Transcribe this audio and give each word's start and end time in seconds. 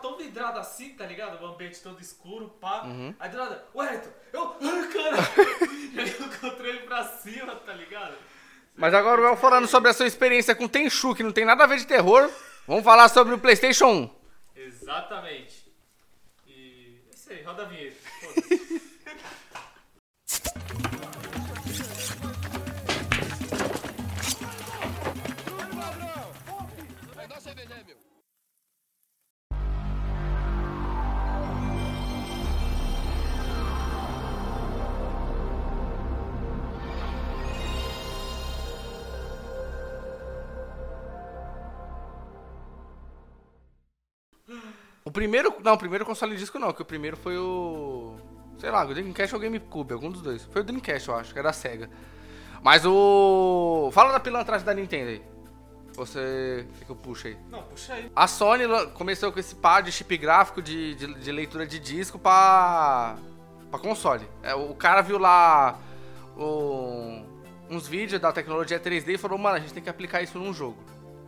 tão 0.00 0.16
vidrado 0.16 0.58
assim, 0.58 0.90
tá 0.94 1.06
ligado? 1.06 1.42
O 1.42 1.46
ambiente 1.46 1.80
todo 1.80 2.00
escuro, 2.00 2.48
pá. 2.60 2.82
Uhum. 2.82 3.14
Aí 3.18 3.30
do 3.30 3.36
nada, 3.36 3.64
Wellington, 3.74 4.10
eu. 4.32 4.56
Ah, 4.60 4.86
cara! 4.92 5.16
Joguei 5.94 6.26
o 6.26 6.40
controle 6.40 6.80
pra 6.80 7.04
cima, 7.04 7.56
tá 7.56 7.72
ligado? 7.72 8.14
Mas 8.76 8.94
agora, 8.94 9.20
eu 9.20 9.36
falando 9.36 9.66
sobre 9.66 9.90
a 9.90 9.92
sua 9.92 10.06
experiência 10.06 10.54
com 10.54 10.68
Tenchu, 10.68 11.14
que 11.14 11.22
não 11.22 11.32
tem 11.32 11.44
nada 11.44 11.64
a 11.64 11.66
ver 11.66 11.78
de 11.78 11.86
terror, 11.86 12.30
vamos 12.66 12.84
falar 12.84 13.08
sobre 13.08 13.34
o 13.34 13.38
PlayStation 13.38 13.86
1. 13.86 14.10
Exatamente. 14.56 15.70
E. 16.46 16.98
É 17.10 17.14
isso 17.14 17.32
aí, 17.32 17.42
roda 17.42 17.62
a 17.62 17.66
vinheta. 17.66 17.89
O 45.10 45.12
primeiro. 45.12 45.52
Não, 45.64 45.74
o 45.74 45.78
primeiro 45.78 46.06
console 46.06 46.34
de 46.34 46.38
disco 46.38 46.56
não, 46.56 46.72
que 46.72 46.80
o 46.80 46.84
primeiro 46.84 47.16
foi 47.16 47.36
o. 47.36 48.14
Sei 48.58 48.70
lá, 48.70 48.84
o 48.84 48.88
Dreamcast 48.94 49.34
ou 49.34 49.40
o 49.40 49.42
GameCube, 49.42 49.92
algum 49.92 50.08
dos 50.08 50.22
dois. 50.22 50.44
Foi 50.44 50.60
o 50.60 50.64
Dreamcast, 50.64 51.08
eu 51.08 51.16
acho, 51.16 51.32
que 51.32 51.38
era 51.40 51.50
a 51.50 51.52
SEGA. 51.52 51.90
Mas 52.62 52.86
o. 52.86 53.90
Fala 53.92 54.12
da 54.12 54.20
pilantragem 54.20 54.64
da 54.64 54.72
Nintendo 54.72 55.10
aí. 55.10 55.22
Você. 55.94 56.64
O 56.80 56.84
que 56.84 56.90
eu 56.92 56.94
puxo 56.94 57.26
aí? 57.26 57.36
Não, 57.50 57.60
puxa 57.64 57.94
aí. 57.94 58.08
A 58.14 58.28
Sony 58.28 58.62
começou 58.94 59.32
com 59.32 59.40
esse 59.40 59.56
par 59.56 59.82
de 59.82 59.90
chip 59.90 60.16
gráfico 60.16 60.62
de, 60.62 60.94
de, 60.94 61.14
de 61.14 61.32
leitura 61.32 61.66
de 61.66 61.80
disco 61.80 62.16
pra, 62.16 63.16
pra 63.68 63.80
console. 63.80 64.28
É, 64.44 64.54
o 64.54 64.76
cara 64.76 65.00
viu 65.02 65.18
lá 65.18 65.76
o- 66.36 67.24
uns 67.68 67.88
vídeos 67.88 68.20
da 68.20 68.30
tecnologia 68.32 68.78
3D 68.78 69.14
e 69.14 69.18
falou, 69.18 69.38
mano, 69.38 69.56
a 69.56 69.58
gente 69.60 69.72
tem 69.74 69.82
que 69.82 69.90
aplicar 69.90 70.22
isso 70.22 70.38
num 70.38 70.52
jogo. 70.54 70.78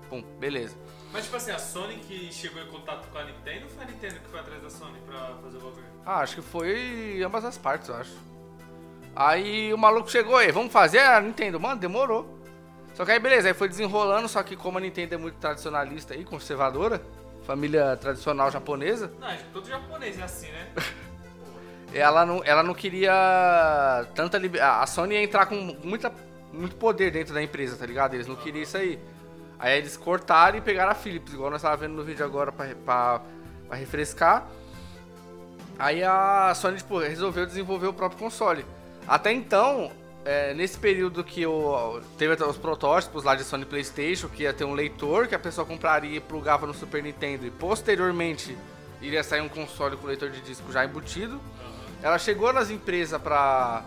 Pum, 0.09 0.23
beleza. 0.39 0.77
Mas 1.13 1.25
tipo 1.25 1.37
assim, 1.37 1.51
a 1.51 1.59
Sony 1.59 1.97
que 1.97 2.33
chegou 2.33 2.63
em 2.63 2.67
contato 2.67 3.07
com 3.09 3.19
a 3.19 3.25
Nintendo 3.25 3.65
ou 3.65 3.71
foi 3.71 3.85
a 3.85 3.87
Nintendo 3.87 4.15
que 4.15 4.29
foi 4.29 4.41
atrás 4.41 4.63
da 4.63 4.71
Sony 4.71 4.99
pra 5.07 5.35
fazer 5.43 5.59
o 5.59 5.61
bagulho? 5.61 5.85
Ah, 6.07 6.21
acho 6.21 6.37
que 6.37 6.43
foi 6.43 7.23
ambas 7.23 7.45
as 7.45 7.59
partes, 7.59 7.89
eu 7.89 7.97
acho. 7.97 8.13
Aí 9.15 9.73
o 9.75 9.79
maluco 9.79 10.11
chegou 10.11 10.37
aí, 10.37 10.51
vamos 10.51 10.73
fazer 10.73 11.01
a 11.01 11.21
Nintendo? 11.21 11.61
Mano, 11.61 11.79
demorou. 11.79 12.39
Só 12.95 13.05
que 13.05 13.13
aí 13.13 13.19
beleza, 13.19 13.49
aí 13.49 13.55
foi 13.55 13.69
desenrolando, 13.69 14.27
só 14.27 14.43
que 14.43 14.57
como 14.57 14.79
a 14.79 14.81
Nintendo 14.81 15.15
é 15.15 15.19
muito 15.19 15.37
tradicionalista 15.37 16.15
e 16.15 16.25
conservadora, 16.25 17.03
família 17.47 17.97
tradicional 17.97 18.51
japonesa, 18.51 19.13
Não, 19.21 19.37
que 19.37 19.45
todo 19.53 19.69
japonês 19.69 20.19
é 20.19 20.23
assim, 20.23 20.49
né? 20.51 20.73
ela 21.93 22.25
não, 22.25 22.43
ela 22.45 22.63
não 22.63 22.75
queria 22.75 24.07
tanta 24.15 24.39
liberdade. 24.39 24.83
A 24.83 24.87
Sony 24.87 25.15
ia 25.15 25.23
entrar 25.23 25.45
com 25.45 25.57
muita, 25.85 26.13
muito 26.53 26.77
poder 26.77 27.11
dentro 27.11 27.35
da 27.35 27.43
empresa, 27.43 27.77
tá 27.77 27.85
ligado? 27.85 28.15
Eles 28.15 28.27
não 28.27 28.37
queriam 28.37 28.63
isso 28.63 28.77
aí. 28.77 28.99
Aí 29.63 29.79
eles 29.79 29.97
cortaram 29.97 30.59
e 30.59 30.61
pegaram 30.61 30.91
a 30.91 30.95
Philips, 30.95 31.33
igual 31.33 31.49
nós 31.49 31.63
tava 31.63 31.77
vendo 31.77 31.95
no 31.95 32.03
vídeo 32.03 32.27
agora 32.27 32.51
pra 32.51 33.21
refrescar. 33.71 34.45
Aí 35.79 36.03
a 36.03 36.53
Sony, 36.57 36.79
tipo, 36.79 36.99
resolveu 36.99 37.47
desenvolver 37.47 37.87
o 37.87 37.93
próprio 37.93 38.19
console. 38.19 38.67
Até 39.07 39.33
então, 39.33 39.93
é, 40.25 40.53
nesse 40.53 40.77
período 40.77 41.23
que 41.23 41.47
o, 41.47 42.01
teve 42.19 42.33
até 42.33 42.45
os 42.45 42.57
protótipos 42.57 43.23
lá 43.23 43.37
de 43.37 43.45
Sony 43.45 43.65
Playstation, 43.65 44.29
que 44.29 44.43
ia 44.43 44.53
ter 44.53 44.65
um 44.65 44.75
leitor 44.75 45.29
que 45.29 45.35
a 45.37 45.39
pessoa 45.39 45.65
compraria 45.65 46.17
e 46.17 46.21
plugava 46.21 46.67
no 46.67 46.75
Super 46.75 47.01
Nintendo, 47.01 47.47
e 47.47 47.51
posteriormente 47.53 48.59
iria 49.01 49.23
sair 49.23 49.43
um 49.43 49.49
console 49.49 49.97
com 49.97 50.09
leitor 50.09 50.29
de 50.31 50.41
disco 50.41 50.73
já 50.73 50.85
embutido. 50.85 51.41
Ela 52.03 52.19
chegou 52.19 52.53
nas 52.53 52.69
empresas 52.69 53.23
pra, 53.23 53.85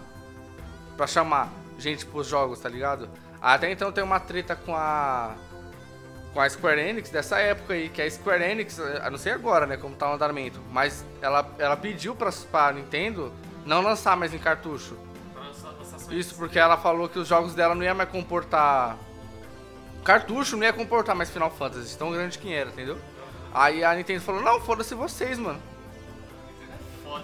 pra 0.96 1.06
chamar 1.06 1.52
gente 1.78 2.06
pros 2.06 2.28
jogos, 2.28 2.62
tá 2.62 2.70
ligado? 2.70 3.10
Até 3.42 3.70
então 3.70 3.92
tem 3.92 4.02
uma 4.02 4.22
treta 4.22 4.56
com 4.56 4.74
a 4.74 5.36
com 6.36 6.42
a 6.42 6.50
Square 6.50 6.82
Enix 6.82 7.10
dessa 7.10 7.40
época 7.40 7.74
aí, 7.74 7.88
que 7.88 8.02
a 8.02 8.12
Square 8.12 8.44
Enix, 8.44 8.78
eu 8.78 9.10
não 9.10 9.18
sei 9.18 9.32
agora, 9.32 9.66
né, 9.66 9.78
como 9.78 9.96
tá 9.96 10.12
o 10.12 10.16
andamento, 10.16 10.60
mas 10.70 11.06
ela, 11.22 11.50
ela 11.58 11.78
pediu 11.78 12.14
pra, 12.14 12.30
pra 12.52 12.74
Nintendo 12.74 13.32
não 13.66 13.82
lançar 13.82 14.18
mais 14.18 14.34
em 14.34 14.38
cartucho. 14.38 14.98
Isso 16.12 16.36
porque 16.36 16.60
ela 16.60 16.76
falou 16.78 17.08
que 17.08 17.18
os 17.18 17.26
jogos 17.26 17.56
dela 17.56 17.74
não 17.74 17.84
ia 17.84 17.94
mais 17.94 18.10
comportar. 18.10 18.98
Cartucho 20.04 20.58
não 20.58 20.66
ia 20.66 20.74
comportar 20.74 21.16
mais 21.16 21.30
Final 21.30 21.50
Fantasy, 21.50 21.98
tão 21.98 22.12
grande 22.12 22.38
que 22.38 22.54
era, 22.54 22.70
entendeu? 22.70 22.98
Aí 23.54 23.82
a 23.84 23.96
Nintendo 23.96 24.22
falou: 24.22 24.42
Não, 24.42 24.60
foda-se 24.60 24.94
vocês, 24.94 25.40
mano. 25.40 25.60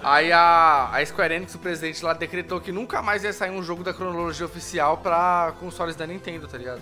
Aí 0.01 0.31
a, 0.31 0.89
a 0.91 1.05
Square 1.05 1.35
Enix, 1.35 1.53
o 1.53 1.59
presidente 1.59 2.03
lá, 2.03 2.13
decretou 2.13 2.61
que 2.61 2.71
nunca 2.71 3.01
mais 3.01 3.23
ia 3.23 3.33
sair 3.33 3.51
um 3.51 3.61
jogo 3.61 3.83
da 3.83 3.93
cronologia 3.93 4.45
oficial 4.45 4.97
pra 4.97 5.53
consoles 5.59 5.95
da 5.95 6.07
Nintendo, 6.07 6.47
tá 6.47 6.57
ligado? 6.57 6.81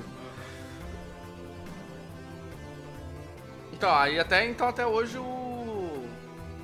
Então, 3.79 3.95
aí 3.95 4.19
até, 4.19 4.45
então, 4.45 4.67
até 4.67 4.85
hoje 4.85 5.17
o. 5.17 6.05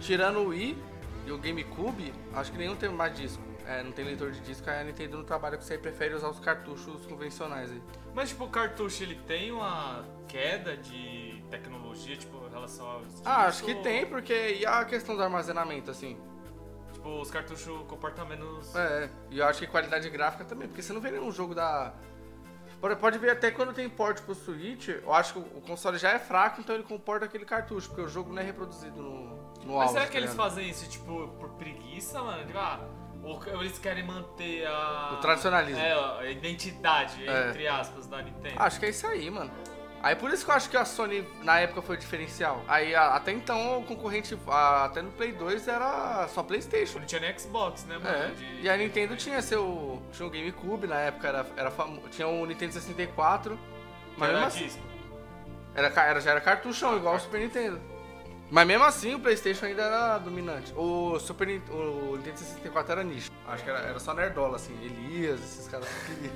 Tirando 0.02 0.40
o 0.40 0.48
Wii 0.50 0.78
e 1.26 1.32
o 1.32 1.38
GameCube, 1.38 2.14
acho 2.34 2.52
que 2.52 2.58
nenhum 2.58 2.76
tem 2.76 2.90
mais 2.90 3.16
disco. 3.16 3.42
É, 3.66 3.82
não 3.82 3.94
tem 3.94 4.04
leitor 4.04 4.32
de 4.32 4.42
disco, 4.42 4.70
aí 4.70 4.82
a 4.82 4.84
Nintendo 4.84 5.16
não 5.20 5.24
trabalha 5.24 5.56
com 5.56 5.64
isso 5.64 5.72
aí, 5.72 5.80
prefere 5.80 6.14
usar 6.14 6.28
os 6.28 6.42
cartuchos 6.42 7.06
convencionais 7.06 7.72
aí. 7.72 7.82
Mas 8.14 8.30
tipo, 8.30 8.44
o 8.44 8.50
cartucho 8.50 9.02
ele 9.02 9.16
tem 9.26 9.50
uma 9.50 10.04
queda 10.28 10.76
de 10.76 11.42
tecnologia, 11.50 12.18
tipo, 12.18 12.48
em 12.48 12.52
relação 12.52 12.86
aos. 12.86 13.22
Ah, 13.24 13.46
acho 13.46 13.64
que 13.64 13.76
tem, 13.76 14.06
porque. 14.06 14.58
E 14.60 14.66
a 14.66 14.84
questão 14.84 15.16
do 15.16 15.24
armazenamento, 15.24 15.90
assim? 15.90 16.18
Tipo, 16.92 17.22
os 17.22 17.32
cartuchos 17.32 17.88
comportam 17.88 18.26
menos. 18.26 18.76
É, 18.76 19.10
e 19.32 19.40
eu 19.40 19.46
acho 19.46 19.62
que 19.62 19.68
qualidade 19.68 20.10
gráfica 20.10 20.44
também, 20.44 20.68
porque 20.68 20.82
você 20.82 20.92
não 20.92 21.00
vê 21.00 21.12
nenhum 21.12 21.32
jogo 21.32 21.56
da. 21.56 21.94
Pode, 22.86 22.96
pode 22.98 23.18
ver 23.18 23.32
até 23.32 23.50
quando 23.50 23.74
tem 23.74 23.90
port 23.90 24.22
pro 24.22 24.36
Switch, 24.36 24.90
eu 24.90 25.12
acho 25.12 25.34
que 25.34 25.40
o 25.40 25.62
console 25.62 25.98
já 25.98 26.12
é 26.12 26.20
fraco, 26.20 26.62
então 26.62 26.76
ele 26.76 26.84
comporta 26.84 27.26
aquele 27.26 27.44
cartucho, 27.44 27.88
porque 27.88 28.02
o 28.02 28.08
jogo 28.08 28.32
não 28.32 28.40
é 28.40 28.46
reproduzido 28.46 29.02
no, 29.02 29.66
no 29.66 29.78
Mas 29.78 29.90
será 29.90 30.06
que 30.06 30.12
tá 30.12 30.18
eles 30.20 30.30
ligado? 30.30 30.50
fazem 30.50 30.70
isso, 30.70 30.88
tipo, 30.88 31.28
por 31.40 31.50
preguiça, 31.56 32.22
mano? 32.22 32.46
Tipo, 32.46 32.60
ah, 32.60 32.88
ou 33.24 33.42
ou 33.56 33.62
eles 33.64 33.80
querem 33.80 34.04
manter 34.06 34.68
a. 34.68 35.14
O 35.14 35.18
tradicionalismo. 35.18 35.82
É, 35.82 35.94
a 35.94 36.30
identidade, 36.30 37.28
É. 37.28 37.50
entre 37.50 37.68
aspas, 37.68 38.06
da 38.06 38.22
Nintendo. 38.22 38.54
Acho 38.62 38.80
que 38.80 38.86
é 38.86 38.90
isso 38.90 39.08
aí, 39.08 39.32
mano. 39.32 39.50
Aí 40.06 40.16
por 40.16 40.30
isso 40.32 40.46
que 40.46 40.52
eu 40.52 40.56
acho 40.56 40.70
que 40.70 40.78
a 40.78 40.86
Sony 40.86 41.28
na 41.42 41.60
época 41.60 41.82
foi 41.82 41.98
diferencial. 41.98 42.64
Aí 42.68 42.94
a- 42.94 43.16
até 43.16 43.32
então 43.32 43.80
o 43.80 43.84
concorrente, 43.84 44.38
a- 44.48 44.86
até 44.86 45.02
no 45.02 45.12
Play 45.12 45.32
2 45.32 45.68
era 45.68 46.28
só 46.28 46.44
Playstation. 46.44 47.00
Não 47.00 47.08
tinha 47.08 47.20
nem 47.22 47.36
Xbox, 47.40 47.86
né, 47.86 47.98
mano? 47.98 48.08
É, 48.16 48.28
De- 48.28 48.62
e 48.62 48.70
a 48.70 48.78
Nintendo 48.78 49.16
tinha 49.18 49.42
seu. 49.42 50.00
Tinha 50.14 50.28
o 50.28 50.30
GameCube 50.30 50.86
na 50.86 51.00
época, 51.00 51.28
era, 51.28 51.46
era 51.58 51.72
famo- 51.72 52.08
tinha 52.10 52.28
o 52.28 52.46
Nintendo 52.46 52.74
64. 52.74 53.58
Mas 54.16 54.30
Era 54.30 54.42
mesmo 54.42 54.48
assim, 54.68 54.80
era, 55.74 55.88
era, 55.88 56.22
já 56.22 56.32
era 56.32 56.40
cartuchão, 56.42 56.96
igual 56.98 57.16
o 57.16 57.20
Super 57.20 57.40
Nintendo. 57.40 57.82
Mas 58.52 58.68
mesmo 58.68 58.84
assim 58.84 59.16
o 59.16 59.20
Playstation 59.20 59.66
ainda 59.66 59.82
era 59.82 60.18
dominante. 60.20 60.72
O 60.78 61.20
Super 61.20 61.48
o 61.72 62.16
Nintendo 62.18 62.38
64 62.38 62.92
era 62.92 63.04
nicho. 63.04 63.32
Acho 63.48 63.64
que 63.64 63.70
era, 63.72 63.80
era 63.80 64.00
só 64.00 64.14
nerdola, 64.14 64.58
assim, 64.58 64.78
Elias, 64.86 65.40
esses 65.40 65.68
caras 65.68 65.88
que 65.90 66.14
queriam. 66.16 66.36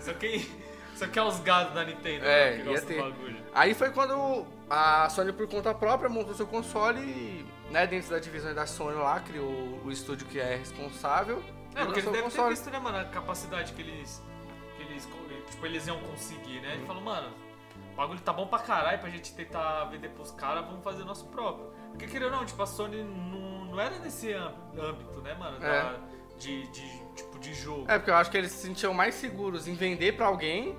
Só 0.00 0.14
que. 0.14 0.63
Só 0.94 1.06
que 1.06 1.18
é 1.18 1.22
os 1.22 1.40
gados 1.40 1.74
da 1.74 1.84
Nintendo, 1.84 2.24
É, 2.24 2.56
né, 2.58 2.62
que 2.62 2.70
ia 2.70 2.82
ter. 2.82 3.02
bagulho. 3.02 3.44
Aí 3.54 3.74
foi 3.74 3.90
quando 3.90 4.46
a 4.70 5.08
Sony, 5.10 5.32
por 5.32 5.48
conta 5.48 5.74
própria, 5.74 6.08
montou 6.08 6.34
seu 6.34 6.46
console 6.46 7.00
e, 7.00 7.46
né, 7.70 7.86
dentro 7.86 8.10
da 8.10 8.18
divisão 8.18 8.54
da 8.54 8.66
Sony 8.66 8.96
lá, 8.96 9.20
criou 9.20 9.80
o 9.84 9.90
estúdio 9.90 10.26
que 10.26 10.38
é 10.38 10.56
responsável. 10.56 11.42
É, 11.74 11.84
porque 11.84 12.00
eles 12.00 12.10
devem 12.12 12.30
ter 12.30 12.48
visto, 12.48 12.70
né, 12.70 12.78
mano, 12.78 12.98
a 12.98 13.04
capacidade 13.04 13.72
que 13.72 13.82
eles. 13.82 14.22
que 14.76 14.82
eles. 14.82 15.08
Tipo, 15.50 15.66
eles 15.66 15.86
iam 15.86 15.98
conseguir, 16.00 16.60
né? 16.60 16.68
Uhum. 16.68 16.74
Ele 16.74 16.86
falou, 16.86 17.02
mano, 17.02 17.28
o 17.92 17.96
bagulho 17.96 18.20
tá 18.20 18.32
bom 18.32 18.46
pra 18.46 18.58
caralho 18.60 18.98
pra 18.98 19.10
gente 19.10 19.34
tentar 19.34 19.84
vender 19.86 20.08
pros 20.10 20.30
caras, 20.30 20.64
vamos 20.64 20.82
fazer 20.82 21.04
nosso 21.04 21.26
próprio. 21.26 21.66
Porque 21.90 22.06
querendo 22.06 22.32
ou 22.32 22.38
não, 22.38 22.44
tipo, 22.46 22.62
a 22.62 22.66
Sony 22.66 23.02
não, 23.04 23.64
não 23.66 23.80
era 23.80 23.98
nesse 23.98 24.32
âmbito, 24.32 24.80
âmbito, 24.80 25.20
né, 25.20 25.34
mano? 25.34 25.56
É. 25.64 25.68
da- 25.82 25.96
de, 26.38 26.66
de, 26.68 27.03
tipo, 27.14 27.38
de 27.38 27.54
jogo. 27.54 27.84
É, 27.88 27.98
porque 27.98 28.10
eu 28.10 28.16
acho 28.16 28.30
que 28.30 28.36
eles 28.36 28.52
se 28.52 28.66
sentiam 28.66 28.92
mais 28.94 29.14
seguros 29.14 29.66
em 29.68 29.74
vender 29.74 30.16
pra 30.16 30.26
alguém. 30.26 30.76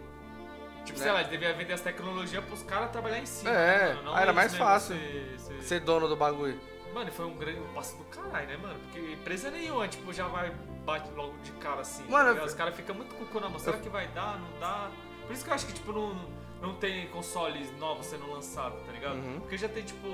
tipo, 0.86 0.98
né? 1.00 1.04
sei 1.04 1.12
lá, 1.12 1.20
eles 1.20 1.32
deviam 1.32 1.56
vender 1.56 1.74
as 1.74 1.82
tecnologias 1.82 2.44
pros 2.46 2.62
caras 2.64 2.92
trabalhar 2.92 3.20
em 3.20 3.26
cima. 3.26 3.50
É, 3.50 3.94
né, 3.96 4.02
ah, 4.14 4.22
era 4.22 4.34
mais 4.34 4.56
fácil. 4.56 4.96
ser- 4.96 5.40
ser- 5.40 5.64
Ser 5.64 5.80
dono 5.82 6.08
do 6.08 6.16
bagulho. 6.16 6.60
Mano, 6.94 7.10
e 7.10 7.12
foi 7.12 7.26
um 7.26 7.36
grande 7.36 7.60
passo 7.74 7.98
do 7.98 8.04
caralho, 8.06 8.48
né, 8.48 8.56
mano? 8.58 8.80
Porque 8.80 9.00
empresa 9.14 9.52
nenhuma, 9.52 9.86
tipo, 9.88 10.14
já 10.14 10.28
vai, 10.28 10.50
bate 10.86 11.10
logo 11.12 11.36
de 11.44 11.52
cara 11.54 11.82
assim. 11.82 12.04
tá 12.04 12.10
Mano, 12.12 12.44
Os 12.44 12.54
caras 12.54 12.74
ficam 12.76 12.96
muito 12.96 13.14
com 13.16 13.24
o 13.24 13.28
cu 13.28 13.40
na 13.40 13.50
mão. 13.50 13.60
Será 13.60 13.78
que 13.78 13.90
vai 13.90 14.08
dar? 14.10 14.40
Não 14.40 14.60
dá? 14.60 14.90
Por 15.28 15.34
isso 15.34 15.44
que 15.44 15.50
eu 15.50 15.56
acho 15.56 15.66
que, 15.66 15.74
tipo, 15.74 15.92
não, 15.92 16.16
não 16.62 16.76
tem 16.76 17.08
consoles 17.08 17.70
novos 17.80 18.06
sendo 18.06 18.32
lançados, 18.32 18.80
tá 18.86 18.92
ligado? 18.94 19.16
Uhum. 19.16 19.40
Porque 19.42 19.58
já 19.58 19.68
tem, 19.68 19.84
tipo, 19.84 20.08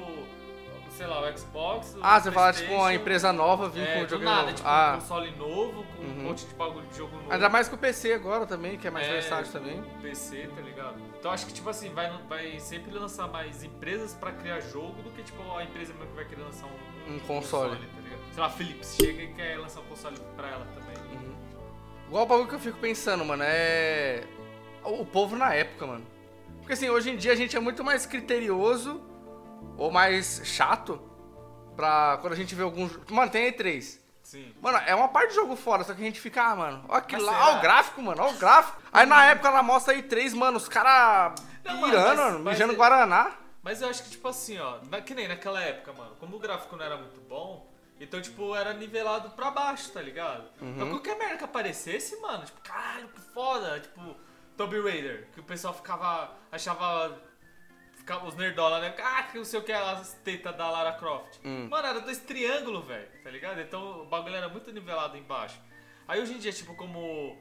sei 0.98 1.08
lá, 1.08 1.22
o 1.22 1.38
Xbox. 1.38 1.96
o 1.96 2.00
Ah, 2.02 2.20
você 2.20 2.32
fala 2.32 2.54
tipo 2.54 2.74
uma 2.74 2.94
empresa 2.94 3.32
nova 3.34 3.70
vir 3.70 3.82
é, 3.88 3.94
com 3.94 4.00
um 4.02 4.04
do 4.04 4.10
jogo 4.10 4.24
nada, 4.24 4.42
novo. 4.44 4.54
tipo 4.56 4.68
ah, 4.68 4.94
um 4.96 5.00
console 5.02 5.32
novo, 5.38 5.84
com 5.84 6.04
um 6.04 6.06
Uhum. 6.06 6.24
monte 6.24 6.46
de 6.46 6.54
bagulho 6.56 6.86
de 6.88 6.98
jogo 6.98 7.16
novo. 7.16 7.32
ainda 7.32 7.50
mais 7.50 7.68
com 7.70 7.76
o 7.76 7.80
PC 7.80 8.14
agora 8.14 8.46
também, 8.46 8.78
que 8.78 8.88
é 8.88 8.92
mais 8.92 9.08
É, 9.08 9.12
versátil 9.14 9.52
também. 9.52 9.82
PC, 10.02 10.50
tá 10.56 10.62
ligado? 10.62 10.96
Então 11.20 11.32
acho 11.32 11.46
que, 11.46 11.54
tipo 11.54 11.70
assim, 11.70 11.90
vai, 11.94 12.12
vai 12.28 12.60
sempre 12.60 12.92
lançar 12.94 13.28
mais 13.28 13.64
empresas 13.64 14.14
pra 14.14 14.32
criar 14.32 14.60
jogo 14.60 15.02
do 15.02 15.10
que, 15.12 15.24
tipo, 15.24 15.42
a 15.56 15.64
empresa 15.64 15.94
mesmo 15.94 16.08
que 16.10 16.16
vai 16.16 16.26
querer 16.26 16.44
lançar 16.44 16.68
um, 16.68 17.16
Um 17.16 17.20
console. 17.20 17.76
tá 17.76 18.02
ligado? 18.02 18.20
Sei 18.34 18.40
lá, 18.42 18.48
a 18.48 18.50
Philips 18.50 18.96
chega 18.96 19.24
e 19.24 19.34
quer 19.34 19.58
lançar 19.60 19.82
um 19.82 19.86
console 19.86 20.18
pra 20.36 20.48
ela 20.50 20.66
também. 20.74 20.96
Uhum. 21.14 21.36
Igual 22.08 22.24
o 22.24 22.28
bagulho 22.28 22.48
que 22.48 22.56
eu 22.56 22.60
fico 22.60 22.78
pensando, 22.80 23.24
mano, 23.26 23.44
é. 23.46 24.24
O 24.84 25.06
povo 25.06 25.36
na 25.36 25.54
época, 25.54 25.86
mano. 25.86 26.06
Porque 26.60 26.74
assim, 26.74 26.90
hoje 26.90 27.10
em 27.12 27.16
dia 27.18 27.32
a 27.34 27.36
gente 27.36 27.56
é 27.56 27.60
muito 27.60 27.84
mais 27.84 28.06
criterioso 28.06 29.02
ou 29.78 29.92
mais 29.92 30.42
chato 30.44 31.02
pra 31.76 32.18
quando 32.22 32.34
a 32.34 32.36
gente 32.36 32.54
vê 32.56 32.64
algum. 32.64 32.88
jo- 32.88 33.02
Mano, 33.10 33.32
tem 33.32 33.52
E3. 33.52 34.00
Sim. 34.24 34.54
Mano, 34.62 34.78
é 34.86 34.96
uma 34.96 35.10
parte 35.10 35.30
de 35.30 35.36
jogo 35.36 35.56
fora, 35.56 35.84
só 35.84 35.94
que 35.94 36.02
a 36.02 36.06
gente 36.06 36.22
fica, 36.22 36.42
ah, 36.44 36.56
mano, 36.56 36.86
aquilo 36.90 37.26
Mas 37.26 37.36
lá, 37.36 37.50
ó 37.50 37.58
o 37.58 37.62
gráfico, 37.62 38.02
mano, 38.02 38.22
ó 38.24 38.30
o 38.30 38.34
gráfico. 38.38 38.82
Aí 38.94 39.06
na 39.06 39.26
época 39.26 39.48
ela 39.50 39.62
mostra 39.64 39.94
aí 39.94 40.04
três, 40.04 40.34
mano, 40.34 40.58
os 40.58 40.70
caras 40.70 41.34
pirando, 41.64 42.18
mano, 42.18 42.40
mas 42.40 42.54
mijando 42.54 42.74
é- 42.74 42.76
Guaraná. 42.76 43.32
Mas 43.64 43.82
eu 43.82 43.90
acho 43.90 44.04
que, 44.04 44.12
tipo 44.12 44.28
assim, 44.28 44.58
ó, 44.58 44.78
na- 44.90 45.02
que 45.02 45.14
nem 45.14 45.28
naquela 45.28 45.62
época, 45.62 45.92
mano, 45.94 46.16
como 46.20 46.38
o 46.38 46.40
gráfico 46.40 46.76
não 46.78 46.86
era 46.86 46.96
muito 46.98 47.20
bom, 47.28 47.70
então, 48.00 48.22
tipo, 48.22 48.56
era 48.56 48.74
nivelado 48.74 49.32
pra 49.32 49.52
baixo, 49.52 49.92
tá 49.92 50.02
ligado? 50.02 50.46
Uhum. 50.62 50.76
Então 50.76 50.90
qualquer 50.90 51.18
merda 51.18 51.38
que 51.38 51.44
aparecesse, 51.44 52.20
mano, 52.22 52.46
tipo, 52.46 52.62
caralho, 52.62 53.10
que 53.10 53.20
foda, 53.34 53.80
tipo, 53.82 54.16
Tomb 54.56 54.80
Raider, 54.82 55.28
que 55.34 55.40
o 55.42 55.44
pessoal 55.44 55.74
ficava, 55.74 56.32
achava, 56.52 57.20
ficava 58.02 58.26
os 58.28 58.36
nerdola, 58.36 58.80
né? 58.80 58.96
Ah, 59.00 59.24
que 59.24 59.38
não 59.38 59.46
sei 59.46 59.60
o 59.60 59.64
que, 59.64 59.72
as 59.72 60.14
tetas 60.24 60.56
da 60.58 60.70
Lara 60.70 60.94
Croft. 60.94 61.38
Hum. 61.46 61.68
Mano, 61.70 61.88
era 61.88 62.02
dois 62.02 62.18
triângulos, 62.20 62.86
velho, 62.86 63.08
tá 63.24 63.30
ligado? 63.30 63.62
Então 63.62 64.02
o 64.02 64.06
bagulho 64.06 64.36
era 64.36 64.50
muito 64.50 64.72
nivelado 64.72 65.16
embaixo. 65.18 65.60
Aí 66.08 66.20
hoje 66.20 66.34
em 66.34 66.40
dia, 66.40 66.52
tipo, 66.52 66.74
como 66.76 67.38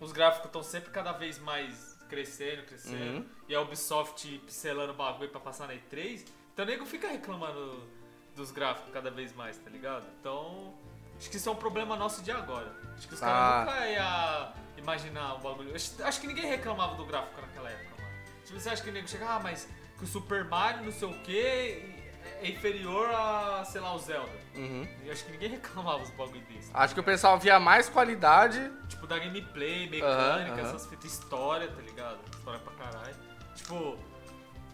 os 0.00 0.10
gráficos 0.12 0.46
estão 0.46 0.62
sempre 0.62 0.90
cada 0.90 1.12
vez 1.12 1.38
mais 1.38 1.96
crescendo, 2.08 2.64
crescendo, 2.66 3.18
Uhum. 3.18 3.26
e 3.48 3.54
a 3.54 3.60
Ubisoft 3.60 4.26
pincelando 4.40 4.92
o 4.92 4.96
bagulho 4.96 5.30
pra 5.30 5.40
passar 5.40 5.66
na 5.68 5.74
E3, 5.74 6.26
então 6.52 6.64
o 6.64 6.68
nego 6.68 6.84
fica 6.84 7.08
reclamando 7.08 7.88
dos 8.36 8.50
gráficos 8.50 8.92
cada 8.92 9.10
vez 9.10 9.32
mais, 9.34 9.56
tá 9.56 9.70
ligado? 9.70 10.04
Então, 10.20 10.74
acho 11.16 11.30
que 11.30 11.36
isso 11.36 11.48
é 11.48 11.52
um 11.52 11.56
problema 11.56 11.96
nosso 11.96 12.22
de 12.22 12.30
agora. 12.32 12.74
Acho 12.96 13.06
que 13.08 13.14
os 13.14 13.22
Ah. 13.22 13.26
caras 13.26 13.66
nunca 13.74 13.88
iam 13.88 14.52
imaginar 14.78 15.34
o 15.34 15.38
bagulho. 15.38 15.74
Acho, 15.74 16.02
acho 16.04 16.20
que 16.20 16.26
ninguém 16.26 16.46
reclamava 16.46 16.96
do 16.96 17.06
gráfico 17.06 17.40
naquela 17.40 17.70
época, 17.70 18.02
mano. 18.02 18.16
Tipo, 18.44 18.58
você 18.60 18.68
acha 18.68 18.82
que 18.82 18.90
o 18.90 18.92
nego 18.92 19.06
chega, 19.08 19.26
ah, 19.36 19.40
mas 19.40 19.68
que 20.02 20.04
o 20.04 20.06
Super 20.08 20.44
Mario, 20.44 20.84
não 20.84 20.92
sei 20.92 21.08
o 21.08 21.14
que, 21.20 21.38
é 21.38 22.48
inferior 22.48 23.08
a, 23.14 23.64
sei 23.64 23.80
lá, 23.80 23.94
o 23.94 23.98
Zelda. 23.98 24.32
Uhum. 24.56 24.86
E 25.04 25.10
acho 25.10 25.24
que 25.24 25.30
ninguém 25.30 25.50
reclamava 25.62 26.00
dos 26.00 26.10
bagulho 26.10 26.40
desse. 26.42 26.70
Acho 26.74 26.92
que 26.92 27.00
o 27.00 27.04
pessoal 27.04 27.38
via 27.38 27.60
mais 27.60 27.88
qualidade. 27.88 28.70
Tipo, 28.88 29.06
da 29.06 29.18
gameplay, 29.18 29.88
mecânica, 29.88 30.54
aham. 30.54 30.68
essas 30.68 30.86
fitas, 30.86 31.12
história, 31.12 31.68
tá 31.68 31.80
ligado? 31.80 32.18
História 32.36 32.58
pra 32.60 32.72
caralho. 32.84 33.14
Tipo, 33.54 33.96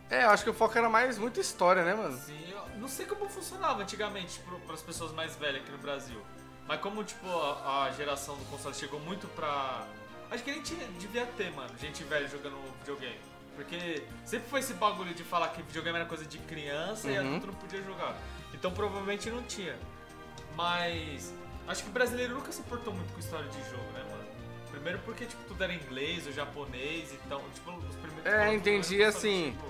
É, 0.08 0.24
eu 0.24 0.30
acho 0.30 0.44
que 0.44 0.50
o 0.50 0.54
foco 0.54 0.78
era 0.78 0.88
mais 0.88 1.18
muito 1.18 1.38
história, 1.38 1.84
né, 1.84 1.94
mano? 1.94 2.14
assim, 2.14 2.50
eu 2.50 2.78
não 2.78 2.88
sei 2.88 3.04
como 3.04 3.28
funcionava 3.28 3.82
antigamente 3.82 4.40
para 4.64 4.74
as 4.74 4.82
pessoas 4.82 5.12
mais 5.12 5.36
velhas 5.36 5.60
aqui 5.60 5.70
no 5.70 5.78
Brasil. 5.78 6.22
Mas 6.66 6.80
como, 6.80 7.04
tipo, 7.04 7.26
a, 7.28 7.84
a 7.84 7.90
geração 7.90 8.36
do 8.36 8.44
console 8.46 8.74
chegou 8.74 9.00
muito 9.00 9.26
pra... 9.28 9.86
Acho 10.30 10.42
que 10.44 10.50
nem 10.50 10.62
tinha, 10.62 10.86
devia 10.98 11.26
ter, 11.26 11.50
mano, 11.52 11.70
gente 11.78 12.04
velha 12.04 12.28
jogando 12.28 12.56
videogame. 12.78 13.18
Porque 13.58 14.04
sempre 14.24 14.48
foi 14.48 14.60
esse 14.60 14.72
bagulho 14.74 15.12
de 15.12 15.24
falar 15.24 15.48
que 15.48 15.60
videogame 15.62 15.96
era 15.98 16.06
coisa 16.06 16.24
de 16.24 16.38
criança 16.38 17.10
e 17.10 17.18
Uhum. 17.18 17.26
adulto 17.26 17.46
não 17.48 17.54
podia 17.54 17.82
jogar. 17.82 18.16
Então 18.54 18.70
provavelmente 18.70 19.28
não 19.30 19.42
tinha. 19.42 19.74
Mas 20.54 21.34
acho 21.66 21.82
que 21.82 21.88
o 21.88 21.92
brasileiro 21.92 22.34
nunca 22.34 22.52
se 22.52 22.60
importou 22.60 22.94
muito 22.94 23.12
com 23.12 23.18
história 23.18 23.48
de 23.48 23.58
jogo, 23.68 23.82
né, 23.92 24.04
mano? 24.08 24.24
Primeiro 24.70 25.00
porque, 25.00 25.24
tipo, 25.26 25.42
tudo 25.48 25.64
era 25.64 25.74
inglês 25.74 26.24
ou 26.28 26.32
japonês, 26.32 27.12
então, 27.12 27.42
tipo, 27.52 27.72
os 27.72 27.96
primeiros... 27.96 28.26
É, 28.32 28.54
entendi, 28.54 29.02
assim, 29.02 29.50
tipo, 29.50 29.68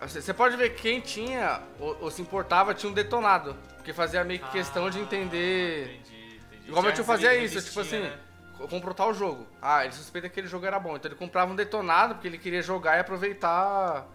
Você 0.00 0.20
você 0.20 0.34
pode 0.34 0.56
ver 0.56 0.74
que 0.74 0.82
quem 0.82 1.00
tinha 1.00 1.62
ou, 1.78 1.96
ou 2.00 2.10
se 2.10 2.20
importava 2.20 2.74
tinha 2.74 2.90
um 2.90 2.94
detonado. 2.94 3.54
Porque 3.76 3.92
fazia 3.92 4.24
meio 4.24 4.40
que 4.40 4.50
questão 4.50 4.90
de 4.90 4.98
Ah, 4.98 5.02
entender. 5.02 5.84
Entendi, 6.00 6.40
entendi. 6.46 6.66
Igual 6.68 6.82
meu 6.82 6.90
Já 6.90 6.96
tio 6.96 7.04
fazia 7.04 7.34
isso, 7.36 7.62
tipo 7.62 7.78
assim, 7.80 8.00
né? 8.00 8.18
Co- 8.58 8.68
comprou 8.68 8.92
tal 8.94 9.14
jogo. 9.14 9.46
Ah, 9.62 9.84
ele 9.84 9.92
suspeita 9.94 10.28
que 10.28 10.32
aquele 10.32 10.46
jogo 10.48 10.66
era 10.66 10.78
bom. 10.78 10.96
Então 10.96 11.10
ele 11.10 11.18
comprava 11.18 11.50
um 11.52 11.56
detonado 11.56 12.14
porque 12.14 12.28
ele 12.28 12.38
queria 12.38 12.60
jogar 12.62 12.96
e 12.96 13.00
aproveitar. 13.00 14.06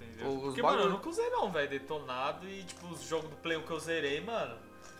Entendeu? 0.00 0.28
os 0.36 0.42
Porque, 0.44 0.62
bagulho. 0.62 0.80
mano, 0.80 0.90
eu 0.90 0.96
nunca 0.96 1.08
usei 1.08 1.28
não, 1.30 1.50
velho, 1.52 1.68
detonado 1.68 2.48
e, 2.48 2.62
tipo, 2.64 2.86
os 2.88 3.02
jogos 3.02 3.28
do 3.30 3.36
Play 3.36 3.56
1 3.58 3.62
que 3.62 3.70
eu 3.70 3.78
zerei, 3.80 4.20
mano, 4.20 4.54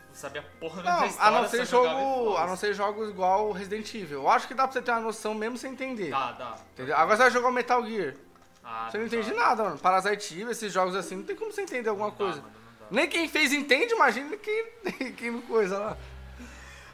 não 0.08 0.14
sabia 0.14 0.42
porra 0.60 0.76
Não, 0.76 0.82
da 0.82 1.00
a 1.02 1.06
história, 1.06 1.40
não 1.42 1.48
ser 1.48 1.64
jogo. 1.66 2.36
A 2.36 2.46
não 2.46 2.56
ser 2.56 2.74
jogos 2.74 3.08
igual 3.10 3.50
Resident 3.52 3.94
Evil. 3.94 4.20
Eu 4.22 4.28
acho 4.30 4.46
que 4.48 4.54
dá 4.54 4.64
pra 4.64 4.72
você 4.72 4.82
ter 4.82 4.90
uma 4.90 5.00
noção 5.00 5.34
mesmo 5.34 5.56
sem 5.58 5.72
entender. 5.72 6.10
Dá, 6.10 6.32
dá. 6.32 6.56
Entendeu? 6.74 6.96
Agora 6.96 7.16
você 7.16 7.22
vai 7.24 7.30
jogar 7.30 7.48
o 7.48 7.52
Metal 7.52 7.84
Gear. 7.86 8.14
Ah, 8.62 8.88
Você 8.90 8.98
não 8.98 9.06
dá. 9.08 9.16
entende 9.16 9.34
nada, 9.34 9.64
mano. 9.64 9.78
Parasite 9.78 10.40
Eve, 10.40 10.50
esses 10.52 10.72
jogos 10.72 10.94
assim, 10.94 11.16
não 11.16 11.24
tem 11.24 11.34
como 11.34 11.50
você 11.52 11.62
entender 11.62 11.88
alguma 11.88 12.08
Não 12.08 12.12
dá, 12.12 12.18
coisa. 12.18 12.40
mano, 12.40 12.52
dá. 12.80 12.86
Nem 12.90 13.08
quem 13.08 13.28
fez 13.28 13.52
entende, 13.52 13.94
imagina 13.94 14.36
quem, 14.36 14.66
quem 15.16 15.30
não 15.30 15.40
coisa 15.42 15.78
lá. 15.78 15.96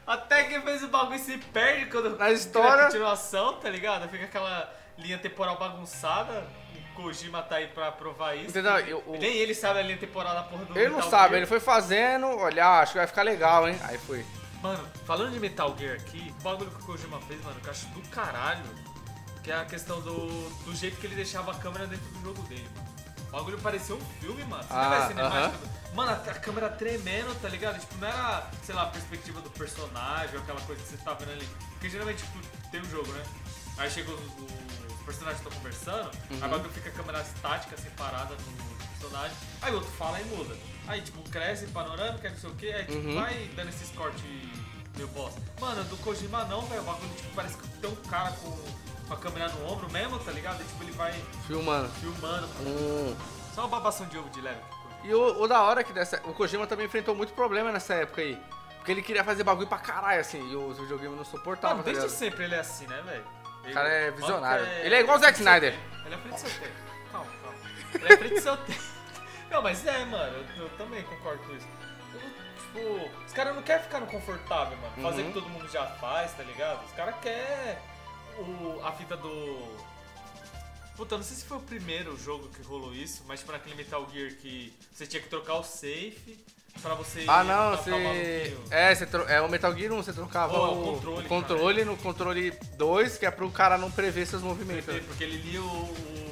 Até 0.07 0.45
quem 0.45 0.61
fez 0.61 0.81
o 0.83 0.87
bagulho 0.87 1.19
se 1.19 1.37
perde 1.37 1.87
quando 1.87 2.17
Na 2.17 2.31
história- 2.31 2.83
a 2.83 2.85
continuação, 2.85 3.53
tá 3.55 3.69
ligado? 3.69 4.07
Fica 4.09 4.23
aquela 4.25 4.73
linha 4.97 5.17
temporal 5.17 5.57
bagunçada. 5.57 6.47
O 6.95 7.01
Kojima 7.01 7.43
tá 7.43 7.57
aí 7.57 7.67
pra 7.67 7.91
provar 7.91 8.33
isso. 8.35 8.49
Entendeu? 8.49 8.71
Eu- 8.79 9.03
o- 9.05 9.17
Nem 9.17 9.35
ele 9.35 9.53
sabe 9.53 9.79
a 9.79 9.81
linha 9.83 9.97
temporal 9.97 10.33
da 10.33 10.43
porra 10.43 10.65
do 10.65 10.75
Ele 10.79 10.87
não 10.89 10.95
Metal 10.95 11.11
sabe, 11.11 11.27
Gear. 11.29 11.37
ele 11.37 11.45
foi 11.45 11.59
fazendo, 11.59 12.25
olhar, 12.27 12.81
acho 12.81 12.93
que 12.93 12.97
vai 12.97 13.05
ficar 13.07 13.21
legal, 13.23 13.67
hein? 13.67 13.77
Aí 13.83 13.97
foi. 13.99 14.25
Mano, 14.63 14.83
falando 15.05 15.31
de 15.33 15.39
Metal 15.39 15.75
Gear 15.77 15.95
aqui, 15.97 16.33
o 16.39 16.41
bagulho 16.41 16.71
que 16.71 16.81
o 16.81 16.85
Kojima 16.85 17.19
fez, 17.21 17.43
mano, 17.43 17.59
que 17.59 17.67
eu 17.67 17.71
acho 17.71 17.85
do 17.89 18.01
caralho, 18.09 18.63
que 19.43 19.51
é 19.51 19.55
a 19.55 19.65
questão 19.65 20.01
do, 20.01 20.27
do 20.65 20.73
jeito 20.75 20.97
que 20.97 21.05
ele 21.05 21.15
deixava 21.15 21.51
a 21.51 21.55
câmera 21.55 21.85
dentro 21.85 22.05
do 22.07 22.21
jogo 22.23 22.41
dele, 22.47 22.67
mano. 22.75 22.87
O 23.27 23.31
bagulho 23.31 23.59
parecia 23.59 23.93
um 23.93 23.99
filme, 24.19 24.43
mano. 24.45 24.63
Você 24.63 24.69
Ah, 24.73 24.81
não 24.83 24.89
vai 24.89 25.07
cinemática? 25.09 25.69
Mano, 25.93 26.11
a, 26.11 26.15
câmera 26.35 26.69
tremendo, 26.69 27.33
tá 27.41 27.49
ligado? 27.49 27.79
Tipo, 27.79 27.95
não 27.97 28.07
era, 28.07 28.47
sei 28.63 28.75
lá, 28.75 28.83
a 28.83 28.87
perspectiva 28.87 29.41
do 29.41 29.49
personagem 29.49 30.37
aquela 30.39 30.61
coisa 30.61 30.81
que 30.81 30.89
você 30.89 30.97
tá 30.97 31.13
vendo 31.13 31.31
ali. 31.31 31.49
Porque 31.71 31.89
geralmente, 31.89 32.23
tipo, 32.23 32.39
tem 32.69 32.81
um 32.81 32.89
jogo, 32.89 33.11
né? 33.13 33.23
Aí 33.77 33.89
chega 33.89 34.11
os, 34.11 34.19
os 34.21 35.01
personagens 35.05 35.39
estão 35.41 35.51
conversando, 35.57 36.11
Uhum. 36.31 36.39
aí 36.41 36.49
o 36.53 36.69
fica 36.69 36.89
a 36.89 36.91
câmera 36.91 37.21
estática, 37.21 37.75
assim, 37.75 37.89
parada 37.91 38.35
no 38.35 38.87
personagem. 38.99 39.37
Aí 39.61 39.71
o 39.71 39.75
outro 39.75 39.89
fala 39.91 40.19
e 40.19 40.25
muda. 40.25 40.55
Aí, 40.87 41.01
tipo, 41.01 41.21
cresce, 41.29 41.67
panorâmica, 41.67 42.29
não 42.29 42.37
sei 42.37 42.49
o 42.49 42.55
que, 42.55 42.71
aí, 42.71 42.85
tipo, 42.85 42.97
Uhum. 43.07 43.15
vai 43.15 43.49
dando 43.55 43.69
esses 43.69 43.89
cortes 43.91 44.21
meio 44.95 45.07
bosta. 45.09 45.39
Mano, 45.59 45.83
do 45.85 45.97
Kojima 45.97 46.43
não, 46.45 46.61
velho. 46.61 46.81
O 46.81 46.85
bagulho, 46.85 47.13
tipo, 47.15 47.29
parece 47.35 47.57
que 47.57 47.67
tem 47.67 47.89
um 47.89 47.95
cara 48.07 48.31
com, 48.31 48.51
com 49.07 49.13
a 49.13 49.17
câmera 49.17 49.47
no 49.49 49.67
ombro 49.71 49.89
mesmo, 49.91 50.17
tá 50.19 50.31
ligado? 50.31 50.61
E, 50.61 50.65
tipo, 50.65 50.83
ele 50.83 50.91
vai 50.91 51.13
Filmando. 51.45 51.89
filmando. 51.99 52.47
Hum. 52.61 53.15
Só 53.53 53.61
uma 53.61 53.69
babação 53.69 54.05
de 54.07 54.17
ovo 54.17 54.29
de 54.29 54.41
leve. 54.41 54.59
E 55.07 55.13
o, 55.13 55.41
o 55.41 55.47
da 55.47 55.61
hora 55.63 55.81
é 55.81 55.83
que 55.83 55.93
dessa, 55.93 56.21
o 56.25 56.33
Kojima 56.33 56.67
também 56.67 56.85
enfrentou 56.85 57.15
muito 57.15 57.33
problema 57.33 57.71
nessa 57.71 57.93
época 57.93 58.21
aí. 58.21 58.37
Porque 58.77 58.91
ele 58.91 59.01
queria 59.01 59.23
fazer 59.23 59.43
bagulho 59.43 59.67
pra 59.67 59.77
caralho, 59.77 60.19
assim, 60.21 60.39
e 60.51 60.55
os 60.55 60.77
videogames 60.77 61.17
não 61.17 61.25
suportavam, 61.25 61.77
Mano, 61.77 61.83
tá 61.83 61.91
desde 61.91 62.05
ligado? 62.05 62.19
sempre 62.19 62.43
ele 62.45 62.55
é 62.55 62.59
assim, 62.59 62.87
né, 62.87 63.01
velho? 63.05 63.23
O 63.65 63.73
cara 63.73 63.89
é 63.89 64.11
visionário. 64.11 64.65
maluco 64.65 64.85
Ele 64.85 64.95
é 64.95 64.99
igual 64.99 65.17
o 65.17 65.19
Zack 65.19 65.37
Snyder. 65.37 65.73
Ele 66.05 66.15
é 66.15 66.17
frente 66.17 66.33
do 66.33 66.39
seu 66.39 66.49
tempo. 66.61 66.73
Calma, 67.11 67.31
calma. 67.43 67.57
Ele 67.95 68.13
é 68.13 68.17
frente 68.17 68.33
do 68.35 68.41
seu 68.41 68.57
tempo. 68.57 68.83
Não, 69.49 69.61
mas 69.61 69.85
é, 69.87 70.05
mano, 70.05 70.37
eu, 70.57 70.63
eu 70.63 70.69
também 70.77 71.03
concordo 71.03 71.43
com 71.43 71.55
isso. 71.55 71.67
Eu, 72.13 72.19
tipo, 72.99 73.09
os 73.25 73.33
caras 73.33 73.55
não 73.55 73.61
querem 73.63 73.83
ficar 73.83 73.99
no 74.01 74.07
confortável, 74.07 74.77
mano. 74.77 74.93
Fazer 75.01 75.21
o 75.21 75.25
Uhum. 75.25 75.31
que 75.31 75.39
todo 75.39 75.49
mundo 75.49 75.69
já 75.69 75.85
faz, 75.85 76.33
tá 76.33 76.43
ligado? 76.43 76.83
Os 76.85 76.91
caras 76.93 77.15
querem 77.21 77.77
o, 78.39 78.81
a 78.85 78.91
fita 78.91 79.15
do. 79.17 79.86
Puta, 80.97 81.15
não 81.15 81.23
sei 81.23 81.37
se 81.37 81.45
foi 81.45 81.57
o 81.57 81.61
primeiro 81.61 82.17
jogo 82.17 82.49
que 82.49 82.61
rolou 82.63 82.93
isso, 82.93 83.23
mas 83.27 83.39
tipo 83.39 83.51
naquele 83.51 83.75
Metal 83.75 84.05
Gear 84.11 84.31
que 84.33 84.73
você 84.91 85.05
tinha 85.05 85.21
que 85.21 85.29
trocar 85.29 85.53
o 85.59 85.63
safe 85.63 86.37
pra 86.81 86.95
você 86.95 87.23
Ah, 87.27 87.43
não, 87.43 87.77
você. 87.77 88.57
É, 88.71 88.93
você 88.95 89.05
tro... 89.05 89.21
é 89.29 89.39
o 89.39 89.49
Metal 89.49 89.75
Gear 89.77 89.93
1, 89.93 89.95
você 89.97 90.11
trocava 90.11 90.57
Oh, 90.57 90.71
o, 90.73 90.93
controle, 90.93 91.25
o 91.25 91.29
controle 91.29 91.85
no 91.85 91.97
controle 91.97 92.51
2, 92.77 93.17
que 93.17 93.25
é 93.27 93.31
pro 93.31 93.49
cara 93.51 93.77
não 93.77 93.91
prever 93.91 94.25
seus 94.25 94.41
movimentos. 94.41 94.85
Porque 95.05 95.23
ele 95.23 95.37
lia 95.37 95.61
o. 95.61 96.26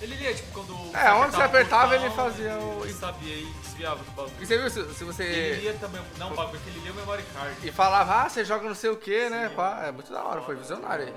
Ele 0.00 0.14
lia, 0.16 0.34
tipo, 0.34 0.50
quando. 0.52 0.96
É, 0.96 1.12
onde 1.12 1.36
você 1.36 1.42
apertava, 1.42 1.92
o 1.92 1.94
ele 1.94 2.10
fazia 2.10 2.54
o- 2.56 2.84
Ele 2.84 2.94
sabia 2.94 3.34
e 3.34 3.44
desviava 3.62 4.02
do 4.02 4.10
bagulho. 4.12 4.34
E 4.40 4.46
você 4.46 4.56
viu, 4.58 4.70
se, 4.70 4.94
se 4.94 5.04
Ele 5.04 5.12
você. 5.12 5.58
lia 5.60 5.74
também. 5.74 6.00
Não, 6.18 6.32
o 6.32 6.34
bagulho 6.34 6.58
que 6.60 6.70
ele 6.70 6.80
lia 6.80 6.92
o 6.92 6.94
memory 6.94 7.22
card. 7.34 7.54
E 7.68 7.70
falava, 7.70 8.22
ah, 8.22 8.28
você 8.28 8.44
joga 8.44 8.66
não 8.66 8.74
sei 8.74 8.88
o 8.90 8.96
que, 8.96 9.28
né? 9.28 9.50
Pá, 9.54 9.82
É 9.86 9.92
muito 9.92 10.10
da 10.12 10.22
hora, 10.22 10.40
foi 10.42 10.56
visionário 10.56 11.06
aí. 11.06 11.14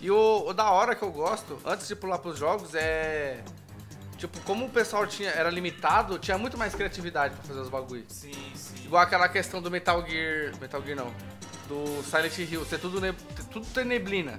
E 0.00 0.10
o, 0.10 0.44
o 0.48 0.52
da 0.52 0.70
hora 0.70 0.94
que 0.94 1.02
eu 1.02 1.10
gosto, 1.12 1.58
antes 1.64 1.86
de 1.88 1.94
pular 1.96 2.18
pros 2.18 2.38
jogos, 2.38 2.74
é. 2.74 3.42
Tipo, 4.18 4.40
como 4.40 4.64
o 4.64 4.70
pessoal 4.70 5.06
tinha, 5.06 5.30
era 5.30 5.50
limitado, 5.50 6.18
tinha 6.18 6.38
muito 6.38 6.56
mais 6.56 6.74
criatividade 6.74 7.34
pra 7.34 7.44
fazer 7.44 7.60
os 7.60 7.68
bagulhos. 7.68 8.06
Sim, 8.08 8.32
sim. 8.54 8.84
Igual 8.86 9.02
aquela 9.02 9.28
questão 9.28 9.60
do 9.62 9.70
Metal 9.70 10.04
Gear. 10.08 10.52
Metal 10.60 10.82
Gear 10.82 10.96
não. 10.96 11.12
Do 11.68 12.02
Silent 12.02 12.38
Hill, 12.38 12.64
ser 12.64 12.78
tudo, 12.78 13.00
ne, 13.00 13.12
tudo 13.52 13.66
ter 13.66 13.84
neblina. 13.84 14.38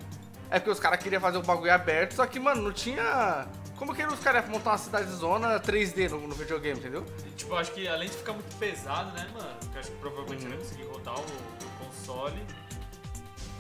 É 0.50 0.60
porque 0.60 0.72
os 0.72 0.80
caras 0.80 1.00
queriam 1.04 1.22
fazer 1.22 1.38
o 1.38 1.44
bagulho 1.44 1.72
aberto, 1.74 2.14
só 2.14 2.26
que, 2.26 2.40
mano, 2.40 2.62
não 2.62 2.72
tinha 2.72 3.46
como 3.78 3.94
que 3.96 4.04
os 4.06 4.20
caras 4.20 4.44
iam 4.44 4.52
montar 4.52 4.72
uma 4.72 4.78
cidade 4.78 5.10
zona 5.12 5.60
3D 5.60 6.10
no, 6.10 6.28
no 6.28 6.36
videogame, 6.36 6.80
entendeu? 6.80 7.06
Tipo, 7.36 7.54
eu 7.54 7.58
acho 7.58 7.72
que 7.72 7.88
além 7.88 8.10
de 8.10 8.18
ficar 8.18 8.34
muito 8.34 8.56
pesado, 8.58 9.12
né, 9.14 9.28
mano? 9.34 9.56
Que 9.72 9.76
eu 9.76 9.80
acho 9.80 9.92
que 9.92 9.98
provavelmente 9.98 10.44
Uhum. 10.44 10.50
não 10.50 10.56
ia 10.58 10.62
conseguir 10.64 10.84
rodar 10.84 11.16
o, 11.20 11.22
o 11.24 11.86
console. 11.86 12.44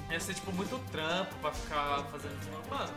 Ia 0.09 0.19
ser, 0.19 0.33
tipo, 0.33 0.51
muito 0.53 0.79
trampo 0.91 1.35
pra 1.41 1.51
ficar 1.51 2.03
fazendo. 2.11 2.35
Mano, 2.69 2.93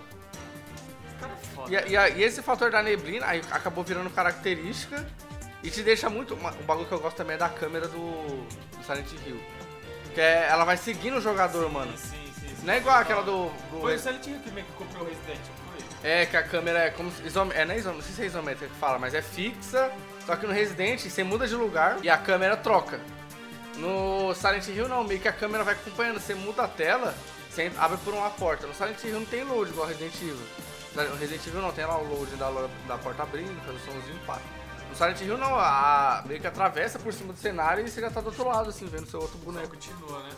cara 1.21 1.33
é 1.33 1.47
foda. 1.55 1.71
E, 1.71 1.93
e 1.93 2.19
e 2.19 2.23
esse 2.23 2.41
fator 2.43 2.71
da 2.71 2.83
neblina 2.83 3.27
aí 3.27 3.43
acabou 3.50 3.85
virando 3.85 4.09
característica 4.11 5.07
e 5.62 5.71
te 5.71 5.83
deixa 5.83 6.09
muito. 6.09 6.35
um 6.35 6.65
bagulho 6.65 6.87
que 6.87 6.93
eu 6.93 7.00
gosto 7.00 7.17
também 7.17 7.35
é 7.35 7.39
da 7.39 7.49
câmera 7.49 7.87
do, 7.89 7.99
do 7.99 8.85
Silent 8.87 9.11
Hill. 9.27 9.41
Que 10.15 10.21
é, 10.21 10.49
ela 10.49 10.65
vai 10.65 10.77
seguindo 10.77 11.19
o 11.19 11.21
jogador, 11.21 11.71
mano. 11.71 11.93
Sim, 11.99 12.09
sim, 12.09 12.33
sim, 12.49 12.57
sim. 12.57 12.65
Não 12.67 12.73
é 12.75 12.79
igual 12.79 12.97
aquela 12.97 13.23
do. 13.23 13.49
do 13.71 13.81
Foi 13.81 13.97
o 13.97 13.99
Silent 13.99 14.27
Hill 14.27 14.39
que 14.41 14.50
meio 14.53 14.67
que 14.67 14.73
comprou 14.73 15.03
o 15.05 15.09
Resident, 15.09 15.39
não 15.39 15.73
foi? 15.73 15.90
É, 16.02 16.26
que 16.26 16.37
a 16.37 16.42
câmera 16.42 16.78
é 16.80 16.90
como. 16.90 17.11
se- 17.11 17.23
é, 17.54 17.64
não, 17.64 17.75
é 17.75 17.78
isome, 17.78 17.97
não 17.97 18.02
sei 18.02 18.14
se 18.14 18.23
é 18.23 18.26
isométrica 18.26 18.73
que 18.73 18.80
fala, 18.80 18.99
mas 18.99 19.14
é 19.14 19.23
fixa. 19.23 19.90
Só 20.26 20.37
que 20.37 20.47
no 20.47 20.52
Resident 20.52 21.00
você 21.00 21.23
muda 21.25 21.47
de 21.47 21.54
lugar 21.54 21.99
e 22.02 22.09
a 22.11 22.16
câmera 22.16 22.57
troca. 22.57 23.00
No 23.76 24.35
Silent 24.35 24.66
Hill 24.69 24.88
não, 24.88 25.04
meio 25.04 25.21
que 25.21 25.28
a 25.28 25.33
câmera 25.33 25.64
vai 25.64 25.75
acompanhando. 25.75 26.21
Você 26.21 26.35
muda 26.35 26.64
a 26.64 26.69
tela, 26.69 27.14
você 27.50 27.71
abre 27.78 27.97
por 27.99 28.12
uma 28.14 28.30
porta. 28.30 28.66
No 28.66 28.75
Silent 28.75 29.02
Hill 29.02 29.19
não 29.21 29.26
tem 29.26 29.42
load 29.45 29.71
igual 29.71 29.87
Resident 29.88 30.14
Evil. 30.16 30.37
No 30.95 31.16
Resident 31.16 31.47
Evil 31.47 31.62
não, 31.62 31.73
tem 31.73 31.87
lá 31.87 31.97
o 31.99 32.04
load 32.04 32.30
da, 32.37 32.50
da 32.88 32.99
porta 32.99 33.23
abrindo, 33.23 33.59
faz 33.64 33.76
o 33.76 33.85
somzinho, 33.85 34.21
pá. 34.26 34.38
No 34.90 34.97
Silent 34.97 35.21
Hill 35.21 35.38
não, 35.38 35.54
a, 35.59 36.23
meio 36.26 36.40
que 36.40 36.47
atravessa 36.47 36.99
por 36.99 37.12
cima 37.12 37.33
do 37.33 37.38
cenário 37.38 37.87
e 37.87 37.90
você 37.90 38.00
já 38.00 38.11
tá 38.11 38.21
do 38.21 38.26
outro 38.26 38.47
lado, 38.47 38.69
assim, 38.71 38.87
vendo 38.87 39.07
seu 39.09 39.21
outro 39.21 39.38
Só 39.38 39.45
boneco. 39.45 39.69
continua, 39.69 40.23
né? 40.25 40.30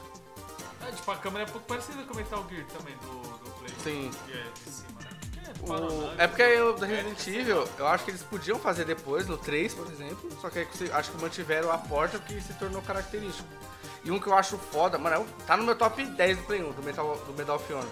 É, 0.87 0.93
tipo, 0.93 1.11
a 1.11 1.17
câmera 1.17 1.45
é 1.45 1.49
um 1.49 1.53
pouco 1.53 1.67
parecida 1.67 2.03
com 2.03 2.13
o 2.13 2.17
Metal 2.17 2.47
Gear 2.51 2.67
também, 2.67 2.95
do, 2.97 3.23
do 3.39 3.51
Play. 3.59 3.71
Sim. 3.83 4.11
Que 4.27 4.33
é 4.33 4.45
de 4.65 4.71
cima, 4.71 5.01
né? 5.01 5.12
É, 5.61 5.73
O- 5.73 6.15
é 6.19 6.27
porque 6.27 6.43
o 6.61 6.73
do 6.73 6.85
é, 6.85 6.89
Resident 6.89 7.27
Evil, 7.27 7.69
eu 7.79 7.87
acho 7.87 8.05
que 8.05 8.11
eles 8.11 8.23
podiam 8.23 8.59
fazer 8.59 8.85
depois, 8.85 9.27
no 9.27 9.37
3, 9.37 9.75
por 9.75 9.87
exemplo, 9.91 10.29
só 10.41 10.49
que 10.51 10.67
acho 10.93 11.11
que 11.11 11.21
mantiveram 11.23 11.71
a 11.71 11.79
porta 11.79 12.19
porque 12.19 12.41
se 12.41 12.53
tornou 12.55 12.83
característico. 12.83 13.49
E 14.05 14.11
um 14.11 14.19
que 14.19 14.27
eu 14.27 14.35
acho 14.35 14.59
foda, 14.59 14.99
mano, 14.99 15.17
é 15.23 15.45
tá 15.47 15.57
no 15.57 15.63
meu 15.63 15.77
top 15.77 16.05
10 16.05 16.39
do 16.39 16.43
Play 16.45 16.63
1, 16.63 16.73
do 16.73 16.83
Metal, 16.83 17.17
do 17.27 17.33
Medal 17.35 17.57
of 17.57 17.73
Honor. 17.73 17.87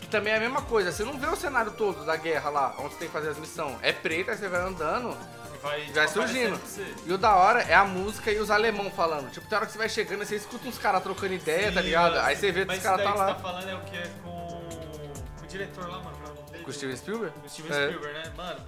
Que 0.00 0.06
também 0.08 0.32
é 0.32 0.36
a 0.36 0.40
mesma 0.40 0.60
coisa, 0.62 0.92
você 0.92 1.02
não 1.04 1.18
vê 1.18 1.26
o 1.26 1.36
cenário 1.36 1.72
todo 1.72 2.04
da 2.04 2.14
guerra 2.16 2.50
lá, 2.50 2.74
onde 2.78 2.92
você 2.92 2.98
tem 3.00 3.08
que 3.08 3.14
fazer 3.14 3.30
as 3.30 3.38
missões. 3.38 3.76
É 3.80 3.90
preto, 3.92 4.30
aí 4.30 4.36
você 4.36 4.48
vai 4.48 4.60
andando, 4.60 5.16
E 5.54 5.58
vai, 5.62 5.80
vai 5.92 6.06
tipo, 6.06 6.18
surgindo. 6.18 6.58
pra 6.58 6.68
você. 6.68 6.94
E 7.06 7.12
o 7.12 7.16
da 7.16 7.34
hora 7.36 7.62
é 7.62 7.74
a 7.74 7.84
música 7.84 8.30
e 8.30 8.38
os 8.38 8.50
alemão 8.50 8.90
falando. 8.90 9.30
Tipo, 9.30 9.46
tem 9.48 9.56
hora 9.56 9.64
que 9.64 9.72
você 9.72 9.78
vai 9.78 9.88
chegando 9.88 10.22
e 10.22 10.26
você 10.26 10.36
escuta 10.36 10.68
uns 10.68 10.76
caras 10.76 11.02
trocando 11.02 11.32
ideia, 11.32 11.72
tá 11.72 11.80
Sim, 11.80 11.86
ligado? 11.86 12.12
mano, 12.16 12.26
Aí 12.26 12.36
você 12.36 12.52
vê 12.52 12.60
que 12.60 12.66
mas 12.66 12.76
os 12.78 12.82
caras 12.84 13.02
tá 13.02 13.14
lá. 13.14 13.26
que 13.34 13.40
você 13.40 13.42
tá 13.42 13.48
falando 13.50 13.68
é 13.70 13.74
o 13.74 13.80
que 13.80 13.96
é 13.96 14.10
com 14.22 15.42
o 15.42 15.46
diretor 15.48 15.88
lá, 15.88 15.98
mano. 16.02 16.23
Com 16.64 16.70
o 16.70 16.72
Steven 16.72 16.96
Spielberg? 16.96 17.38
Com 17.38 17.46
o 17.46 17.50
Steven 17.50 17.72
É. 17.72 17.86
Spielberg, 17.88 18.18
né? 18.18 18.32
Mano, 18.36 18.60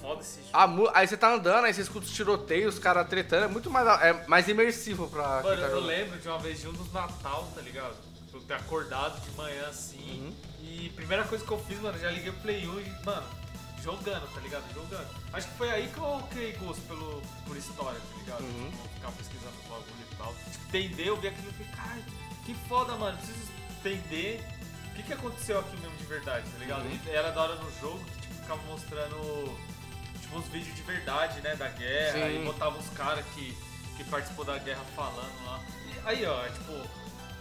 foda 0.00 0.20
esse 0.20 0.36
jogo. 0.40 0.50
A 0.52 0.66
mu- 0.66 0.90
aí 0.94 1.06
você 1.06 1.16
tá 1.16 1.32
andando, 1.34 1.64
aí 1.64 1.74
você 1.74 1.82
escuta 1.82 2.06
os 2.06 2.12
tiroteios, 2.12 2.74
os 2.74 2.80
caras 2.80 3.06
tretando, 3.08 3.44
é 3.44 3.48
muito 3.48 3.70
mais, 3.70 3.86
é 4.02 4.26
mais 4.26 4.48
imersivo 4.48 5.08
pra 5.08 5.42
Mano, 5.42 5.60
tá 5.60 5.66
eu 5.68 5.80
lembro 5.80 6.18
de 6.18 6.28
uma 6.28 6.38
vez 6.38 6.60
de 6.60 6.68
um 6.68 6.72
dos 6.72 6.92
Natal, 6.92 7.48
tá 7.54 7.60
ligado? 7.60 7.94
Eu 8.32 8.40
ter 8.40 8.54
acordado 8.54 9.20
de 9.20 9.30
manhã 9.36 9.66
assim. 9.68 10.22
Uhum. 10.26 10.34
E 10.62 10.88
primeira 10.96 11.22
coisa 11.24 11.44
que 11.44 11.50
eu 11.50 11.58
fiz, 11.64 11.78
mano, 11.80 11.98
já 11.98 12.10
liguei 12.10 12.30
o 12.30 12.34
Play 12.34 12.66
1 12.66 12.80
e, 12.80 13.04
mano, 13.04 13.26
jogando, 13.82 14.26
tá 14.32 14.40
ligado? 14.40 14.64
Jogando. 14.72 15.06
Acho 15.34 15.48
que 15.48 15.54
foi 15.58 15.70
aí 15.70 15.88
que 15.88 15.98
eu 15.98 16.22
criei 16.30 16.52
gosto 16.54 16.80
pelo, 16.88 17.20
por 17.46 17.56
história, 17.56 18.00
tá 18.00 18.18
ligado? 18.18 18.40
Uhum. 18.42 18.70
Tipo, 18.70 18.88
ficar 18.94 19.10
pesquisando 19.12 19.52
o 19.66 19.68
bagulho 19.68 20.06
e 20.10 20.14
tal. 20.16 20.34
Tipo, 20.50 20.64
entender, 20.68 21.08
eu 21.08 21.16
vi 21.20 21.28
aquilo 21.28 21.48
e 21.50 21.52
falei, 21.52 21.72
caralho, 21.76 22.04
que 22.46 22.54
foda, 22.68 22.94
mano. 22.94 23.18
Preciso 23.18 23.52
entender 23.80 24.42
o 24.92 24.94
que, 24.94 25.02
que 25.02 25.12
aconteceu 25.14 25.58
aqui 25.58 25.76
mesmo 25.78 25.96
de 25.96 26.04
verdade, 26.04 26.48
tá 26.50 26.58
ligado? 26.58 26.82
Uhum. 26.82 26.98
Era 27.06 27.30
da 27.30 27.42
hora 27.42 27.54
no 27.56 27.80
jogo 27.80 27.98
que 28.04 28.20
tipo, 28.20 28.34
ficava 28.34 28.62
mostrando 28.64 29.58
tipo, 30.20 30.36
uns 30.36 30.46
vídeos 30.48 30.74
de 30.76 30.82
verdade, 30.82 31.40
né, 31.40 31.56
da 31.56 31.68
guerra. 31.68 32.28
Sim. 32.28 32.42
E 32.42 32.44
botava 32.44 32.78
uns 32.78 32.88
caras 32.90 33.24
que, 33.34 33.56
que 33.96 34.04
participou 34.04 34.44
da 34.44 34.58
guerra 34.58 34.82
falando 34.94 35.46
lá. 35.46 35.60
E 35.86 36.08
aí, 36.08 36.26
ó, 36.26 36.46
tipo, 36.48 36.88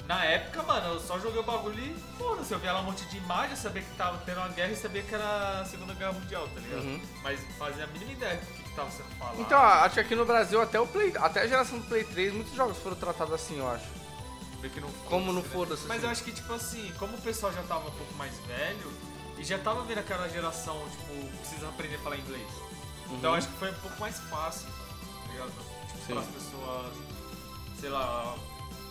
na 0.08 0.24
época, 0.26 0.64
mano, 0.64 0.94
eu 0.94 1.00
só 1.00 1.20
joguei 1.20 1.42
o 1.42 1.44
bagulho 1.44 1.78
e 1.78 1.94
foda-se, 2.18 2.54
eu 2.54 2.60
via 2.60 2.72
lá 2.72 2.80
um 2.80 2.84
monte 2.84 3.06
de 3.06 3.18
imagem, 3.18 3.52
eu 3.52 3.58
sabia 3.58 3.82
que 3.82 3.96
tava 3.96 4.18
tendo 4.26 4.38
uma 4.38 4.50
guerra 4.50 4.72
e 4.72 4.76
sabia 4.78 5.04
que 5.04 5.14
era 5.14 5.60
a 5.60 5.66
Segunda 5.66 5.94
Guerra 5.94 6.14
Mundial, 6.14 6.48
tá 6.48 6.60
ligado? 6.60 6.84
Uhum. 6.84 7.02
Mas 7.22 7.40
fazia 7.58 7.84
a 7.84 7.88
mínima 7.88 8.14
ideia 8.14 8.38
do 8.38 8.46
que, 8.46 8.64
que 8.64 8.76
tava 8.76 8.90
sendo 8.92 9.10
falado. 9.18 9.42
Então, 9.42 9.60
acho 9.60 9.94
que 9.96 10.00
aqui 10.00 10.16
no 10.16 10.26
Brasil, 10.26 10.62
até 10.62 10.80
o 10.80 10.88
Play, 10.88 11.14
até 11.18 11.42
a 11.42 11.48
geração 11.48 11.80
do 11.80 11.86
Play 11.86 12.06
3, 12.06 12.34
muitos 12.34 12.54
jogos 12.54 12.78
foram 12.78 12.96
tratados 12.96 13.34
assim, 13.34 13.60
eu 13.60 13.70
acho. 13.70 14.01
Meio 14.62 14.74
que 14.74 14.80
não 14.80 14.90
Como 15.10 15.34
não 15.34 15.42
né? 15.42 15.50
foda-se, 15.52 15.84
Mas 15.88 15.98
assim. 15.98 16.06
eu 16.06 16.12
acho 16.12 16.24
que, 16.24 16.32
tipo 16.32 16.54
assim, 16.54 16.92
como 17.00 17.18
o 17.18 17.22
pessoal 17.22 17.52
já 17.52 17.64
tava 17.64 17.88
um 17.90 17.92
pouco 17.94 18.14
mais 18.14 18.38
velho 18.46 18.92
e 19.38 19.44
já 19.44 19.58
tava 19.58 19.82
vendo 19.84 19.98
aquela 20.00 20.28
geração, 20.30 20.80
tipo, 20.90 21.38
precisa 21.40 21.68
aprender 21.68 21.96
a 21.96 22.00
falar 22.00 22.18
inglês. 22.18 22.48
Então 23.10 23.32
eu 23.32 23.36
acho 23.36 23.48
que 23.48 23.58
foi 23.58 23.72
um 23.72 23.76
pouco 23.80 24.00
mais 24.00 24.18
fácil, 24.20 24.68
tá 24.68 25.32
ligado? 25.32 25.52
Tipo, 26.06 26.20
as 26.20 26.26
pessoas, 26.28 26.94
sei 27.80 27.90
lá, 27.90 28.36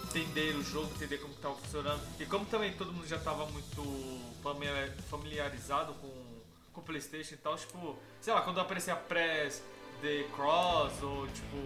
entender 0.04 0.56
o 0.56 0.62
jogo, 0.62 0.90
entender 0.94 1.18
como 1.18 1.32
que 1.34 1.40
tava 1.40 1.54
funcionando. 1.54 2.02
E 2.18 2.26
como 2.26 2.44
também 2.46 2.72
todo 2.72 2.92
mundo 2.92 3.06
já 3.06 3.18
tava 3.18 3.46
muito 3.46 4.20
familiar- 4.42 4.92
familiarizado 5.08 5.94
com, 5.94 6.40
com 6.72 6.80
o 6.80 6.84
Playstation 6.84 7.34
e 7.34 7.38
tal, 7.38 7.56
tipo, 7.56 7.96
sei 8.20 8.34
lá, 8.34 8.40
quando 8.42 8.60
aparecia 8.60 8.96
press, 8.96 9.62
The 10.02 10.24
Cross 10.34 11.02
ou 11.02 11.26
tipo 11.28 11.56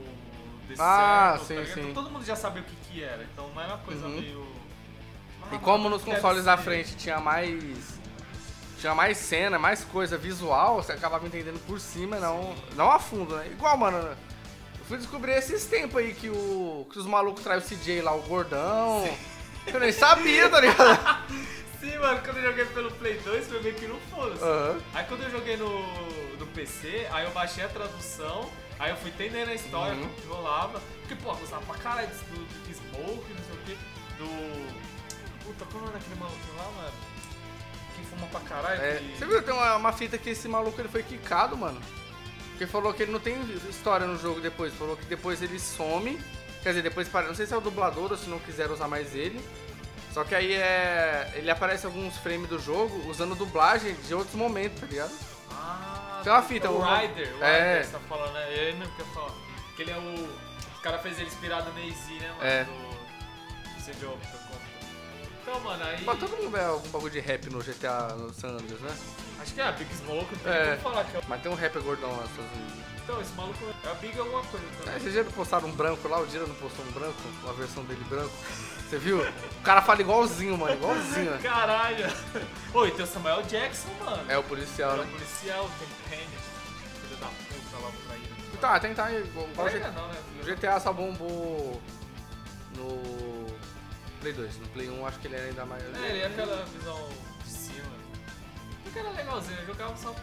The 0.69 0.75
Ah, 0.79 1.37
Circle, 1.39 1.65
sim, 1.67 1.69
tá 1.69 1.75
sim. 1.75 1.81
Então 1.91 2.03
todo 2.03 2.11
mundo 2.13 2.25
já 2.25 2.37
sabia 2.37 2.63
o 2.63 2.65
que 2.65 2.77
que 2.77 3.03
era, 3.05 3.23
então 3.33 3.49
não 3.55 3.61
era 3.61 3.75
uma 3.75 3.79
coisa 3.79 4.05
Uhum. 4.07 4.21
meio... 4.21 4.47
E 5.53 5.57
Ah, 5.57 5.59
como 5.59 5.85
mano, 5.85 5.97
nos 5.97 6.05
consoles 6.05 6.45
da 6.45 6.57
frente 6.57 6.97
tinha 6.97 7.21
mais. 7.21 7.95
Tinha 8.81 8.95
mais 8.95 9.17
cena, 9.19 9.59
mais 9.59 9.85
coisa 9.85 10.17
visual, 10.17 10.77
você 10.77 10.93
acabava 10.93 11.27
entendendo 11.27 11.59
por 11.67 11.79
cima, 11.81 12.19
não, 12.19 12.55
não 12.75 12.91
a 12.91 12.99
fundo, 12.99 13.37
né? 13.37 13.47
Igual, 13.51 13.77
mano. 13.77 13.99
Eu 13.99 14.85
fui 14.87 14.99
descobrir 14.99 15.33
esses 15.33 15.65
tempos 15.67 15.97
aí 15.99 16.13
que, 16.15 16.29
o, 16.29 16.87
que 16.91 16.99
os 16.99 17.07
malucos 17.07 17.43
traem 17.43 17.61
o 17.61 17.63
CJ 17.63 18.03
lá, 18.03 18.15
o 18.15 18.23
gordão. 18.23 19.07
Eu 19.67 19.81
nem 19.81 19.93
sabia, 19.93 20.49
tá 20.51 20.61
ligado? 20.61 21.25
Sim, 21.81 21.97
mano, 21.99 22.21
quando 22.25 22.37
eu 22.39 22.43
joguei 22.45 22.65
pelo 22.67 22.91
Play 22.93 23.19
2 23.19 23.47
foi 23.47 23.61
meio 23.63 23.75
que 23.75 23.87
no 23.87 23.99
foda-se. 24.11 24.43
Aham. 24.43 24.79
Aí 24.95 25.05
quando 25.07 25.23
eu 25.25 25.31
joguei 25.31 25.57
no, 25.59 26.37
no 26.39 26.47
PC, 26.49 27.07
aí 27.13 27.25
eu 27.25 27.31
baixei 27.31 27.65
a 27.65 27.69
tradução, 27.69 28.49
aí 28.79 28.91
eu 28.91 28.97
fui 28.97 29.11
entendendo 29.11 29.49
a 29.49 29.55
história, 29.55 29.95
Uhum. 29.95 30.09
que 30.09 30.27
rolava. 30.27 30.81
Porque, 31.01 31.15
pô, 31.17 31.31
eu 31.31 31.37
gostava 31.37 31.65
pra 31.67 31.77
caralho 31.77 32.09
do, 32.09 32.45
do, 32.45 32.75
Smoke, 32.75 33.33
não 33.33 33.45
sei 33.45 33.55
o 33.55 33.59
quê, 33.67 33.77
do... 34.19 35.45
Puta, 35.45 35.65
como 35.67 35.89
é 35.89 35.93
daquele 35.93 36.15
maluquinho 36.15 36.57
lá, 36.57 36.71
mano? 36.77 36.93
Que 37.95 38.07
fuma 38.07 38.27
pra 38.29 38.41
caralho. 38.41 38.81
É, 38.81 38.97
que... 38.97 39.19
você 39.19 39.27
viu, 39.27 39.43
tem 39.43 39.53
uma, 39.55 39.77
uma 39.77 39.93
fita 39.93 40.17
que 40.17 40.31
esse 40.31 40.49
maluco 40.49 40.81
ele 40.81 40.89
foi 40.89 41.03
quicado, 41.03 41.57
mano. 41.57 41.81
Porque 42.51 42.67
falou 42.67 42.95
que 42.95 43.03
ele 43.03 43.13
não 43.13 43.21
tem 43.21 43.37
história 43.69 44.07
no 44.07 44.17
jogo 44.19 44.41
depois. 44.41 44.73
Falou 44.75 44.97
que 44.97 45.05
depois 45.07 45.43
ele 45.43 45.59
some. 45.59 46.19
Quer 46.63 46.71
dizer, 46.71 46.83
depois 46.83 47.09
para. 47.09 47.27
Não 47.27 47.35
sei 47.35 47.47
se 47.47 47.53
é 47.53 47.57
o 47.57 47.61
dublador 47.61 48.13
ou 48.13 48.17
se 48.17 48.29
não 48.31 48.39
quiser 48.39 48.71
usar 48.71 48.89
mais 48.89 49.15
ele. 49.15 49.41
Só 50.13 50.23
que 50.25 50.35
aí 50.35 50.55
é. 50.55 51.33
Ele 51.35 51.51
aparece 51.51 51.85
alguns 51.85 52.17
frames 52.19 52.49
do 52.49 52.59
jogo 52.59 53.11
usando 53.11 53.35
dublagem 53.35 53.95
de 54.07 54.15
outros 54.15 54.35
momentos, 54.37 54.81
tá 54.81 54.87
ligado? 54.87 55.13
Ah, 55.51 56.04
Tem 56.25 56.33
uma 56.33 56.43
fita, 56.43 56.71
o 56.71 56.81
Ryder, 56.81 57.37
o 57.37 57.45
É. 57.45 57.83
Você 57.83 57.93
tá 57.93 57.99
falando, 58.01 58.33
né? 58.33 58.45
É 58.49 58.69
ele 58.69 58.79
mesmo 58.79 58.95
que 58.95 59.03
eu 59.03 59.07
falo. 59.07 59.35
Que 59.77 59.83
ele 59.83 59.91
é 59.91 59.99
o... 59.99 60.25
O 60.79 60.81
cara 60.81 60.99
fez 60.99 61.19
ele 61.19 61.29
inspirado 61.29 61.71
no 61.71 61.79
AZ, 61.79 62.09
né, 62.09 62.29
mano? 62.29 62.43
É. 62.43 62.65
Do... 62.65 62.95
Opta, 64.11 64.39
conta. 64.39 64.74
Então, 65.47 65.61
mano, 65.61 65.85
aí... 65.85 66.03
Mas 66.05 66.19
todo 66.19 66.37
mundo 66.37 66.51
vê 66.51 66.61
algum 66.61 66.89
bagulho 66.89 67.13
de 67.13 67.21
rap 67.21 67.51
no 67.51 67.59
GTA 67.61 68.15
no 68.17 68.33
San 68.33 68.49
Andreas, 68.49 68.81
né? 68.81 68.97
Acho 69.41 69.53
que 69.55 69.61
é 69.61 69.65
a 69.65 69.73
Big 69.73 69.95
Smoke, 69.95 70.35
não 70.37 70.43
tem 70.43 70.53
É. 70.53 70.67
como 70.77 70.95
falar 70.95 71.05
que 71.05 71.17
é 71.17 71.21
o... 71.21 71.23
Mas 71.29 71.43
tem 71.43 71.53
um 71.53 71.55
rapper 71.55 71.83
gordão 71.83 72.11
lá 72.11 72.23
nos 72.23 72.31
Estados 72.31 72.51
Unidos. 72.53 72.85
Então, 73.05 73.21
esse 73.21 73.33
maluco 73.35 73.59
é 73.85 73.91
a 73.91 73.95
Big 73.95 74.19
alguma 74.19 74.43
coisa 74.45 74.65
É, 74.67 74.85
também. 74.85 75.01
vocês 75.01 75.15
já 75.15 75.25
postaram 75.25 75.69
um 75.69 75.73
branco 75.73 76.09
lá? 76.09 76.19
O 76.21 76.27
Dira 76.27 76.47
não 76.47 76.55
postou 76.55 76.83
um 76.87 76.91
branco? 76.93 77.19
A 77.47 77.53
versão 77.53 77.85
dele 77.85 78.03
branco? 78.09 78.33
Você 78.89 78.99
viu? 78.99 79.21
O 79.21 79.63
cara 79.63 79.83
fala 79.83 80.01
igualzinho, 80.01 80.57
mano. 80.57 80.73
Igualzinho. 80.75 81.39
Caralho! 81.43 82.07
Oi, 82.73 82.91
tem 82.93 83.05
o 83.05 83.07
Samuel 83.07 83.43
Jackson, 83.43 83.89
mano. 84.03 84.25
É 84.31 84.39
o 84.39 84.43
policial, 84.43 84.95
é 84.95 84.97
né? 84.97 85.03
um 85.03 85.11
policial, 85.13 85.71
tem 85.79 85.89
Penny. 86.19 86.39
Filho 87.03 87.17
da 87.21 87.27
puta 87.27 87.85
lá 87.85 87.91
pra 88.07 88.17
ele. 88.17 88.33
Então, 88.55 88.71
ah, 88.71 88.81
tentar 88.81 89.13
igual 89.13 89.47
o 89.47 89.65
GTA. 89.71 89.91
não, 89.91 90.09
né? 90.09 90.15
O 90.41 90.45
GTA 90.47 90.81
só 90.81 90.91
bombou 90.93 91.83
no 92.77 93.34
Play 94.25 94.33
2. 94.33 94.59
No 94.59 94.69
Play 94.69 94.89
1 94.89 95.07
acho 95.07 95.19
que 95.19 95.27
ele 95.27 95.37
era 95.37 95.45
ainda 95.45 95.67
mais. 95.67 95.83
É, 95.83 96.09
ele 96.09 96.21
é 96.21 96.27
aquela 96.27 96.65
visão 96.65 97.09
de 97.45 97.51
cima. 97.51 97.93
Porque 98.83 98.99
era 98.99 99.11
legalzinho, 99.11 99.59
eu 99.61 99.67
jogava 99.67 99.97
só 99.97 100.13
por... 100.13 100.23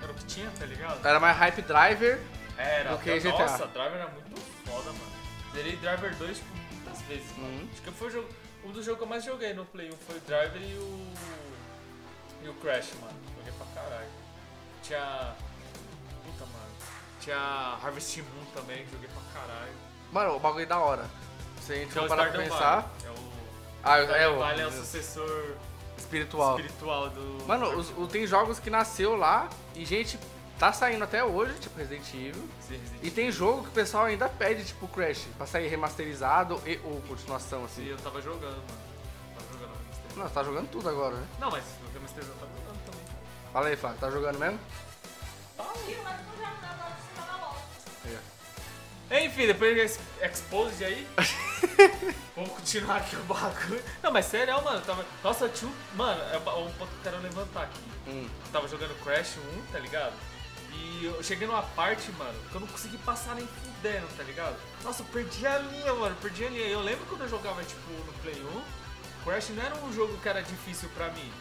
Era 0.00 0.12
o 0.12 0.14
que 0.14 0.24
tinha, 0.26 0.50
tá 0.52 0.64
ligado? 0.64 1.04
Era 1.04 1.18
mais 1.18 1.36
Hype 1.36 1.62
Driver. 1.62 2.20
Era, 2.56 2.92
do 2.92 2.98
que 2.98 3.18
GTA. 3.18 3.30
Nossa, 3.30 3.66
Driver 3.66 4.00
era 4.00 4.08
muito 4.10 4.40
foda, 4.64 4.92
mano. 4.92 5.12
Zerei 5.52 5.76
Driver 5.76 6.14
2 6.14 6.36
tipo, 6.36 6.48
muitas 6.72 7.02
vezes, 7.02 7.36
mano. 7.36 7.48
Uhum. 7.48 7.68
Acho 7.72 7.82
que 7.82 7.90
foi 7.90 8.08
o 8.08 8.10
jogo. 8.10 8.28
Um 8.64 8.70
dos 8.70 8.84
jogos 8.84 8.98
que 8.98 9.04
eu 9.04 9.08
mais 9.08 9.24
joguei 9.24 9.54
no 9.54 9.64
Play 9.64 9.88
1 9.88 9.96
foi 10.06 10.16
o 10.16 10.20
Driver 10.20 10.62
e 10.62 10.74
o. 10.74 11.12
E 12.44 12.48
o 12.48 12.54
Crash, 12.54 12.92
mano. 13.00 13.18
Joguei 13.38 13.52
pra 13.52 13.82
caralho. 13.82 14.08
Tinha. 14.84 15.34
Puta, 16.24 16.46
mano. 16.46 16.72
Tinha 17.20 17.78
Harvest 17.82 18.22
Moon 18.22 18.44
também, 18.54 18.86
joguei 18.92 19.08
pra 19.08 19.40
caralho. 19.40 19.72
Mano, 20.12 20.36
o 20.36 20.38
bagulho 20.38 20.62
é 20.62 20.66
da 20.66 20.78
hora. 20.78 21.10
Se 21.68 21.72
a 21.74 21.76
gente 21.76 21.92
for 21.92 22.04
o 22.04 22.08
parar 22.08 22.30
pra 22.32 22.42
pensar. 22.42 22.90
É 23.04 23.10
o. 23.10 23.14
Ah, 23.84 23.98
é 23.98 24.28
o. 24.28 24.38
Valley 24.38 24.62
é 24.62 24.66
o 24.66 24.72
sucessor 24.72 25.54
espiritual. 25.98 26.58
espiritual 26.58 27.10
do. 27.10 27.44
Mano, 27.46 27.76
os- 27.76 27.90
o- 27.96 28.06
tem 28.06 28.26
jogos 28.26 28.58
que 28.58 28.70
nasceu 28.70 29.14
lá 29.14 29.50
e, 29.74 29.84
gente, 29.84 30.18
tá 30.58 30.72
saindo 30.72 31.04
até 31.04 31.22
hoje, 31.22 31.52
tipo 31.60 31.78
Resident 31.78 32.08
Evil. 32.14 32.48
Sim, 32.66 32.78
Resident 32.78 33.00
E 33.04 33.10
tem 33.10 33.30
jogo 33.30 33.64
que 33.64 33.68
o 33.68 33.72
pessoal 33.72 34.06
ainda 34.06 34.30
pede, 34.30 34.64
tipo 34.64 34.88
Crash, 34.88 35.26
pra 35.36 35.46
sair 35.46 35.68
remasterizado 35.68 36.58
e, 36.66 36.80
ou 36.84 37.02
continuação, 37.02 37.58
Evil. 37.58 37.70
assim. 37.70 37.82
E 37.84 37.88
eu 37.90 37.98
tava 37.98 38.22
jogando, 38.22 38.56
mano. 38.56 38.88
Tava 39.36 39.52
jogando 39.52 39.70
o 39.70 39.76
Remasterizado. 39.78 40.16
Não, 40.16 40.26
você 40.26 40.34
tá 40.34 40.42
jogando 40.44 40.70
tudo 40.70 40.88
agora, 40.88 41.16
né? 41.16 41.26
Não, 41.38 41.50
mas 41.50 41.64
o 41.64 41.92
Remasterizado 41.92 42.34
eu 42.40 42.46
tava 42.48 42.52
jogando 42.58 42.84
também. 42.86 43.00
Fala 43.52 43.68
aí, 43.68 43.76
Fábio, 43.76 43.98
tá 43.98 44.10
jogando 44.10 44.38
mesmo? 44.38 44.58
Tá. 45.56 45.64
Enfim, 49.10 49.46
depois 49.46 49.74
desse 49.74 50.00
exposed 50.22 50.84
aí. 50.84 51.06
Vamos 52.36 52.52
continuar 52.52 52.98
aqui 52.98 53.16
o 53.16 53.22
bagulho. 53.24 53.82
Não, 54.02 54.12
mas 54.12 54.26
sério, 54.26 54.54
ó, 54.56 54.62
mano. 54.62 54.80
Tava... 54.82 55.04
Nossa, 55.24 55.46
um. 55.46 55.96
Mano, 55.96 56.20
é 56.32 56.36
um 56.36 56.72
ponto 56.72 56.90
que 56.90 57.06
eu 57.06 57.12
quero 57.12 57.22
levantar 57.22 57.62
aqui. 57.62 57.80
Hum. 58.06 58.28
Eu 58.46 58.52
tava 58.52 58.68
jogando 58.68 58.94
Crash 59.02 59.38
1, 59.38 59.72
tá 59.72 59.78
ligado? 59.78 60.12
E 60.72 61.06
eu 61.06 61.22
cheguei 61.22 61.46
numa 61.46 61.62
parte, 61.62 62.12
mano, 62.12 62.38
que 62.50 62.54
eu 62.54 62.60
não 62.60 62.68
consegui 62.68 62.98
passar 62.98 63.34
nem 63.34 63.46
fudendo, 63.46 64.06
tá 64.16 64.22
ligado? 64.22 64.56
Nossa, 64.84 65.02
eu 65.02 65.06
perdi 65.06 65.46
a 65.46 65.58
linha, 65.58 65.94
mano, 65.94 66.14
perdi 66.20 66.44
a 66.44 66.50
linha. 66.50 66.66
Eu 66.66 66.80
lembro 66.80 67.06
quando 67.06 67.22
eu 67.22 67.28
jogava, 67.28 67.64
tipo, 67.64 67.90
no 67.90 68.12
Play 68.22 68.40
1, 68.40 68.62
Crash 69.24 69.48
não 69.50 69.62
era 69.64 69.74
um 69.76 69.92
jogo 69.92 70.16
que 70.18 70.28
era 70.28 70.42
difícil 70.42 70.88
pra 70.90 71.08
mim, 71.10 71.32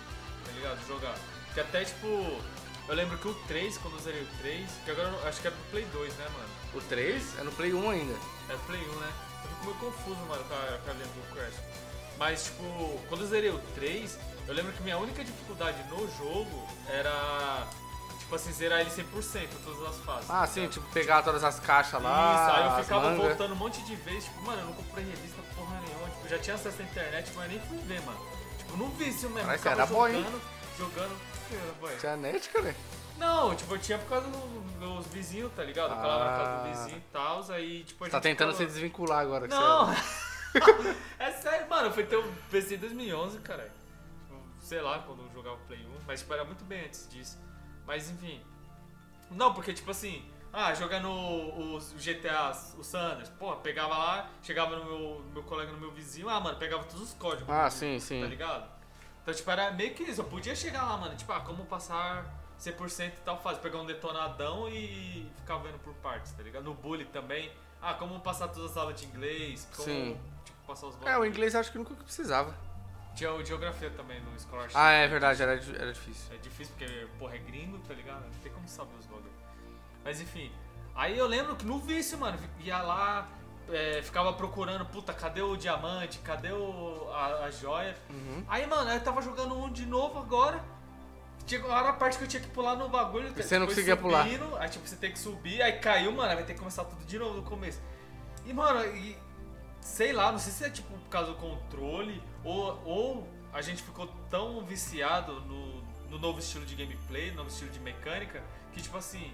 tá 0.46 0.52
ligado? 0.54 0.88
Jogar. 0.88 1.16
Que 1.54 1.60
até, 1.60 1.84
tipo, 1.84 2.42
eu 2.88 2.96
lembro 2.96 3.18
que 3.18 3.28
o 3.28 3.34
3, 3.48 3.78
quando 3.80 3.96
eu 3.96 4.00
zerei 4.00 4.22
o 4.24 4.28
3, 4.42 4.70
que 4.86 4.92
agora 4.92 5.08
eu 5.10 5.28
acho 5.28 5.42
que 5.42 5.48
era 5.48 5.56
do 5.56 5.64
Play 5.72 5.86
2, 5.92 6.14
né, 6.16 6.26
mano? 6.34 6.50
O 6.74 6.82
3 6.82 7.40
é 7.40 7.44
no 7.44 7.52
Play 7.52 7.74
1 7.74 7.90
ainda. 7.90 8.16
É 8.50 8.54
do 8.54 8.60
Play 8.68 8.82
1, 8.82 8.84
né? 9.00 9.12
Eu 9.44 9.50
fico 9.50 9.66
meio 9.66 9.76
confuso, 9.78 10.20
mano, 10.28 10.44
com 10.46 10.54
a, 10.54 10.78
com 10.80 10.90
a 10.90 10.94
linha 10.94 11.06
do 11.06 11.34
Crash. 11.36 11.54
Mas, 12.18 12.46
tipo, 12.46 13.00
quando 13.10 13.22
eu 13.22 13.28
zerei 13.28 13.50
o 13.52 13.60
3, 13.76 14.18
eu 14.48 14.54
lembro 14.54 14.72
que 14.74 14.82
minha 14.82 14.98
única 14.98 15.24
dificuldade 15.24 15.78
no 15.90 16.00
jogo 16.18 16.68
era, 16.90 17.68
tipo 18.20 18.34
assim, 18.36 18.52
zerar 18.54 18.80
ele 18.82 18.90
100%, 18.90 19.48
todas 19.64 19.88
as 19.90 20.04
fases. 20.04 20.30
Ah, 20.30 20.48
sim, 20.48 20.68
tipo, 20.68 20.86
pegar 20.92 21.22
todas 21.22 21.44
as 21.44 21.60
caixas 21.60 22.02
lá, 22.02 22.34
Isso, 22.50 22.58
aí 22.58 22.78
eu 22.80 22.84
ficava 22.84 23.10
mangas. 23.12 23.28
voltando 23.28 23.52
um 23.54 23.58
monte 23.58 23.82
de 23.84 23.96
vezes, 23.98 24.24
tipo, 24.24 24.42
mano, 24.44 24.62
eu 24.62 24.66
não 24.66 24.74
comprei 24.74 25.06
revista 25.06 25.42
porra 25.56 25.80
nenhuma, 25.82 26.10
tipo, 26.10 26.28
já 26.28 26.40
tinha 26.40 26.56
acesso 26.56 26.82
à 26.82 26.84
internet, 26.86 27.32
mas 27.36 27.50
nem 27.52 27.60
fui 27.60 27.78
ver, 27.80 28.02
mano. 28.02 28.20
Tipo, 28.58 28.78
não 28.78 28.90
vi 28.92 29.10
isso 29.10 29.30
mesmo, 29.30 29.42
Caralho, 29.42 29.58
ficava 29.60 29.76
você 29.76 29.82
era 29.82 29.86
boy, 29.94 30.16
hein? 30.16 30.42
jogando, 30.78 31.16
boy? 31.80 31.96
Tinha 31.98 32.16
net, 32.18 32.50
cara? 32.50 32.76
Não, 33.18 33.56
tipo, 33.56 33.74
eu 33.74 33.80
tinha 33.80 33.98
por 33.98 34.10
causa 34.10 34.28
dos 34.30 34.74
meus 34.78 35.08
vizinhos, 35.08 35.52
tá 35.56 35.64
ligado? 35.64 35.92
Eu 35.92 35.98
colava 35.98 36.26
na 36.26 36.38
casa 36.38 36.52
do 36.52 36.58
Ah. 36.68 36.72
vizinho 36.72 36.98
e 36.98 37.12
tal, 37.12 37.44
aí, 37.52 37.84
tipo, 37.84 38.04
a 38.04 38.08
Você 38.08 38.12
tá 38.12 38.18
gente 38.18 38.24
tentando 38.24 38.54
se 38.56 38.66
desvincular 38.66 39.20
agora. 39.20 39.48
que 39.48 39.54
Não! 39.56 39.88
você- 39.88 40.96
é 41.20 41.32
sério, 41.34 41.68
mano, 41.70 41.92
foi 41.92 42.04
ter 42.06 42.18
um 42.18 42.36
PC 42.52 42.76
em 42.76 42.80
2011, 42.80 43.40
cara. 43.40 43.72
Tipo, 44.28 44.40
sei 44.60 44.82
lá, 44.82 45.00
quando 45.00 45.24
eu 45.24 45.32
jogava 45.34 45.58
Play 45.68 45.80
1, 45.86 45.90
mas 46.06 46.20
tipo, 46.20 46.34
era 46.34 46.44
muito 46.46 46.64
bem 46.66 46.86
antes 46.86 47.10
disso. 47.10 47.38
Mas 47.86 48.10
enfim. 48.10 48.42
Não, 49.32 49.54
porque 49.54 49.74
tipo 49.74 49.90
assim, 49.92 50.24
ah, 50.54 50.74
jogando 50.74 51.10
os 51.76 51.94
GTA, 51.94 52.52
o 52.78 52.84
Sanders, 52.84 53.30
porra, 53.30 53.58
pegava 53.58 53.98
lá, 53.98 54.30
chegava 54.44 54.76
no 54.78 54.86
meu, 54.86 55.00
no 55.22 55.32
meu 55.34 55.44
colega, 55.44 55.72
no 55.72 55.80
meu 55.80 55.92
vizinho, 55.92 56.30
ah, 56.30 56.40
mano, 56.40 56.58
pegava 56.58 56.84
todos 56.84 57.02
os 57.02 57.14
códigos. 57.14 57.50
Ah, 57.50 57.68
do- 57.68 57.74
sim, 57.74 58.00
sim. 58.00 58.22
Tá 58.22 58.28
ligado? 58.28 58.77
Então, 59.28 59.36
tipo, 59.36 59.52
era 59.52 59.72
meio 59.72 59.94
que 59.94 60.04
isso. 60.04 60.22
Eu 60.22 60.26
podia 60.26 60.56
chegar 60.56 60.84
lá, 60.84 60.96
mano, 60.96 61.14
tipo, 61.18 61.30
ah, 61.34 61.42
como 61.42 61.66
passar 61.66 62.26
100% 62.58 63.08
e 63.08 63.12
tal 63.26 63.38
fase, 63.38 63.60
pegar 63.60 63.78
um 63.80 63.86
detonadão 63.86 64.70
e 64.70 65.30
ficar 65.36 65.58
vendo 65.58 65.78
por 65.80 65.94
partes, 65.96 66.32
tá 66.32 66.42
ligado? 66.42 66.64
No 66.64 66.74
Bully 66.74 67.04
também. 67.04 67.52
Ah, 67.82 67.94
como 67.94 68.18
passar 68.22 68.48
todas 68.48 68.72
as 68.72 68.78
aulas 68.78 68.98
de 68.98 69.06
inglês, 69.06 69.68
como, 69.76 69.86
Sim. 69.86 70.18
tipo, 70.46 70.58
passar 70.66 70.88
os 70.88 70.96
É, 71.06 71.18
o 71.18 71.26
inglês 71.26 71.56
acho 71.56 71.74
que 71.74 71.78
nunca 71.78 71.94
precisava. 71.94 72.56
Tinha 73.16 73.34
o 73.34 73.44
geografia 73.44 73.90
também 73.90 74.22
no 74.22 74.40
Scholarship. 74.40 74.78
Ah, 74.78 74.92
é 74.92 75.10
verdade, 75.10 75.44
era, 75.44 75.56
era 75.56 75.92
difícil. 75.92 76.34
É 76.34 76.38
difícil 76.38 76.74
porque, 76.78 77.08
porra, 77.20 77.36
é 77.36 77.40
gringo, 77.40 77.80
tá 77.80 77.94
ligado? 77.94 78.24
Não 78.24 78.40
tem 78.42 78.52
como 78.54 78.66
saber 78.66 78.96
os 78.98 79.08
bagulhos. 79.08 79.30
Mas 80.06 80.22
enfim. 80.22 80.50
Aí 80.96 81.18
eu 81.18 81.28
lembro 81.28 81.54
que 81.58 81.66
no 81.66 81.80
vício, 81.80 82.18
mano, 82.18 82.40
ia 82.62 82.82
lá, 82.82 83.28
é, 83.70 84.02
ficava 84.02 84.34
procurando, 84.34 84.86
puta, 84.86 85.14
cadê 85.14 85.42
o 85.42 85.56
diamante? 85.56 86.20
Cadê 86.20 86.52
o, 86.52 87.10
a, 87.12 87.46
a 87.46 87.52
joia? 87.52 87.96
Uhum. 88.10 88.44
Aí, 88.48 88.66
mano, 88.66 88.90
eu 88.90 89.00
tava 89.02 89.22
jogando 89.22 89.58
um 89.58 89.72
de 89.72 89.86
novo 89.86 90.20
agora. 90.20 90.64
Chegou 91.46 91.72
a 91.72 91.94
parte 91.94 92.18
que 92.18 92.26
eu 92.26 92.28
tinha 92.28 92.42
que 92.42 92.50
pular 92.50 92.76
no 92.76 92.90
bagulho. 92.90 93.34
Você 93.34 93.58
não 93.58 93.68
conseguia 93.68 93.96
pular. 93.96 94.24
subindo, 94.24 94.58
Aí, 94.58 94.70
tipo, 94.70 94.86
você 94.86 94.98
tem 94.98 95.12
que 95.12 95.20
subir, 95.20 95.62
aí 95.62 95.80
caiu, 95.80 96.12
mano, 96.12 96.30
aí 96.30 96.36
vai 96.36 96.44
ter 96.44 96.54
que 96.54 96.60
começar 96.60 96.84
tudo 96.84 97.06
de 97.06 97.18
novo 97.18 97.36
do 97.36 97.44
começo. 97.44 97.82
E, 98.46 98.54
mano, 98.54 98.86
e, 98.98 99.18
sei 99.80 100.12
lá, 100.12 100.32
não 100.32 100.40
sei 100.40 100.52
se 100.52 100.66
é 100.66 100.70
tipo 100.70 100.90
por 100.90 101.10
causa 101.10 101.32
do 101.32 101.38
controle 101.38 102.22
ou, 102.44 102.82
ou 102.86 103.28
a 103.54 103.62
gente 103.62 103.82
ficou 103.82 104.08
tão 104.30 104.66
viciado 104.66 105.40
no, 105.42 105.82
no 106.10 106.20
novo 106.20 106.40
estilo 106.40 106.66
de 106.66 106.76
gameplay, 106.76 107.32
no 107.32 107.38
novo 107.38 107.50
estilo 107.50 107.72
de 107.72 107.80
mecânica, 107.80 108.44
que, 108.74 108.82
tipo 108.82 108.98
assim, 108.98 109.34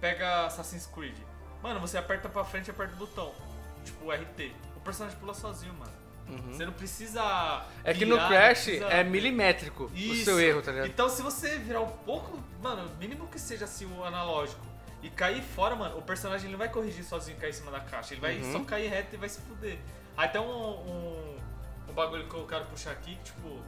pega 0.00 0.46
Assassin's 0.46 0.86
Creed. 0.86 1.16
Mano, 1.62 1.80
você 1.80 1.96
aperta 1.98 2.28
pra 2.28 2.44
frente 2.44 2.68
e 2.68 2.70
aperta 2.70 2.94
o 2.94 2.96
botão. 2.98 3.32
Tipo, 3.90 4.10
RT. 4.12 4.52
O 4.76 4.80
personagem 4.80 5.18
pula 5.18 5.34
sozinho, 5.34 5.74
mano. 5.74 5.92
Uhum. 6.28 6.52
Você 6.52 6.66
não 6.66 6.72
precisa. 6.72 7.64
É 7.82 7.94
que 7.94 8.04
no 8.04 8.16
virar, 8.16 8.28
Crash 8.28 8.64
precisa- 8.64 8.86
é 8.88 9.02
milimétrico 9.02 9.84
o 9.84 9.94
Isso. 9.96 10.24
seu 10.26 10.38
erro, 10.40 10.60
tá 10.60 10.70
ligado? 10.72 10.86
Então, 10.88 11.08
se 11.08 11.22
você 11.22 11.56
virar 11.58 11.80
um 11.80 11.88
pouco, 11.90 12.38
mano, 12.62 12.90
mínimo 13.00 13.26
que 13.28 13.38
seja 13.38 13.64
assim 13.64 13.86
o 13.86 14.04
analógico 14.04 14.60
e 15.02 15.08
cair 15.08 15.42
fora, 15.42 15.74
mano, 15.74 15.96
o 15.96 16.02
personagem 16.02 16.44
ele 16.46 16.52
não 16.52 16.58
vai 16.58 16.68
corrigir 16.68 17.02
sozinho 17.04 17.36
e 17.36 17.40
cair 17.40 17.50
em 17.50 17.54
cima 17.54 17.70
da 17.70 17.80
caixa. 17.80 18.12
Ele 18.12 18.20
vai 18.20 18.36
Uhum. 18.40 18.52
só 18.52 18.60
cair 18.64 18.88
reto 18.88 19.14
e 19.14 19.18
vai 19.18 19.28
se 19.28 19.40
fuder. 19.40 19.78
Aí 20.16 20.28
tem 20.28 20.40
um, 20.40 20.44
um, 20.44 21.36
um 21.88 21.92
bagulho 21.94 22.28
que 22.28 22.34
eu 22.34 22.46
quero 22.46 22.66
puxar 22.66 22.90
aqui, 22.90 23.14
que, 23.16 23.22
tipo, 23.32 23.58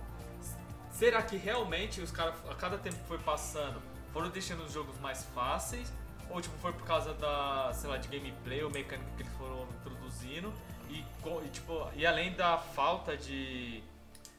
será 0.92 1.22
que 1.22 1.36
realmente 1.36 2.00
os 2.02 2.10
caras, 2.10 2.34
a 2.50 2.54
cada 2.54 2.76
tempo 2.76 2.96
que 2.96 3.08
foi 3.08 3.18
passando, 3.18 3.80
foram 4.12 4.28
deixando 4.28 4.64
os 4.64 4.72
jogos 4.72 4.98
mais 5.00 5.24
fáceis? 5.34 5.90
Ou, 6.30 6.40
tipo, 6.40 6.56
foi 6.58 6.72
por 6.72 6.86
causa 6.86 7.12
da, 7.14 7.72
sei 7.74 7.90
lá, 7.90 7.96
de 7.96 8.08
gameplay 8.08 8.62
ou 8.62 8.70
mecânica 8.70 9.08
que 9.16 9.22
eles 9.22 9.32
foram 9.36 9.66
introduzindo? 9.80 10.52
E, 10.88 11.04
e, 11.44 11.48
tipo, 11.50 11.88
e 11.94 12.06
além 12.06 12.32
da 12.32 12.56
falta 12.58 13.16
de, 13.16 13.82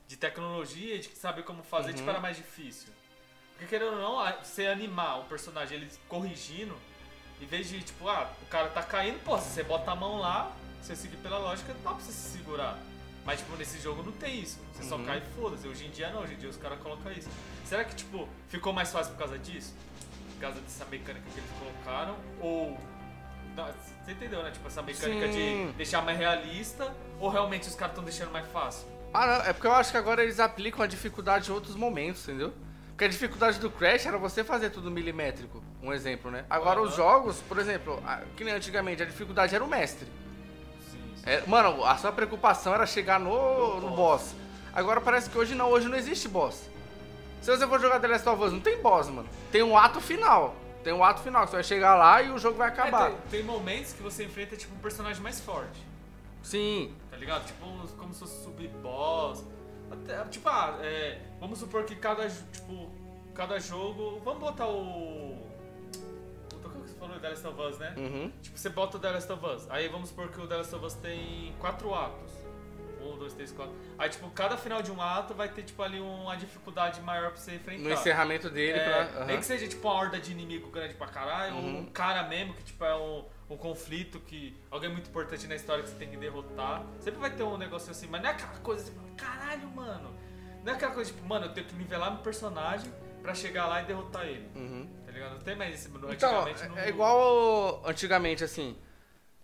de 0.07 0.17
tecnologia, 0.17 0.99
de 0.99 1.09
saber 1.09 1.43
como 1.43 1.63
fazer, 1.63 1.91
Uhum. 1.91 1.97
tipo, 1.97 2.09
era 2.09 2.19
mais 2.19 2.37
difícil. 2.37 2.89
Porque 3.53 3.65
querendo 3.67 3.93
ou 3.95 3.99
não, 4.01 4.33
você 4.43 4.67
animar 4.67 5.19
o 5.19 5.23
personagem, 5.25 5.77
ele 5.77 5.89
corrigindo, 6.07 6.75
em 7.41 7.45
vez 7.45 7.67
de, 7.69 7.81
tipo, 7.81 8.07
ah, 8.07 8.31
o 8.41 8.45
cara 8.47 8.69
tá 8.69 8.81
caindo, 8.83 9.21
pô, 9.23 9.37
se 9.37 9.49
você 9.49 9.63
bota 9.63 9.91
a 9.91 9.95
mão 9.95 10.17
lá, 10.19 10.51
você 10.81 10.95
seguir 10.95 11.17
pela 11.17 11.37
lógica, 11.37 11.73
dá 11.83 11.91
pra 11.91 11.99
você 11.99 12.11
se 12.11 12.37
segurar. 12.37 12.77
Mas, 13.25 13.39
tipo, 13.39 13.55
nesse 13.55 13.79
jogo 13.79 14.01
não 14.01 14.11
tem 14.13 14.39
isso. 14.39 14.59
Você 14.73 14.83
só 14.83 14.95
Uhum. 14.95 15.05
cai 15.05 15.19
e 15.19 15.21
foda-se. 15.39 15.67
Hoje 15.67 15.85
em 15.85 15.91
dia 15.91 16.09
não, 16.09 16.21
hoje 16.23 16.33
em 16.33 16.37
dia 16.37 16.49
os 16.49 16.57
caras 16.57 16.79
colocam 16.79 17.11
isso. 17.11 17.29
Será 17.65 17.83
que, 17.83 17.95
tipo, 17.95 18.27
ficou 18.47 18.73
mais 18.73 18.91
fácil 18.91 19.13
por 19.13 19.19
causa 19.19 19.37
disso? 19.37 19.75
Por 20.41 20.47
causa 20.47 20.61
dessa 20.61 20.85
mecânica 20.85 21.23
que 21.31 21.39
eles 21.39 21.51
colocaram? 21.59 22.15
Ou. 22.39 22.75
Você 24.03 24.11
entendeu, 24.13 24.41
né? 24.41 24.49
Tipo, 24.49 24.67
essa 24.67 24.81
mecânica 24.81 25.31
Sim. 25.31 25.67
de 25.67 25.73
deixar 25.73 26.01
mais 26.01 26.17
realista? 26.17 26.91
Ou 27.19 27.29
realmente 27.29 27.67
os 27.67 27.75
caras 27.75 27.91
estão 27.91 28.03
deixando 28.03 28.31
mais 28.31 28.47
fácil? 28.47 28.87
Ah, 29.13 29.27
não, 29.27 29.45
é 29.45 29.53
porque 29.53 29.67
eu 29.67 29.71
acho 29.73 29.91
que 29.91 29.97
agora 29.97 30.23
eles 30.23 30.39
aplicam 30.39 30.81
a 30.81 30.87
dificuldade 30.87 31.51
em 31.51 31.53
outros 31.53 31.75
momentos, 31.75 32.27
entendeu? 32.27 32.51
Porque 32.87 33.03
a 33.05 33.07
dificuldade 33.07 33.59
do 33.59 33.69
Crash 33.69 34.07
era 34.07 34.17
você 34.17 34.43
fazer 34.43 34.71
tudo 34.71 34.89
milimétrico, 34.89 35.61
um 35.83 35.93
exemplo, 35.93 36.31
né? 36.31 36.43
Agora 36.49 36.79
Aham. 36.79 36.89
os 36.89 36.95
jogos, 36.95 37.37
por 37.47 37.59
exemplo, 37.59 38.01
que 38.35 38.43
nem 38.43 38.55
antigamente, 38.55 39.03
a 39.03 39.05
dificuldade 39.05 39.53
era 39.53 39.63
o 39.63 39.67
mestre. 39.67 40.07
Sim, 40.89 40.97
sim. 41.17 41.23
É, 41.29 41.43
mano, 41.45 41.85
a 41.85 41.97
sua 41.97 42.11
preocupação 42.11 42.73
era 42.73 42.87
chegar 42.87 43.19
no, 43.19 43.29
No 43.75 43.81
no 43.81 43.89
boss. 43.89 44.21
boss. 44.23 44.35
Agora 44.73 44.99
parece 45.01 45.29
que 45.29 45.37
hoje 45.37 45.53
não, 45.53 45.69
hoje 45.69 45.87
não 45.87 45.97
existe 45.97 46.27
boss. 46.27 46.67
Se 47.41 47.49
você 47.49 47.67
for 47.67 47.79
jogar 47.81 47.99
The 47.99 48.07
Last 48.07 48.29
of 48.29 48.43
Us, 48.43 48.53
não 48.53 48.59
tem 48.59 48.79
boss, 48.81 49.09
mano. 49.09 49.27
Tem 49.51 49.63
um 49.63 49.75
ato 49.75 49.99
final. 49.99 50.55
Tem 50.83 50.93
um 50.93 51.03
ato 51.03 51.21
final, 51.21 51.43
que 51.43 51.49
você 51.49 51.55
vai 51.57 51.63
chegar 51.63 51.95
lá 51.95 52.21
e 52.21 52.31
o 52.31 52.37
jogo 52.37 52.57
vai 52.57 52.67
acabar. 52.67 53.07
É, 53.07 53.09
tem, 53.09 53.21
tem 53.31 53.43
momentos 53.43 53.93
que 53.93 54.01
você 54.01 54.25
enfrenta, 54.25 54.55
tipo, 54.55 54.73
um 54.75 54.79
personagem 54.79 55.21
mais 55.21 55.39
forte. 55.39 55.79
Sim. 56.43 56.93
Tá 57.09 57.17
ligado? 57.17 57.45
Tipo, 57.45 57.65
como 57.97 58.13
se 58.13 58.19
fosse 58.19 58.43
subir 58.43 58.69
boss. 58.81 59.43
Até, 59.91 60.23
tipo, 60.25 60.47
ah, 60.49 60.77
é, 60.81 61.19
vamos 61.39 61.59
supor 61.59 61.83
que 61.83 61.95
cada, 61.95 62.29
tipo, 62.29 62.89
cada 63.33 63.59
jogo... 63.59 64.21
Vamos 64.23 64.39
botar 64.39 64.67
o... 64.67 65.37
Como 66.61 66.83
que 66.83 66.89
você 66.89 66.95
falou? 66.97 67.19
The 67.19 67.29
Last 67.29 67.47
of 67.47 67.61
Us, 67.61 67.77
né? 67.79 67.93
Uhum. 67.97 68.31
Tipo, 68.41 68.57
você 68.57 68.69
bota 68.69 68.97
o 68.97 68.99
The 68.99 69.11
Last 69.11 69.31
of 69.31 69.45
Us. 69.45 69.69
Aí 69.69 69.87
vamos 69.87 70.09
supor 70.09 70.29
que 70.29 70.39
o 70.39 70.47
The 70.47 70.57
Last 70.57 70.75
of 70.75 70.85
Us 70.85 70.93
tem 70.95 71.55
quatro 71.59 71.93
atos. 71.93 72.31
Um, 73.01 73.17
dois, 73.17 73.33
três, 73.33 73.51
quatro. 73.51 73.73
Aí, 73.97 74.09
tipo, 74.09 74.29
cada 74.31 74.55
final 74.57 74.81
de 74.81 74.91
um 74.91 75.01
ato 75.01 75.33
vai 75.33 75.49
ter, 75.49 75.63
tipo, 75.63 75.81
ali 75.81 75.99
uma 75.99 76.35
dificuldade 76.35 77.01
maior 77.01 77.31
pra 77.31 77.37
você 77.39 77.55
enfrentar. 77.55 77.83
No 77.83 77.91
encerramento 77.91 78.49
dele 78.49 78.77
É, 78.79 78.83
pra. 79.05 79.25
Nem 79.25 79.29
aham. 79.35 79.37
que 79.39 79.45
seja 79.45 79.67
tipo 79.67 79.87
uma 79.87 79.93
horda 79.95 80.19
de 80.19 80.31
inimigo 80.31 80.69
grande 80.69 80.93
pra 80.93 81.07
caralho, 81.07 81.55
Uhum. 81.55 81.79
um 81.79 81.85
cara 81.85 82.23
mesmo 82.23 82.53
que 82.53 82.63
tipo 82.63 82.83
é 82.85 82.95
um, 82.95 83.25
um 83.49 83.57
conflito 83.57 84.19
que 84.19 84.55
alguém 84.69 84.89
muito 84.89 85.09
importante 85.09 85.47
na 85.47 85.55
história 85.55 85.83
que 85.83 85.89
você 85.89 85.95
tem 85.95 86.09
que 86.09 86.17
derrotar. 86.17 86.83
Sempre 86.99 87.19
vai 87.19 87.31
ter 87.31 87.43
um 87.43 87.57
negócio 87.57 87.91
assim, 87.91 88.07
mas 88.07 88.21
não 88.21 88.29
é 88.29 88.33
aquela 88.33 88.55
coisa 88.59 88.85
tipo, 88.85 88.99
caralho, 89.15 89.67
mano. 89.69 90.15
Não 90.63 90.73
é 90.73 90.75
aquela 90.75 90.93
coisa 90.93 91.11
tipo, 91.11 91.25
mano, 91.27 91.45
eu 91.47 91.53
tenho 91.53 91.65
que 91.67 91.73
nivelar 91.75 92.11
meu 92.11 92.21
personagem 92.21 92.91
pra 93.21 93.33
chegar 93.33 93.65
lá 93.67 93.81
e 93.81 93.85
derrotar 93.85 94.25
ele. 94.25 94.47
Uhum. 94.55 94.87
Tá 95.05 95.11
ligado? 95.11 95.31
Não 95.33 95.41
tem 95.41 95.55
mais 95.55 95.73
esse. 95.73 95.87
Então, 95.89 96.09
antigamente 96.09 96.67
não- 96.67 96.77
é 96.77 96.89
igual 96.89 97.81
antigamente, 97.85 98.43
assim, 98.43 98.77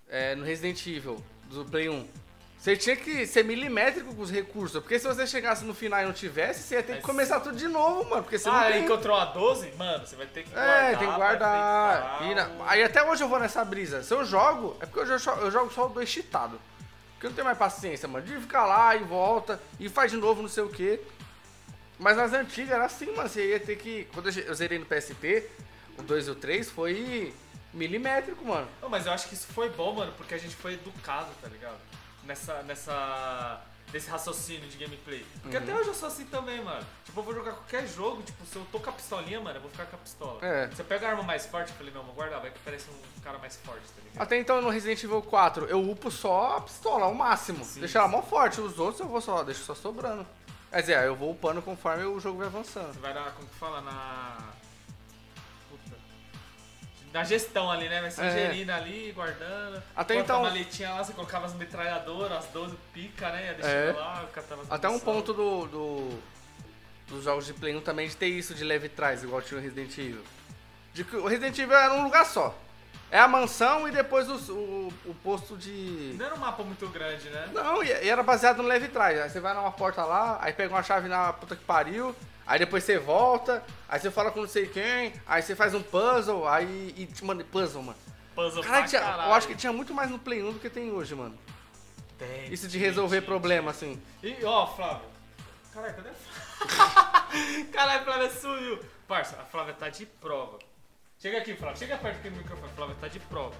é, 0.07 0.35
no 0.35 0.43
Resident 0.45 0.85
Evil, 0.87 1.21
do 1.49 1.65
Play 1.65 1.89
1. 1.89 2.07
Você 2.57 2.75
tinha 2.75 2.95
que 2.95 3.25
ser 3.27 3.43
milimétrico 3.43 4.13
com 4.15 4.21
os 4.21 4.31
recursos, 4.31 4.81
porque 4.81 4.97
se 4.97 5.07
você 5.07 5.27
chegasse 5.27 5.63
no 5.63 5.73
final 5.75 6.01
e 6.01 6.05
não 6.05 6.13
tivesse, 6.13 6.63
você 6.63 6.75
ia 6.75 6.83
ter 6.83 6.95
que 6.97 7.01
começar 7.01 7.39
tudo 7.39 7.55
de 7.55 7.67
novo, 7.67 8.09
mano, 8.09 8.23
porque 8.23 8.37
você 8.39 8.49
ah, 8.49 8.53
não 8.53 8.71
tem... 8.71 8.83
encontrou 8.83 9.15
a 9.15 9.25
12? 9.25 9.71
Mano, 9.77 10.05
você 10.05 10.15
vai 10.15 10.25
ter 10.25 10.43
que 10.43 10.49
guardar. 10.49 10.83
É, 10.83 10.95
tem 10.95 11.07
que 11.07 11.15
guardar. 11.15 12.35
na-. 12.35 12.51
Aí 12.65 12.83
até 12.83 13.03
hoje 13.03 13.23
eu 13.23 13.29
vou 13.29 13.39
nessa 13.39 13.63
brisa. 13.63 14.01
Se 14.01 14.13
eu 14.13 14.25
jogo, 14.25 14.75
é 14.81 14.85
porque 14.87 14.99
eu 14.99 15.19
jogo, 15.19 15.41
eu 15.41 15.51
jogo 15.51 15.71
só 15.71 15.85
o 15.85 15.89
2 15.89 16.09
cheatado. 16.09 16.59
Porque 17.13 17.27
eu 17.27 17.29
não 17.29 17.35
tenho 17.35 17.45
mais 17.45 17.57
paciência, 17.57 18.07
mano. 18.07 18.25
De 18.25 18.35
ficar 18.39 18.65
lá 18.65 18.95
e 18.95 19.03
volta, 19.03 19.61
e 19.79 19.87
faz 19.87 20.11
de 20.11 20.17
novo, 20.17 20.41
não 20.41 20.49
sei 20.49 20.63
o 20.63 20.69
quê. 20.69 20.99
Mas 21.99 22.17
nas 22.17 22.33
antigas 22.33 22.71
era 22.71 22.85
assim, 22.85 23.15
mano. 23.15 23.29
Você 23.29 23.51
ia 23.51 23.59
ter 23.59 23.75
que. 23.75 24.07
Quando 24.13 24.29
eu 24.29 24.53
zerei 24.53 24.77
no 24.77 24.85
PSP, 24.85 25.47
o 25.97 26.01
2 26.03 26.27
e 26.27 26.31
o 26.31 26.35
3 26.35 26.69
foi 26.69 27.33
milimétrico, 27.73 28.43
mano. 28.45 28.67
Não, 28.81 28.89
mas 28.89 29.05
eu 29.05 29.11
acho 29.11 29.27
que 29.27 29.35
isso 29.35 29.47
foi 29.47 29.69
bom, 29.69 29.93
mano, 29.93 30.11
porque 30.17 30.33
a 30.33 30.37
gente 30.37 30.55
foi 30.55 30.73
educado, 30.73 31.29
tá 31.41 31.47
ligado? 31.47 31.77
Nessa. 32.27 32.61
nessa. 32.63 33.61
Nesse 33.93 34.09
raciocínio 34.09 34.67
de 34.67 34.77
gameplay. 34.77 35.25
Porque 35.41 35.55
Uhum. 35.55 35.63
até 35.63 35.73
hoje 35.73 35.87
eu 35.87 35.93
sou 35.93 36.09
assim 36.09 36.25
também, 36.25 36.61
mano. 36.61 36.85
Tipo, 37.05 37.21
eu 37.21 37.23
vou 37.23 37.33
jogar 37.33 37.53
qualquer 37.53 37.87
jogo, 37.87 38.21
tipo, 38.21 38.45
se 38.45 38.57
eu 38.57 38.67
tô 38.69 38.81
com 38.81 38.89
a 38.89 38.91
pistolinha, 38.91 39.39
mano, 39.39 39.55
eu 39.55 39.61
vou 39.61 39.71
ficar 39.71 39.85
com 39.85 39.95
a 39.95 39.99
pistola. 39.99 40.45
É. 40.45 40.67
Você 40.67 40.83
pega 40.83 41.07
a 41.07 41.11
arma 41.11 41.23
mais 41.23 41.45
forte, 41.45 41.69
eu 41.71 41.77
falei, 41.77 41.93
não, 41.93 42.03
vou 42.03 42.13
guardar, 42.13 42.41
vai 42.41 42.51
que 42.51 42.59
parece 42.65 42.85
um 42.89 43.21
cara 43.21 43.37
mais 43.37 43.55
forte, 43.55 43.83
tá 43.95 44.01
ligado? 44.03 44.21
Até 44.21 44.37
então 44.37 44.61
no 44.61 44.67
Resident 44.69 45.01
Evil 45.01 45.21
4, 45.21 45.67
eu 45.67 45.79
upo 45.89 46.11
só 46.11 46.57
a 46.57 46.61
pistola, 46.61 47.05
ao 47.05 47.13
máximo. 47.13 47.63
Sim, 47.63 47.79
Deixa 47.79 47.99
ela 47.99 48.09
mó 48.09 48.21
forte. 48.21 48.59
Os 48.59 48.77
outros 48.77 48.99
eu 48.99 49.07
vou 49.07 49.21
só, 49.21 49.41
deixo 49.41 49.63
só 49.63 49.73
sobrando. 49.73 50.27
Quer 50.69 50.81
dizer, 50.81 51.03
eu 51.05 51.15
vou 51.15 51.31
upando 51.31 51.61
conforme 51.61 52.03
o 52.03 52.19
jogo 52.19 52.39
vai 52.39 52.47
avançando. 52.47 52.91
Você 52.93 52.99
vai 52.99 53.13
na. 53.13 53.31
Como 53.31 53.47
que 53.47 53.55
fala? 53.55 53.79
Na. 53.79 54.37
Na 57.13 57.23
gestão 57.23 57.71
ali, 57.71 57.87
né? 57.89 58.01
Vai 58.01 58.11
se 58.11 58.21
É. 58.21 58.27
ingerindo 58.27 58.71
ali, 58.71 59.11
guardando. 59.13 59.81
Até 59.95 60.15
então- 60.15 60.39
a 60.39 60.43
maletinha 60.43 60.89
lá, 60.91 61.03
você 61.03 61.13
colocava 61.13 61.45
as 61.45 61.53
metralhadoras, 61.53 62.37
as 62.39 62.45
12 62.47 62.75
pica, 62.93 63.29
né? 63.29 63.45
Ia 63.45 63.51
É. 63.51 63.53
deixando 63.53 63.99
lá, 63.99 64.25
catava 64.33 64.61
as 64.63 64.71
Até 64.71 64.89
um 64.89 64.99
ponto 64.99 65.33
do, 65.33 65.65
do- 65.67 66.19
dos 67.07 67.23
jogos 67.23 67.45
de 67.45 67.53
Play 67.53 67.75
1 67.75 67.81
também 67.81 68.07
de 68.07 68.15
ter 68.17 68.27
isso 68.27 68.53
de 68.53 68.63
leve 68.63 68.89
trás, 68.89 69.23
igual 69.23 69.41
tinha 69.41 69.59
o 69.59 69.63
Resident 69.63 69.97
Evil. 69.97 70.23
De 70.93 71.03
que 71.03 71.15
o 71.15 71.25
Resident 71.27 71.57
Evil 71.57 71.75
era 71.77 71.93
um 71.93 72.03
lugar 72.03 72.25
só. 72.25 72.53
É 73.09 73.17
a 73.19 73.27
mansão 73.27 73.87
e 73.87 73.91
depois 73.91 74.27
os- 74.29 74.49
o, 74.49 74.91
o 75.05 75.15
posto 75.23 75.55
de. 75.55 76.13
Não 76.17 76.25
era 76.25 76.35
um 76.35 76.39
mapa 76.39 76.61
muito 76.61 76.85
grande, 76.89 77.29
né? 77.29 77.47
Não, 77.53 77.81
e 77.81 77.87
e 77.87 78.09
era 78.09 78.21
baseado 78.21 78.57
no 78.57 78.67
leve 78.67 78.89
trás. 78.89 79.17
Aí 79.21 79.29
você 79.29 79.39
vai 79.39 79.53
numa 79.53 79.71
porta 79.71 80.03
lá, 80.03 80.37
aí 80.41 80.51
pega 80.51 80.73
uma 80.73 80.83
chave 80.83 81.07
na 81.07 81.31
puta 81.31 81.55
que 81.55 81.63
pariu, 81.63 82.13
aí 82.47 82.57
depois 82.59 82.83
você 82.83 82.97
volta, 82.97 83.63
aí 83.89 83.99
você 83.99 84.09
fala 84.09 84.31
com 84.31 84.41
não 84.41 84.47
sei 84.47 84.65
quem, 84.67 85.13
aí 85.27 85.41
você 85.41 85.55
faz 85.55 85.73
um 85.75 85.83
puzzle, 85.83 86.47
aí. 86.47 86.93
E, 86.97 87.25
mano, 87.25 87.43
puzzle, 87.45 87.83
mano. 87.83 87.97
Puzzle 88.33 88.63
Caralho, 88.63 88.81
pra 88.83 88.89
tinha- 88.89 89.01
caralho. 89.01 89.29
eu 89.29 89.33
acho 89.35 89.47
que 89.47 89.55
tinha 89.55 89.73
muito 89.73 89.93
mais 89.93 90.09
no 90.09 90.17
Play 90.19 90.41
1 90.43 90.53
do 90.53 90.59
que 90.59 90.69
tem 90.69 90.91
hoje, 90.91 91.13
mano. 91.15 91.37
Tem, 92.17 92.51
Isso 92.51 92.67
de 92.67 92.77
resolver 92.77 93.19
tem. 93.21 93.29
problema, 93.29 93.71
assim. 93.71 94.01
E, 94.23 94.43
ó, 94.43 94.65
Flávio. 94.67 95.05
Caralho, 95.73 95.95
cadê 95.95 96.09
a 96.09 96.13
Flávia? 96.13 97.65
Caralho, 97.71 98.01
a 98.01 98.03
Flávia 98.03 98.29
sumiu. 98.31 98.79
Parça, 99.07 99.37
a 99.39 99.45
Flávia 99.45 99.73
tá 99.73 99.89
de 99.89 100.05
prova. 100.05 100.57
Chega 101.19 101.37
aqui, 101.39 101.55
Flávia. 101.55 101.77
Chega 101.77 101.97
perto 101.97 102.17
aqui 102.17 102.29
do 102.29 102.37
microfone. 102.37 102.71
A 102.71 102.75
Flávia 102.75 102.95
tá 102.99 103.07
de 103.07 103.19
prova. 103.19 103.55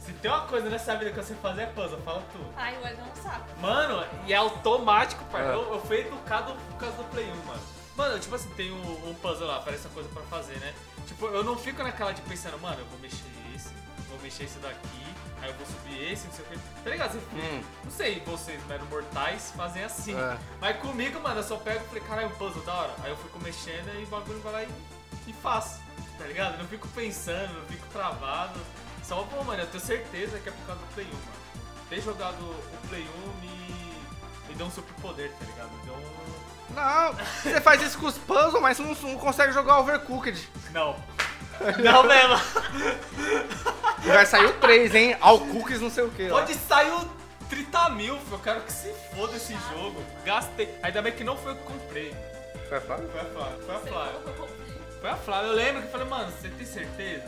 Se 0.00 0.12
tem 0.14 0.30
uma 0.30 0.42
coisa 0.46 0.68
nessa 0.68 0.94
vida 0.96 1.10
que 1.12 1.16
você 1.16 1.34
fazer 1.36 1.62
é 1.62 1.66
puzzle, 1.66 1.98
fala 2.02 2.22
tu. 2.32 2.38
Ai, 2.56 2.76
o 2.82 2.86
Edson 2.86 3.02
não 3.06 3.16
sabe. 3.22 3.44
Mano, 3.60 4.06
e 4.26 4.32
é 4.34 4.36
automático, 4.36 5.24
pai. 5.26 5.42
É. 5.46 5.54
Eu, 5.54 5.72
eu 5.72 5.80
fui 5.80 6.00
educado 6.00 6.54
por 6.54 6.76
causa 6.78 6.96
do 6.96 7.04
Play 7.04 7.24
1, 7.30 7.36
mano. 7.46 7.60
Mano, 7.96 8.18
tipo 8.18 8.34
assim, 8.34 8.48
tem 8.50 8.72
um, 8.72 9.10
um 9.10 9.14
puzzle 9.14 9.46
lá, 9.46 9.60
parece 9.60 9.86
uma 9.86 9.94
coisa 9.94 10.08
pra 10.08 10.22
fazer, 10.24 10.58
né? 10.58 10.74
Tipo, 11.06 11.26
eu 11.26 11.44
não 11.44 11.56
fico 11.56 11.82
naquela 11.82 12.12
de 12.12 12.22
pensando, 12.22 12.58
mano, 12.58 12.80
eu 12.80 12.86
vou 12.86 12.98
mexer 12.98 13.22
esse, 13.54 13.70
vou 14.08 14.18
mexer 14.20 14.44
esse 14.44 14.58
daqui, 14.58 15.04
aí 15.40 15.48
eu 15.48 15.54
vou 15.54 15.66
subir 15.66 16.12
esse, 16.12 16.26
não 16.26 16.34
sei 16.34 16.44
o 16.44 16.48
que. 16.48 16.58
Tá 16.82 16.90
ligado? 16.90 17.18
Hum. 17.18 17.62
Não 17.84 17.90
sei, 17.90 18.20
vocês, 18.20 18.60
mero 18.66 18.84
mortais, 18.86 19.52
fazem 19.56 19.84
assim. 19.84 20.16
É. 20.16 20.38
Mas 20.60 20.76
comigo, 20.78 21.20
mano, 21.20 21.38
eu 21.38 21.44
só 21.44 21.56
pego 21.56 21.84
e 21.84 21.88
falei, 21.88 22.02
caralho, 22.02 22.28
um 22.28 22.32
puzzle 22.32 22.62
da 22.62 22.74
hora. 22.74 22.94
Aí 23.04 23.10
eu 23.10 23.16
fico 23.16 23.38
mexendo 23.40 23.94
e 24.00 24.04
o 24.04 24.06
bagulho 24.08 24.40
vai 24.40 24.52
lá 24.52 24.62
e, 24.64 24.68
e 25.28 25.32
faço. 25.32 25.80
Tá 26.18 26.24
ligado? 26.26 26.54
Eu 26.54 26.58
não 26.58 26.68
fico 26.68 26.88
pensando, 26.88 27.52
não 27.52 27.66
fico 27.66 27.86
travado. 27.92 28.58
Só, 29.04 29.22
pô, 29.24 29.44
mano, 29.44 29.62
eu 29.62 29.66
tenho 29.66 29.84
certeza 29.84 30.38
que 30.38 30.48
é 30.48 30.52
por 30.52 30.66
causa 30.66 30.80
do 30.80 30.94
Play 30.94 31.06
1, 31.06 31.10
mano. 31.10 31.44
Ter 31.90 32.00
jogado 32.00 32.40
o 32.40 32.88
Play 32.88 33.02
1 33.02 33.40
me, 33.40 34.48
me 34.48 34.54
deu 34.54 34.66
um 34.66 34.70
superpoder, 34.70 35.30
tá 35.32 35.44
ligado? 35.44 35.70
Me 35.70 35.84
deu 35.84 35.94
um. 35.94 36.43
Não, 36.74 37.14
você 37.42 37.60
faz 37.60 37.82
isso 37.82 37.98
com 37.98 38.06
os 38.06 38.18
puzzles, 38.18 38.60
mas 38.60 38.76
você 38.76 38.82
não, 38.82 39.12
não 39.12 39.18
consegue 39.18 39.52
jogar 39.52 39.78
Overcooked. 39.78 40.48
Não. 40.72 40.96
Não 41.82 42.02
mesmo. 42.02 42.36
E 44.04 44.08
vai 44.08 44.26
sair 44.26 44.46
o 44.46 44.52
3, 44.54 44.94
hein? 44.94 45.16
All 45.20 45.38
Cookies 45.38 45.80
não 45.80 45.90
sei 45.90 46.04
o 46.04 46.10
que. 46.10 46.28
Pode 46.28 46.54
sair 46.54 46.90
o 46.90 47.08
30 47.48 47.88
mil, 47.90 48.18
eu 48.30 48.38
quero 48.38 48.60
que 48.62 48.72
se 48.72 48.92
foda 49.14 49.36
esse 49.36 49.56
jogo. 49.70 50.02
Gastei. 50.24 50.74
Ainda 50.82 51.00
bem 51.00 51.12
que 51.12 51.24
não 51.24 51.36
foi 51.36 51.52
eu 51.52 51.56
que 51.56 51.62
comprei. 51.62 52.14
Vai 52.68 52.80
falar? 52.80 53.00
Foi 53.00 53.20
a 53.20 53.24
Flávia, 53.24 53.58
foi 53.64 53.74
a 53.74 53.78
Flávia. 53.78 54.20
que 54.20 54.26
eu 54.26 54.34
comprei. 54.34 54.66
Foi 55.00 55.10
a 55.10 55.16
Flávia. 55.16 55.46
Eu 55.48 55.54
lembro 55.54 55.82
que 55.82 55.88
eu 55.88 55.92
falei, 55.92 56.08
mano, 56.08 56.32
você 56.32 56.48
tem 56.48 56.66
certeza? 56.66 57.24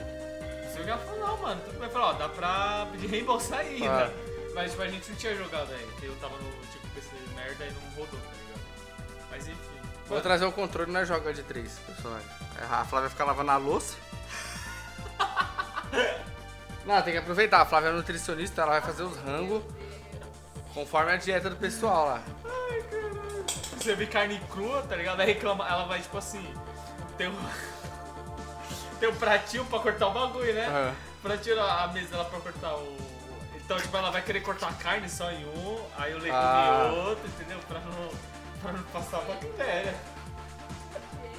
Você 0.76 0.90
ela 0.90 0.98
falou, 0.98 1.20
não, 1.20 1.36
mano, 1.38 1.60
bem. 1.72 1.82
Eu 1.82 1.90
falei, 1.90 2.08
ó, 2.08 2.12
dá 2.14 2.28
pra 2.28 2.86
pedir 2.92 3.06
reembolsar 3.06 3.60
ainda. 3.60 4.06
Ah. 4.06 4.36
Mas 4.54 4.70
tipo, 4.70 4.82
a 4.82 4.88
gente 4.88 5.10
não 5.10 5.16
tinha 5.16 5.36
jogado 5.36 5.72
aí, 5.72 5.86
porque 5.92 6.06
eu 6.06 6.16
tava 6.16 6.36
no 6.38 6.50
tipo 6.72 6.86
PC 6.94 7.10
merda 7.34 7.64
e 7.64 7.70
não 7.70 7.90
rodou, 7.90 8.18
tá? 8.20 8.45
Mas 9.36 9.48
enfim. 9.48 9.58
Vou 10.08 10.20
trazer 10.20 10.44
o 10.44 10.52
controle 10.52 10.90
e 10.90 10.92
nós 10.94 11.06
joga 11.08 11.32
de 11.32 11.42
três 11.42 11.78
personagens. 11.80 12.30
Aí 12.58 12.66
A 12.70 12.84
Flávia 12.84 13.10
fica 13.10 13.24
lavando 13.24 13.50
a 13.50 13.56
louça. 13.56 13.96
Não, 16.86 17.02
tem 17.02 17.12
que 17.14 17.18
aproveitar. 17.18 17.60
A 17.62 17.66
Flávia 17.66 17.88
é 17.88 17.92
nutricionista, 17.92 18.62
ela 18.62 18.72
vai 18.72 18.80
fazer 18.80 19.02
os 19.02 19.16
rangos 19.18 19.62
conforme 20.72 21.12
a 21.12 21.16
dieta 21.16 21.50
do 21.50 21.56
pessoal 21.56 22.06
lá. 22.06 22.22
Ai, 22.44 22.82
caralho. 22.82 23.44
Você 23.76 23.94
vê 23.94 24.06
carne 24.06 24.40
crua, 24.50 24.82
tá 24.82 24.94
ligado? 24.96 25.20
Aí 25.20 25.26
reclama, 25.26 25.66
ela 25.68 25.84
vai 25.86 26.00
tipo 26.00 26.16
assim, 26.18 26.46
tem 27.18 27.28
um. 27.28 27.36
tem 29.00 29.08
um 29.08 29.16
pratinho 29.16 29.64
pra 29.66 29.80
cortar 29.80 30.06
o 30.08 30.12
bagulho, 30.12 30.54
né? 30.54 30.66
Aham. 30.66 30.94
Pratinho 31.22 31.60
a 31.60 31.88
mesa 31.88 32.08
dela 32.08 32.24
pra 32.26 32.38
cortar 32.40 32.74
o. 32.76 32.96
Então, 33.56 33.76
tipo, 33.78 33.96
ela 33.96 34.10
vai 34.12 34.22
querer 34.22 34.40
cortar 34.42 34.68
a 34.68 34.72
carne 34.74 35.08
só 35.08 35.28
em 35.32 35.44
um, 35.44 35.84
aí 35.98 36.12
o 36.14 36.18
legume 36.18 36.32
Ah. 36.32 36.88
em 36.92 36.98
outro, 37.08 37.26
entendeu? 37.26 37.58
Pra 37.66 37.80
não, 37.80 38.10
pra 38.62 38.72
não 38.72 38.82
passar 38.84 39.20
bactéria. 39.22 39.94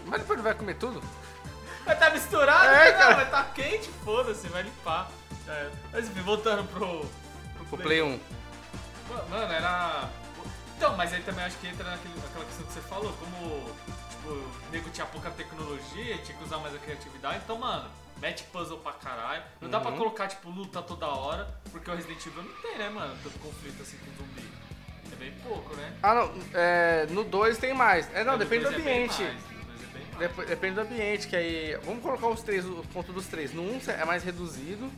Mas 0.06 0.20
depois 0.22 0.38
não 0.38 0.44
vai 0.44 0.54
comer 0.54 0.76
tudo? 0.76 1.02
Vai 1.86 1.98
tá 1.98 2.10
misturado, 2.10 2.66
É, 2.76 2.92
cara. 2.94 3.16
Vai 3.16 3.30
tá 3.30 3.44
quente, 3.56 3.90
foda-se, 4.04 4.48
vai 4.48 4.64
limpar. 4.64 5.10
É. 5.48 5.70
Mas 5.92 6.08
enfim, 6.10 6.22
voltando 6.22 6.64
pro. 6.70 7.06
O 7.72 7.78
Play 7.78 8.02
1. 8.02 8.20
Mano, 9.30 9.54
era. 9.54 10.10
Então, 10.76 10.96
mas 10.96 11.12
aí 11.14 11.22
também 11.24 11.44
acho 11.46 11.58
que 11.58 11.68
entra 11.68 11.90
naquele, 11.90 12.14
naquela 12.16 12.46
questão 12.46 12.66
que 12.66 12.74
você 12.74 12.82
falou, 12.82 13.12
como 13.14 13.74
tipo, 14.10 14.30
o 14.30 14.52
nego 14.72 14.90
tinha 14.90 15.08
pouca 15.08 15.30
tecnologia, 15.32 16.18
tinha 16.20 16.38
que 16.38 16.44
usar 16.44 16.58
mais 16.60 16.76
a 16.76 16.78
criatividade, 16.78 17.40
então, 17.44 17.58
mano, 17.58 17.90
mete 18.18 18.44
puzzle 18.44 18.78
pra 18.78 18.92
caralho. 18.94 19.42
Não 19.60 19.70
dá 19.70 19.80
pra 19.80 19.92
Uhum. 19.92 19.98
colocar, 19.98 20.28
tipo, 20.28 20.50
luta 20.50 20.82
toda 20.84 21.08
hora, 21.08 21.48
porque 21.72 21.90
o 21.90 21.96
Resident 21.96 22.24
Evil 22.26 22.44
não 22.44 22.62
tem, 22.62 22.78
né, 22.78 22.90
mano, 22.90 23.18
tanto 23.24 23.40
conflito 23.40 23.82
assim 23.82 23.98
com 23.98 24.12
zumbi. 24.18 24.57
É 25.12 25.16
bem 25.16 25.34
pouco, 25.44 25.76
né? 25.76 25.94
Ah, 26.04 26.14
não. 26.14 26.34
É, 26.54 27.08
no 27.10 27.24
2 27.24 27.58
tem 27.58 27.74
mais. 27.74 28.10
É, 28.14 28.24
não, 28.24 28.34
No 28.34 28.40
depende 28.40 28.66
do 28.66 28.72
é 28.72 28.76
ambiente. 28.76 29.24
é. 29.24 29.36
Dep- 30.20 30.46
depende 30.48 30.76
do 30.76 30.82
ambiente, 30.82 31.28
que 31.28 31.36
aí. 31.36 31.78
Vamos 31.86 32.02
colocar 32.02 32.28
os 32.28 32.42
três, 32.42 32.66
o 32.66 32.84
ponto 32.94 33.14
dos 33.14 33.28
três. 33.28 33.54
No 33.54 33.62
1 33.62 33.66
um 33.76 33.80
é 33.88 34.06
mais 34.06 34.24
reduzido. 34.24 34.92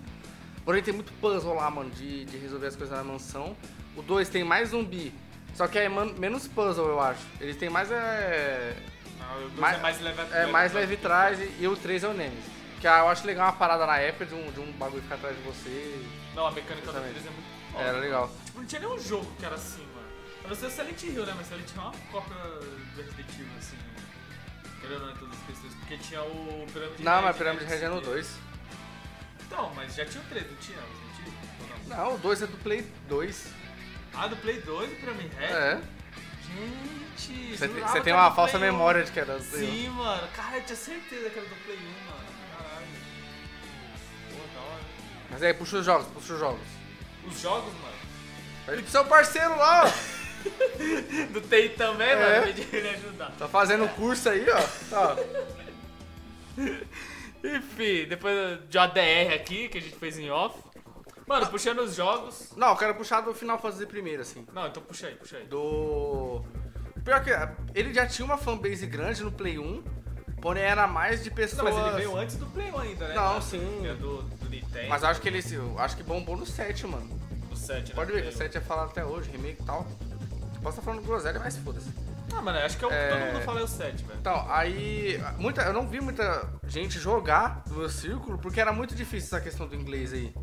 Porém 0.63 0.83
tem 0.83 0.93
muito 0.93 1.11
puzzle 1.13 1.55
lá, 1.55 1.69
mano, 1.69 1.89
de, 1.89 2.25
de 2.25 2.37
resolver 2.37 2.67
as 2.67 2.75
coisas 2.75 2.95
na 2.97 3.03
mansão. 3.03 3.55
O 3.95 4.01
2 4.01 4.29
tem 4.29 4.43
mais 4.43 4.69
zumbi. 4.69 5.13
Só 5.55 5.67
que 5.67 5.77
é 5.79 5.89
man- 5.89 6.13
menos 6.17 6.47
puzzle, 6.47 6.87
eu 6.87 6.99
acho. 7.01 7.25
Ele 7.41 7.53
tem 7.53 7.69
mais 7.69 7.91
é. 7.91 8.75
Não, 9.19 9.37
o 9.37 9.49
dois 9.49 9.59
mais- 9.59 9.77
é 9.77 9.81
mais 9.81 10.01
leve 10.01 10.21
É 10.31 10.45
mais 10.45 10.73
leve 10.73 10.99
e, 11.59 11.63
e 11.63 11.67
o 11.67 11.75
3 11.75 12.03
é 12.03 12.07
o 12.07 12.13
Nemesis. 12.13 12.45
Que 12.79 12.87
ah, 12.87 12.99
eu 12.99 13.09
acho 13.09 13.25
legal 13.27 13.47
uma 13.47 13.53
parada 13.53 13.85
na 13.85 13.97
época 13.97 14.25
de 14.25 14.33
um, 14.33 14.51
de 14.51 14.59
um 14.61 14.71
bagulho 14.73 15.01
ficar 15.01 15.15
atrás 15.15 15.35
de 15.35 15.41
você. 15.43 16.01
Não, 16.33 16.47
a 16.47 16.51
mecânica 16.51 16.85
do 16.85 16.91
Exatamente. 16.91 17.13
3 17.19 17.25
é 17.25 17.29
muito. 17.29 17.59
Era 17.89 17.97
legal. 17.97 18.31
Tipo, 18.45 18.59
não 18.59 18.65
tinha 18.65 18.81
nenhum 18.81 18.99
jogo 18.99 19.27
que 19.37 19.45
era 19.45 19.55
assim. 19.55 19.85
Eu 20.43 20.49
não 20.49 20.55
sei 20.55 20.67
o 20.67 20.71
Silent 20.71 21.03
Hill, 21.03 21.25
né? 21.25 21.33
Mas 21.37 21.47
Silent 21.47 21.69
Hill 21.69 21.77
é 21.81 21.85
uma 21.85 21.93
cópia 22.11 22.35
do 22.35 22.95
Resident 23.01 23.29
Evil, 23.29 23.47
assim. 23.57 23.77
Querendo 24.81 25.05
ou 25.07 25.13
todas 25.15 25.35
as 25.39 25.45
questões. 25.45 25.73
Porque 25.75 25.97
tinha 25.97 26.21
o 26.23 26.65
Pirâmide 26.73 27.03
Não, 27.03 27.15
Red, 27.17 27.21
mas 27.23 27.37
Pirâmide 27.37 27.65
né, 27.65 27.75
Red 27.75 27.85
é 27.85 27.89
no 27.89 27.99
que- 27.99 28.05
2. 28.07 28.35
Então, 29.45 29.73
mas 29.75 29.95
já 29.95 30.05
tinha 30.05 30.23
o 30.23 30.27
3, 30.27 30.49
não 30.49 30.57
tinha 30.57 30.77
Resident 30.77 31.19
Evil? 31.19 31.33
Ou 31.61 31.67
não? 31.67 31.97
Não, 32.05 32.15
o 32.15 32.17
2 32.19 32.41
é 32.41 32.47
do 32.47 32.57
Play 32.57 32.81
2. 33.07 33.47
Ah, 34.13 34.27
do 34.27 34.35
Play 34.37 34.61
2 34.61 34.91
o 34.91 34.95
Pirâmide 34.95 35.35
Red? 35.35 35.45
É. 35.45 35.81
Gente, 36.49 37.57
Você 37.57 37.67
tem, 37.67 37.83
você 37.83 38.11
uma 38.11 38.29
do 38.29 38.35
falsa 38.35 38.57
Play 38.57 38.69
1. 38.69 38.73
memória 38.73 39.03
de 39.03 39.11
que 39.11 39.19
era 39.19 39.37
do 39.37 39.43
Play 39.43 39.63
1. 39.63 39.71
Sim, 39.71 39.89
mano. 39.89 40.27
Cara, 40.35 40.57
eu 40.57 40.63
tinha 40.63 40.75
certeza 40.75 41.29
que 41.29 41.37
era 41.39 41.47
do 41.47 41.55
Play 41.63 41.77
1, 41.77 41.81
mano. 41.81 42.25
Caralho. 42.57 42.87
Pô, 44.31 44.37
da 44.55 44.61
hora. 44.65 44.81
Mas 45.29 45.43
aí, 45.43 45.53
puxa 45.53 45.77
os 45.77 45.85
jogos, 45.85 46.07
puxa 46.07 46.33
os 46.33 46.39
jogos. 46.39 46.61
Os 47.27 47.39
jogos, 47.41 47.73
mano. 47.73 47.95
Pede 48.65 48.81
pro 48.81 48.91
seu 48.91 49.05
parceiro 49.05 49.55
lá, 49.57 49.85
ó. 49.85 50.18
Do 51.31 51.41
TI 51.41 51.69
também, 51.69 52.07
É. 52.09 52.39
mano. 52.41 52.53
Ele 52.71 52.89
ajudar. 52.89 53.31
Tá 53.37 53.47
fazendo 53.47 53.87
curso 53.89 54.29
aí, 54.29 54.45
ó. 54.49 54.61
Tá. 54.89 55.15
Enfim, 57.43 58.05
depois 58.07 58.59
de 58.69 58.77
ADR 58.77 59.33
aqui, 59.33 59.69
que 59.69 59.77
a 59.77 59.81
gente 59.81 59.95
fez 59.95 60.17
em 60.17 60.29
off. 60.29 60.57
Mano, 61.25 61.47
puxando 61.47 61.79
os 61.79 61.95
jogos. 61.95 62.51
Não, 62.57 62.69
eu 62.69 62.75
quero 62.75 62.95
puxar 62.95 63.21
do 63.21 63.33
Final 63.33 63.59
Fantasy 63.59 63.85
primeiro, 63.85 64.21
assim. 64.21 64.45
Não, 64.53 64.67
então 64.67 64.81
puxa 64.83 65.07
aí, 65.07 65.15
puxa 65.15 65.37
aí. 65.37 65.45
Do. 65.45 66.43
Pior 67.05 67.23
que 67.23 67.29
ele 67.73 67.93
já 67.93 68.05
tinha 68.07 68.25
uma 68.25 68.37
fanbase 68.37 68.85
grande 68.87 69.23
no 69.23 69.31
Play 69.31 69.57
1, 69.57 69.83
porém 70.41 70.63
era 70.63 70.85
mais 70.87 71.23
de 71.23 71.31
pessoas. 71.31 71.63
Não, 71.63 71.71
mas 71.81 71.87
ele 71.87 71.95
veio 71.97 72.17
antes 72.17 72.35
do 72.35 72.45
Play 72.47 72.71
1 72.71 72.77
ainda, 72.79 73.07
né? 73.07 73.13
Não, 73.15 73.35
Da- 73.35 73.41
sim. 73.41 73.87
é 73.87 73.93
do, 73.93 74.23
do 74.23 74.49
Nintendo. 74.49 74.89
Mas 74.89 75.03
acho 75.03 75.21
que 75.21 75.27
ele. 75.29 75.39
acho 75.77 75.95
que 75.95 76.03
bombou 76.03 76.35
no 76.35 76.45
7, 76.45 76.87
mano. 76.87 77.07
do 77.49 77.55
7, 77.55 77.89
né? 77.89 77.95
Pode 77.95 78.11
ver 78.11 78.23
que 78.23 78.29
o 78.29 78.33
7 78.33 78.57
é 78.57 78.61
falado 78.61 78.89
até 78.89 79.05
hoje, 79.05 79.29
remake 79.29 79.61
e 79.61 79.65
tal. 79.65 79.87
Posso 80.61 80.79
estar 80.79 80.81
falando 80.81 81.05
groselha, 81.05 81.39
mas 81.39 81.57
foda-se. 81.57 81.87
1. 82.31 82.37
Ah, 82.37 82.41
mano, 82.41 82.59
acho 82.59 82.77
que 82.77 82.83
é 82.83 82.87
o 82.87 82.89
que 82.91 82.95
É. 82.95 83.09
todo 83.09 83.33
mundo 83.33 83.43
fala 83.45 83.59
é 83.59 83.63
o 83.63 83.67
7, 83.67 84.03
velho. 84.03 84.19
Então, 84.19 84.45
aí. 84.51 85.19
Muita, 85.37 85.61
eu 85.63 85.73
não 85.73 85.87
vi 85.87 85.99
muita 86.01 86.47
gente 86.67 86.99
jogar 86.99 87.63
no 87.67 87.77
meu 87.77 87.89
círculo, 87.89 88.37
porque 88.37 88.59
era 88.61 88.71
muito 88.71 88.93
difícil 88.93 89.27
essa 89.27 89.41
questão 89.41 89.67
do 89.67 89.75
inglês 89.75 90.13
aí. 90.13 90.33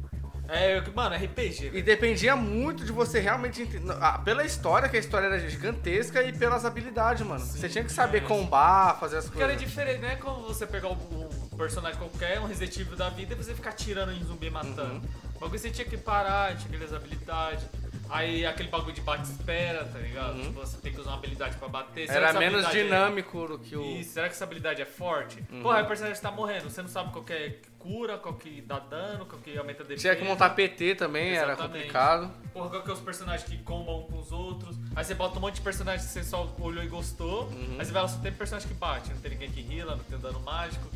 É, 0.48 0.79
eu- 0.79 0.92
mano, 0.94 1.14
RPG, 1.16 1.66
E 1.66 1.70
velho. 1.70 1.85
dependia 1.85 2.37
muito 2.37 2.85
de 2.85 2.92
você 2.92 3.18
realmente 3.18 3.62
entender. 3.62 3.92
ah, 4.00 4.18
pela 4.18 4.44
história, 4.44 4.88
que 4.88 4.96
a 4.96 5.00
história 5.00 5.26
era 5.26 5.38
gigantesca, 5.40 6.22
e 6.22 6.33
pelas 6.33 6.64
habilidades, 6.64 7.26
mano. 7.26 7.44
Sim, 7.44 7.59
você 7.59 7.68
tinha 7.68 7.83
que 7.85 7.92
saber 7.92 8.18
é. 8.18 8.20
combar, 8.20 8.96
fazer 9.00 9.16
as 9.18 9.24
Porque 9.26 9.42
era 9.42 9.52
coisas. 9.52 9.68
diferente, 9.68 10.00
não 10.00 10.09
é 10.09 10.14
como 10.16 10.42
você 10.46 10.64
pegar 10.66 10.88
um, 10.88 11.29
um 11.52 11.57
personagem 11.57 11.98
qualquer, 11.98 12.38
um 12.40 12.46
Resident 12.46 12.76
Evil 12.79 12.96
da 12.96 13.09
vida, 13.11 13.35
e 13.35 13.37
você 13.37 13.55
ficar 13.55 13.72
tirando 13.72 14.12
em 14.12 14.22
zumbi 14.24 14.46
e 14.46 14.50
matando. 14.50 14.83
Uhum. 14.94 15.02
O 15.35 15.38
bagulho 15.40 15.59
você 15.59 15.68
tinha 15.70 15.87
que 15.87 15.96
parar, 15.96 16.57
tinha 16.57 16.68
aquelas 16.72 16.94
habilidades. 16.94 17.64
Aí 18.09 18.47
aquele 18.47 18.69
bagulho 18.69 18.92
de 18.92 19.01
bate-espera, 19.01 19.85
tá 19.85 19.99
ligado? 19.99 20.37
Uhum. 20.37 20.42
Tipo, 20.42 20.61
você 20.61 20.77
tem 20.79 20.92
que 20.92 21.01
usar 21.01 21.11
uma 21.11 21.19
habilidade 21.19 21.57
pra 21.57 21.69
bater. 21.69 22.07
Será 22.07 22.29
Era 22.29 22.38
menos 22.38 22.69
dinâmico 22.71 23.47
do 23.47 23.59
que 23.59 23.77
o. 23.77 23.83
Isso, 23.99 24.12
será 24.12 24.29
que 24.29 24.35
essa 24.35 24.45
habilidade 24.45 24.83
é 24.83 24.87
forte? 24.87 25.42
Uhum. 25.51 25.62
Porra, 25.62 25.79
aí 25.79 25.85
o 25.85 25.87
personagem 25.87 26.21
tá 26.21 26.31
morrendo, 26.31 26.71
você 26.71 26.83
não 26.83 26.88
sabe 26.88 27.12
qual 27.12 27.25
que 27.25 27.33
é 27.33 27.61
cura, 27.79 28.19
qual 28.19 28.35
que 28.35 28.61
dá 28.61 28.79
dano, 28.79 29.27
qual 29.27 29.40
que 29.40 29.57
aumenta 29.57 29.83
a 29.83 29.87
defesa. 29.87 30.03
Tinha 30.03 30.16
que 30.16 30.25
montar 30.25 30.51
PT 30.51 30.97
também, 30.97 31.31
era 31.37 31.53
Exatamente. 31.53 31.79
complicado. 31.79 32.31
Porra, 32.53 32.71
qual 32.71 32.83
que 32.83 32.90
é 32.90 32.92
os 32.92 33.01
personagens 33.01 33.49
que 33.49 33.59
combam 33.62 34.01
um 34.01 34.03
com 34.05 34.19
os 34.19 34.33
outros. 34.33 34.77
Aí 34.95 35.05
você 35.05 35.14
bota 35.14 35.38
um 35.38 35.40
monte 35.42 35.57
de 35.57 35.61
personagens 35.61 36.07
que 36.07 36.12
você 36.12 36.25
só 36.25 36.53
olhou 36.59 36.83
e 36.83 36.88
gostou. 36.88 37.45
Uhum. 37.45 37.77
Aí 37.79 37.85
você 37.85 37.92
vai 37.92 38.03
lá, 38.03 38.09
só 38.09 38.19
tem 38.19 38.33
personagem 38.33 38.69
que 38.69 38.75
bate, 38.75 39.11
não 39.11 39.21
tem 39.21 39.31
ninguém 39.33 39.51
que 39.51 39.75
heala, 39.75 39.97
não 39.97 40.05
tem 40.05 40.19
dano 40.19 40.40
mágico. 40.40 40.87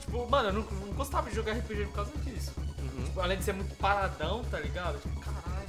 Tipo, 0.00 0.26
mano, 0.28 0.48
eu 0.48 0.52
não, 0.54 0.62
não 0.62 0.94
gostava 0.94 1.28
de 1.28 1.36
jogar 1.36 1.52
RPG 1.52 1.86
por 1.86 1.94
causa 1.94 2.12
disso. 2.24 2.52
Uhum. 2.58 3.04
Tipo, 3.04 3.20
além 3.20 3.38
de 3.38 3.44
ser 3.44 3.52
muito 3.52 3.74
paradão, 3.76 4.42
tá 4.44 4.58
ligado? 4.58 4.98
Tipo, 5.00 5.20
caralho, 5.20 5.59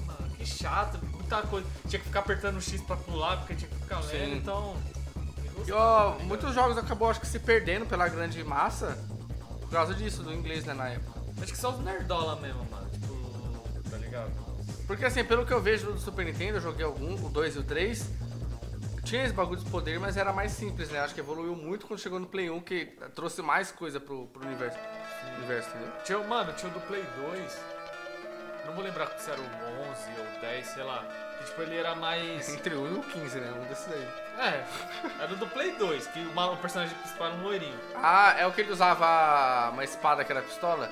chato, 0.45 0.99
muita 1.05 1.41
coisa. 1.43 1.67
Tinha 1.87 1.99
que 1.99 2.05
ficar 2.05 2.19
apertando 2.19 2.57
o 2.57 2.61
X 2.61 2.81
pra 2.81 2.95
pular, 2.95 3.37
porque 3.37 3.55
tinha 3.55 3.69
que 3.69 3.75
ficar 3.75 3.99
lendo, 3.99 4.09
Sim. 4.09 4.37
então. 4.37 4.75
E 5.67 5.71
ó, 5.71 6.11
tá 6.11 6.23
muitos 6.23 6.53
jogos 6.53 6.77
acabou 6.77 7.09
acho 7.09 7.19
que 7.19 7.27
se 7.27 7.39
perdendo 7.39 7.85
pela 7.85 8.07
grande 8.07 8.43
massa 8.43 8.97
por 9.61 9.69
causa 9.69 9.93
disso, 9.93 10.23
do 10.23 10.33
inglês, 10.33 10.65
né, 10.65 10.73
na 10.73 10.89
época. 10.89 11.21
Acho 11.41 11.53
que 11.53 11.57
só 11.57 11.71
os 11.71 11.79
nerdola 11.79 12.35
mesmo, 12.41 12.65
mano. 12.69 12.89
Tipo, 12.89 13.89
tá 13.89 13.97
ligado? 13.97 14.31
Porque 14.85 15.05
assim, 15.05 15.23
pelo 15.23 15.45
que 15.45 15.53
eu 15.53 15.61
vejo 15.61 15.93
do 15.93 15.97
Super 15.97 16.25
Nintendo, 16.25 16.57
eu 16.57 16.61
joguei 16.61 16.85
algum, 16.85 17.13
o 17.25 17.29
2 17.29 17.55
e 17.55 17.59
o 17.59 17.63
3. 17.63 18.05
Tinha 19.03 19.23
esse 19.23 19.33
bagulho 19.33 19.59
de 19.59 19.69
poder, 19.69 19.99
mas 19.99 20.17
era 20.17 20.31
mais 20.33 20.51
simples, 20.51 20.89
né? 20.89 20.99
Acho 20.99 21.13
que 21.13 21.21
evoluiu 21.21 21.55
muito 21.55 21.87
quando 21.87 21.99
chegou 21.99 22.19
no 22.19 22.27
Play 22.27 22.49
1, 22.49 22.61
que 22.61 22.85
trouxe 23.15 23.41
mais 23.41 23.71
coisa 23.71 23.99
pro, 23.99 24.27
pro 24.27 24.45
universo. 24.45 24.77
universo 25.37 25.69
entendeu? 25.69 25.91
Tinha, 26.03 26.17
mano, 26.19 26.53
tinha 26.53 26.69
o 26.69 26.73
do 26.73 26.81
Play 26.81 27.03
2. 27.31 27.59
Não 28.65 28.73
vou 28.73 28.83
lembrar 28.83 29.07
se 29.17 29.29
era 29.31 29.39
o 29.39 29.43
11 29.43 29.49
ou 30.19 30.41
10, 30.41 30.67
sei 30.67 30.83
lá. 30.83 31.03
Que 31.39 31.45
tipo, 31.45 31.61
ele 31.63 31.77
era 31.77 31.95
mais. 31.95 32.47
Entre 32.53 32.75
o 32.75 32.83
1 32.83 32.87
e 32.95 32.99
o 32.99 33.03
15, 33.03 33.39
né? 33.39 33.51
Um 33.59 33.65
desses 33.65 33.91
aí. 33.91 34.07
É, 34.37 34.63
era 35.23 35.33
o 35.33 35.35
do 35.35 35.47
Play 35.47 35.71
2, 35.73 36.07
que 36.07 36.19
o, 36.19 36.33
ma- 36.33 36.51
o 36.51 36.57
personagem 36.57 36.95
principal 36.97 37.27
era 37.27 37.35
um 37.37 37.43
loirinho. 37.43 37.77
Ah, 37.95 38.35
é 38.37 38.45
o 38.47 38.51
que 38.51 38.61
ele 38.61 38.71
usava 38.71 39.71
uma 39.71 39.83
espada 39.83 40.23
que 40.23 40.31
era 40.31 40.41
pistola? 40.41 40.89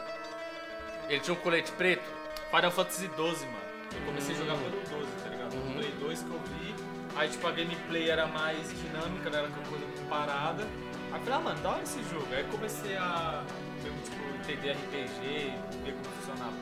Ele 1.08 1.20
tinha 1.22 1.34
um 1.34 1.40
colete 1.40 1.72
preto? 1.74 2.04
Final 2.50 2.72
Fantasy 2.72 3.08
12, 3.10 3.46
mano. 3.46 3.58
Eu 3.94 4.02
comecei 4.06 4.36
a 4.36 4.38
jogar 4.38 4.56
pelo 4.58 4.72
12, 4.72 5.12
tá 5.24 5.30
ligado? 5.30 5.54
Uhum. 5.56 5.74
Play 5.74 5.92
2 6.00 6.20
que 6.24 6.30
eu 6.30 6.40
vi. 6.40 6.76
Aí, 7.16 7.30
tipo, 7.30 7.48
a 7.48 7.52
gameplay 7.52 8.10
era 8.10 8.28
mais 8.28 8.70
dinâmica, 8.70 9.30
não 9.30 9.40
era 9.40 9.48
aquela 9.48 9.66
coisa 9.68 9.86
muito 9.86 10.10
parada. 10.10 10.64
Aí 11.12 11.20
eu 11.20 11.20
falei, 11.20 11.34
ah, 11.34 11.40
mano, 11.40 11.60
da 11.62 11.70
hora 11.72 11.82
esse 11.84 12.04
jogo. 12.04 12.28
Aí 12.32 12.44
comecei 12.46 12.96
a, 12.98 13.44
mesmo, 13.84 14.00
tipo, 14.04 14.24
entender 14.36 14.72
RPG, 14.74 15.54
ver 15.84 15.94
como 15.94 16.06
funcionava? 16.16 16.54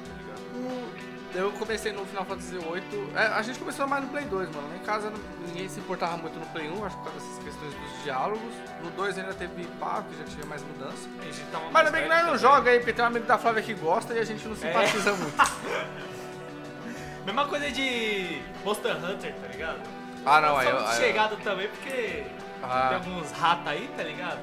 Eu 1.35 1.51
comecei 1.51 1.91
no 1.91 2.05
Final 2.05 2.25
Fantasy 2.25 2.57
VIII. 2.57 3.11
É, 3.15 3.27
a 3.27 3.41
gente 3.41 3.59
começou 3.59 3.85
mais 3.85 4.03
no 4.03 4.09
Play 4.09 4.25
2, 4.25 4.49
mano. 4.55 4.67
Lá 4.69 4.75
em 4.75 4.79
casa 4.79 5.11
ninguém 5.45 5.67
se 5.69 5.79
importava 5.79 6.17
muito 6.17 6.39
no 6.39 6.45
Play 6.47 6.69
1, 6.69 6.85
acho 6.85 6.95
que 6.97 7.03
por 7.03 7.11
causa 7.11 7.25
dessas 7.27 7.43
questões 7.43 7.73
dos 7.73 8.03
diálogos. 8.03 8.53
No 8.83 8.89
2 8.91 9.17
ainda 9.19 9.33
teve 9.33 9.65
pá, 9.79 10.03
que 10.09 10.17
já 10.17 10.23
tinha 10.23 10.45
mais 10.45 10.63
mudança. 10.63 11.07
A 11.19 11.23
gente 11.25 11.41
tava 11.51 11.69
Mas 11.69 11.85
também 11.85 12.03
que 12.03 12.09
nós 12.09 12.25
não 12.25 12.37
joga 12.37 12.71
aí, 12.71 12.79
porque 12.79 12.93
tem 12.93 13.03
um 13.03 13.07
amigo 13.07 13.25
da 13.25 13.37
Flávia 13.37 13.61
que 13.61 13.73
gosta 13.73 14.13
e 14.13 14.19
a 14.19 14.23
gente 14.23 14.47
não 14.47 14.55
simpatiza 14.55 15.13
muito. 15.13 15.35
Mesma 17.25 17.45
coisa 17.45 17.69
de 17.71 18.41
Monster 18.63 18.95
Hunter, 18.95 19.35
tá 19.35 19.47
ligado? 19.47 19.79
Ah, 20.25 20.41
não, 20.41 20.57
aí 20.57 20.67
eu- 20.67 20.75
eu- 20.77 20.87
chegado 20.93 21.35
também 21.43 21.67
porque 21.67 22.23
Ah. 22.63 22.87
tem 22.87 22.97
alguns 22.97 23.31
ratos 23.31 23.67
aí, 23.67 23.89
tá 23.97 24.03
ligado? 24.03 24.39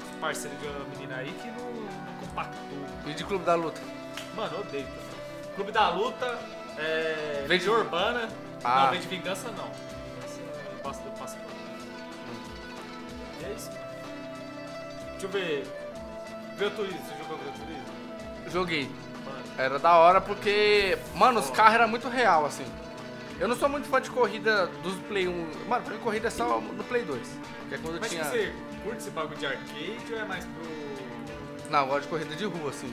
Os 0.00 0.18
parceiros 0.18 0.58
de 0.60 0.66
uma 0.66 0.84
menina 0.86 1.16
aí 1.16 1.30
que 1.30 1.48
não, 1.50 1.70
não 1.72 2.14
compactuam. 2.20 2.86
E 3.06 3.12
de 3.12 3.24
Clube 3.24 3.44
da 3.44 3.54
Luta? 3.54 3.80
Mano, 4.34 4.60
odeio 4.60 4.84
também. 4.86 5.11
Clube 5.54 5.72
da 5.72 5.90
Luta, 5.90 6.38
é. 6.78 7.44
Vem 7.46 7.58
de- 7.58 7.64
Legião 7.66 7.74
Urbana. 7.74 8.28
Ah. 8.64 8.84
Não, 8.84 8.90
vem 8.92 9.00
de 9.00 9.06
vingança 9.08 9.48
não. 9.50 9.64
Vingança 9.64 10.40
eu 10.72 10.78
passo, 10.82 11.00
eu 11.04 11.12
passo. 11.12 11.36
E 13.40 13.44
é 13.44 13.50
isso. 13.52 13.70
Deixa 15.12 15.26
eu 15.26 15.28
ver. 15.30 15.66
Gran 16.56 16.70
Turismo, 16.70 16.98
você 17.00 17.16
jogou 17.22 17.38
Gran 17.38 17.52
Turismo? 17.52 17.84
Joguei. 18.50 18.90
Mano. 19.24 19.38
Era 19.58 19.78
da 19.78 19.96
hora 19.96 20.20
porque, 20.20 20.98
mano, 21.14 21.40
os 21.40 21.50
carros 21.50 21.74
eram 21.74 21.88
muito 21.88 22.08
real, 22.08 22.44
assim. 22.46 22.64
Eu 23.40 23.48
não 23.48 23.56
sou 23.56 23.68
muito 23.68 23.88
fã 23.88 24.00
de 24.00 24.10
corrida 24.10 24.66
dos 24.82 24.94
Play 25.08 25.26
1. 25.26 25.32
Mano, 25.68 25.82
pra 25.84 25.94
mim 25.94 26.00
corrida 26.00 26.28
é 26.28 26.30
só 26.30 26.60
no 26.60 26.84
Play 26.84 27.02
2. 27.04 27.26
Que 27.68 27.74
é 27.74 27.78
quando 27.78 28.00
Mas 28.00 28.10
tinha. 28.10 28.24
você 28.24 28.52
curte 28.84 28.98
esse 28.98 29.10
bagulho 29.10 29.36
de 29.36 29.46
arcade 29.46 30.12
ou 30.12 30.18
é 30.18 30.24
mais 30.24 30.44
pro. 30.44 31.70
Não, 31.70 31.80
eu 31.80 31.86
gosto 31.86 32.02
de 32.02 32.08
corrida 32.08 32.36
de 32.36 32.44
rua, 32.44 32.70
assim. 32.70 32.92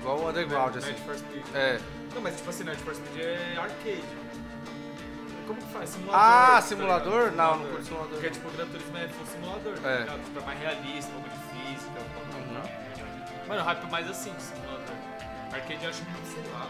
Igual 0.00 0.18
o 0.18 0.28
Underground, 0.28 0.76
assim. 0.76 0.88
Need 0.92 1.00
for 1.02 1.16
Speed? 1.16 1.44
É. 1.54 1.80
Não, 2.14 2.22
mas 2.22 2.36
tipo 2.36 2.50
assim, 2.50 2.64
Need 2.64 2.80
for 2.82 2.94
Speed 2.94 3.20
é 3.20 3.56
arcade. 3.58 4.04
Como 5.46 5.60
que 5.60 5.72
faz? 5.72 5.88
Simulador. 5.90 6.20
Ah, 6.20 6.46
tá 6.56 6.62
simulador? 6.62 7.30
ligado? 7.30 7.36
Não, 7.36 7.56
não 7.58 7.66
curto 7.70 7.84
simulador. 7.84 8.10
Porque 8.12 8.30
tipo, 8.30 8.48
o 8.48 8.50
Gran 8.52 8.66
Turismo 8.66 8.98
é 8.98 9.08
full 9.08 9.26
simulador, 9.26 9.78
tá 9.78 9.88
É. 9.90 9.98
ligado? 10.00 10.24
Tipo, 10.24 10.38
é 10.40 10.42
mais 10.44 10.58
realista, 10.60 11.10
um 11.10 11.14
pouco 11.22 11.28
de 11.30 11.36
física, 11.48 12.00
um 12.00 12.10
pouco 12.10 12.36
Uhum. 12.36 12.54
tal. 12.62 13.48
Mano, 13.48 13.62
hype 13.64 13.90
mais 13.90 14.10
assim, 14.10 14.32
de 14.34 14.42
simulador. 14.42 14.94
Arcade 15.52 15.84
eu 15.84 15.90
acho 15.90 16.02
muito, 16.04 16.26
sei 16.28 16.52
lá. 16.52 16.68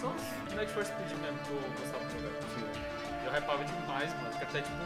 Só 0.00 0.06
os 0.08 0.54
Need 0.54 0.72
for 0.72 0.84
Speed 0.84 1.10
mesmo 1.20 1.38
que 1.40 1.50
eu 1.50 1.62
gostava 1.80 2.04
de 2.06 2.12
jogar. 2.14 2.32
Eu 3.24 3.30
hypava 3.38 3.64
demais, 3.64 4.12
mano. 4.14 4.30
Que 4.38 4.44
até 4.44 4.60
tipo, 4.62 4.76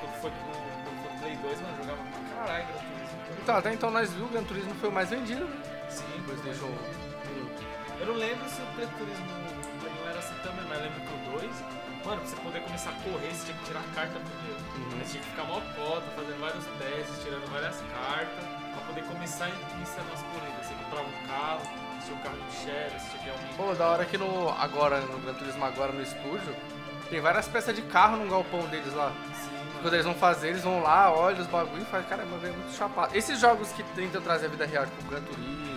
quando 0.00 0.20
foi 0.20 0.30
pro 0.30 1.18
Play 1.20 1.36
2, 1.36 1.60
mano, 1.60 1.74
eu 1.78 1.84
jogava 1.84 1.98
pra 2.04 2.46
caralho 2.46 2.64
Gran 2.66 2.78
Turismo. 2.78 3.38
Então, 3.42 3.56
até 3.56 3.72
então 3.74 3.90
nós 3.90 4.12
viu 4.12 4.24
o 4.24 4.28
Gran 4.28 4.44
Turismo 4.44 4.74
foi 4.76 4.88
o 4.88 4.92
mais 4.92 5.10
vendido, 5.10 5.44
né? 5.44 5.73
Sim, 5.94 6.22
PlayStation 6.26 6.74
Eu 8.00 8.06
não 8.06 8.14
lembro 8.14 8.48
se 8.48 8.60
o 8.60 8.66
Gran 8.74 8.88
Turismo 8.98 9.26
1 10.04 10.08
era 10.08 10.18
assim 10.18 10.34
também, 10.42 10.64
mas 10.68 10.78
eu 10.78 10.84
lembro 10.84 11.00
que 11.00 11.14
o 11.14 11.38
2, 11.38 11.52
mano, 12.04 12.20
pra 12.20 12.30
você 12.30 12.36
poder 12.36 12.60
começar 12.62 12.90
a 12.90 12.94
correr, 12.94 13.30
você 13.30 13.46
tinha 13.46 13.58
que 13.58 13.64
tirar 13.64 13.78
a 13.78 13.94
carta 13.94 14.18
primeiro. 14.18 14.58
Uhum. 14.74 14.98
Você 14.98 15.12
tinha 15.12 15.22
que 15.22 15.30
ficar 15.30 15.44
mó 15.44 15.60
cota, 15.76 16.10
fazendo 16.16 16.40
vários 16.40 16.64
testes, 16.64 17.22
tirando 17.22 17.46
várias 17.52 17.80
cartas, 17.94 18.44
pra 18.74 18.82
poder 18.86 19.04
começar 19.04 19.44
a 19.44 19.50
iniciar 19.76 20.02
nas 20.10 20.22
corridas. 20.22 20.66
Você 20.66 20.74
comprava 20.74 21.06
um 21.06 21.26
carro, 21.28 21.62
tinha 22.04 22.16
um 22.16 22.20
carro 22.20 22.36
você 22.50 22.66
tinha 22.66 23.22
que 23.22 23.30
aumentar. 23.30 23.56
Pô, 23.56 23.74
da 23.74 23.86
hora 23.86 24.04
que 24.04 24.18
no, 24.18 24.48
agora, 24.50 25.00
no 25.00 25.18
Gran 25.18 25.34
Turismo 25.34 25.64
agora 25.64 25.92
no 25.92 26.02
estúdio, 26.02 26.56
tem 27.08 27.20
várias 27.20 27.46
peças 27.46 27.74
de 27.74 27.82
carro 27.82 28.16
no 28.16 28.28
galpão 28.28 28.66
deles 28.66 28.92
lá. 28.94 29.12
Sim. 29.32 29.54
Quando 29.80 29.94
eles 29.94 30.06
vão 30.06 30.14
fazer, 30.14 30.48
eles 30.48 30.62
vão 30.62 30.82
lá, 30.82 31.12
olham 31.12 31.40
os 31.40 31.46
bagulho 31.46 31.82
e 31.82 31.84
fazem, 31.84 32.08
caramba, 32.08 32.36
velho, 32.38 32.54
é 32.54 32.56
muito 32.56 32.74
chapado. 32.74 33.14
Esses 33.14 33.38
jogos 33.38 33.70
que 33.72 33.82
tentam 33.94 34.20
trazer 34.20 34.46
a 34.46 34.48
vida 34.48 34.64
real, 34.64 34.86
tipo 34.86 35.10
Gran 35.10 35.20
Turismo, 35.20 35.73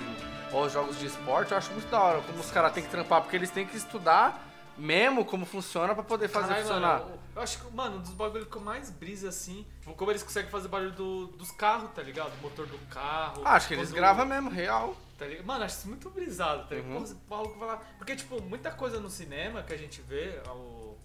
ou 0.51 0.65
os 0.65 0.71
jogos 0.73 0.97
de 0.99 1.05
esporte, 1.07 1.51
eu 1.51 1.57
acho 1.57 1.71
muito 1.71 1.87
da 1.89 1.99
hora, 2.01 2.21
como 2.21 2.39
os 2.39 2.51
caras 2.51 2.73
têm 2.73 2.83
que 2.83 2.89
trampar, 2.89 3.21
porque 3.21 3.35
eles 3.35 3.49
têm 3.51 3.65
que 3.65 3.75
estudar 3.77 4.45
mesmo 4.77 5.25
como 5.25 5.43
funciona 5.45 5.95
pra 5.95 6.03
poder 6.03 6.27
fazer 6.27 6.49
Caralho, 6.49 6.65
funcionar. 6.67 6.99
Mano, 6.99 7.09
eu, 7.11 7.19
eu 7.37 7.41
acho 7.41 7.59
que, 7.59 7.73
mano, 7.75 7.97
um 7.97 8.01
dos 8.01 8.11
bagulhos 8.11 8.47
que 8.47 8.55
eu 8.55 8.61
mais 8.61 8.91
brisa 8.91 9.29
assim, 9.29 9.65
como 9.95 10.11
eles 10.11 10.21
conseguem 10.21 10.51
fazer 10.51 10.67
barulho 10.67 10.91
do- 10.91 11.27
dos 11.29 11.49
carros, 11.49 11.89
tá 11.95 12.03
ligado? 12.03 12.31
O 12.37 12.41
motor 12.43 12.67
do 12.67 12.77
carro. 12.87 13.41
Ah, 13.43 13.53
acho 13.53 13.67
que 13.69 13.73
eles 13.73 13.91
gravam 13.91 14.25
mesmo, 14.27 14.51
real. 14.51 14.95
Tá 15.17 15.25
ligado? 15.25 15.45
Mano, 15.47 15.63
acho 15.63 15.77
isso 15.79 15.87
muito 15.87 16.09
brisado, 16.11 16.67
tá 16.67 16.75
ligado? 16.75 16.95
Uhum. 16.95 17.17
Maluco 17.27 17.57
vai 17.57 17.69
lá. 17.69 17.81
Porque, 17.97 18.15
tipo, 18.15 18.39
muita 18.43 18.69
coisa 18.69 18.99
no 18.99 19.09
cinema 19.09 19.63
que 19.63 19.73
a 19.73 19.77
gente 19.77 19.99
vê, 20.01 20.39
o. 20.47 20.51
o 20.51 20.97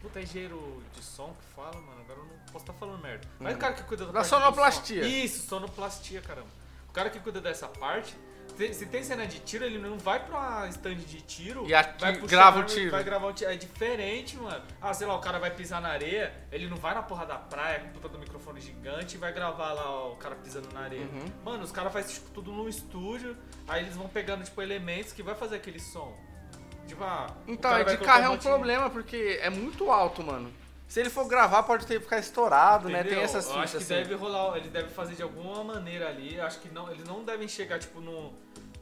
puta 0.00 0.18
engenheiro 0.22 0.82
de 0.94 1.02
som 1.04 1.34
que 1.38 1.54
fala, 1.54 1.74
mano, 1.74 2.00
agora 2.00 2.18
eu 2.20 2.24
não 2.24 2.36
posso 2.52 2.64
estar 2.64 2.72
falando 2.72 3.02
merda. 3.02 3.28
Mas 3.38 3.54
o 3.54 3.58
cara 3.58 3.74
que 3.74 3.82
cuida 3.82 4.06
da, 4.06 4.12
Da 4.12 4.20
do 4.22 4.26
sonoplastia. 4.26 5.04
Isso, 5.06 5.46
sonoplastia, 5.46 6.22
caramba. 6.22 6.48
O 6.88 6.92
cara 6.94 7.10
que 7.10 7.20
cuida 7.20 7.38
dessa 7.42 7.68
parte. 7.68 8.16
Se 8.56 8.86
tem 8.86 9.02
cena 9.02 9.26
de 9.26 9.40
tiro, 9.40 9.64
ele 9.64 9.78
não 9.78 9.98
vai 9.98 10.24
pra 10.24 10.66
stand 10.68 10.94
de 10.96 11.20
tiro 11.22 11.66
E 11.66 11.74
ati- 11.74 12.00
vai 12.00 12.12
grava 12.16 12.60
o 12.60 12.62
tiro. 12.64 12.90
Vai 12.90 13.02
gravar 13.02 13.26
o 13.26 13.32
tiro. 13.32 13.50
É 13.50 13.56
diferente, 13.56 14.36
mano. 14.36 14.62
Ah, 14.80 14.94
sei 14.94 15.06
lá, 15.06 15.16
o 15.16 15.20
cara 15.20 15.38
vai 15.38 15.50
pisar 15.50 15.80
na 15.80 15.88
areia, 15.88 16.32
ele 16.52 16.68
não 16.68 16.76
vai 16.76 16.94
na 16.94 17.02
porra 17.02 17.26
da 17.26 17.36
praia 17.36 17.80
com 17.80 17.88
puta 17.88 18.08
do 18.08 18.18
microfone 18.18 18.60
gigante 18.60 19.16
e 19.16 19.18
vai 19.18 19.32
gravar 19.32 19.72
lá 19.72 19.90
ó, 19.90 20.12
o 20.12 20.16
cara 20.16 20.36
pisando 20.36 20.68
na 20.72 20.80
areia. 20.80 21.02
Uhum. 21.02 21.26
Mano, 21.44 21.64
os 21.64 21.72
caras 21.72 21.92
fazem 21.92 22.14
tipo, 22.14 22.30
tudo 22.30 22.52
no 22.52 22.68
estúdio, 22.68 23.36
aí 23.66 23.82
eles 23.82 23.96
vão 23.96 24.08
pegando 24.08 24.44
tipo 24.44 24.60
elementos 24.62 25.12
que 25.12 25.22
vai 25.22 25.34
fazer 25.34 25.56
aquele 25.56 25.80
som. 25.80 26.16
Tipo, 26.86 27.02
ah, 27.02 27.26
o 27.46 27.50
Então, 27.52 27.70
vai 27.70 27.84
de 27.84 27.96
carro 27.98 28.24
é 28.24 28.28
um 28.28 28.38
problema, 28.38 28.90
porque 28.90 29.38
é 29.42 29.48
muito 29.50 29.90
alto, 29.90 30.22
mano. 30.22 30.52
Se 30.94 31.00
ele 31.00 31.10
for 31.10 31.26
gravar, 31.26 31.64
pode 31.64 31.84
ter 31.88 31.94
que 31.98 32.04
ficar 32.04 32.20
estourado, 32.20 32.88
né? 32.88 32.98
Tem 33.02 33.06
Entendeu? 33.14 33.24
essas 33.24 33.48
Eu 33.48 33.58
acho 33.58 33.72
que 33.78 33.82
assim. 33.82 33.94
deve 33.94 34.14
rolar, 34.14 34.56
ele 34.56 34.68
deve 34.68 34.90
fazer 34.90 35.16
de 35.16 35.24
alguma 35.24 35.64
maneira 35.64 36.06
ali. 36.08 36.36
eu 36.36 36.46
Acho 36.46 36.60
que 36.60 36.68
não, 36.68 36.88
eles 36.88 37.04
não 37.04 37.24
devem 37.24 37.48
chegar 37.48 37.80
tipo 37.80 38.00
no, 38.00 38.32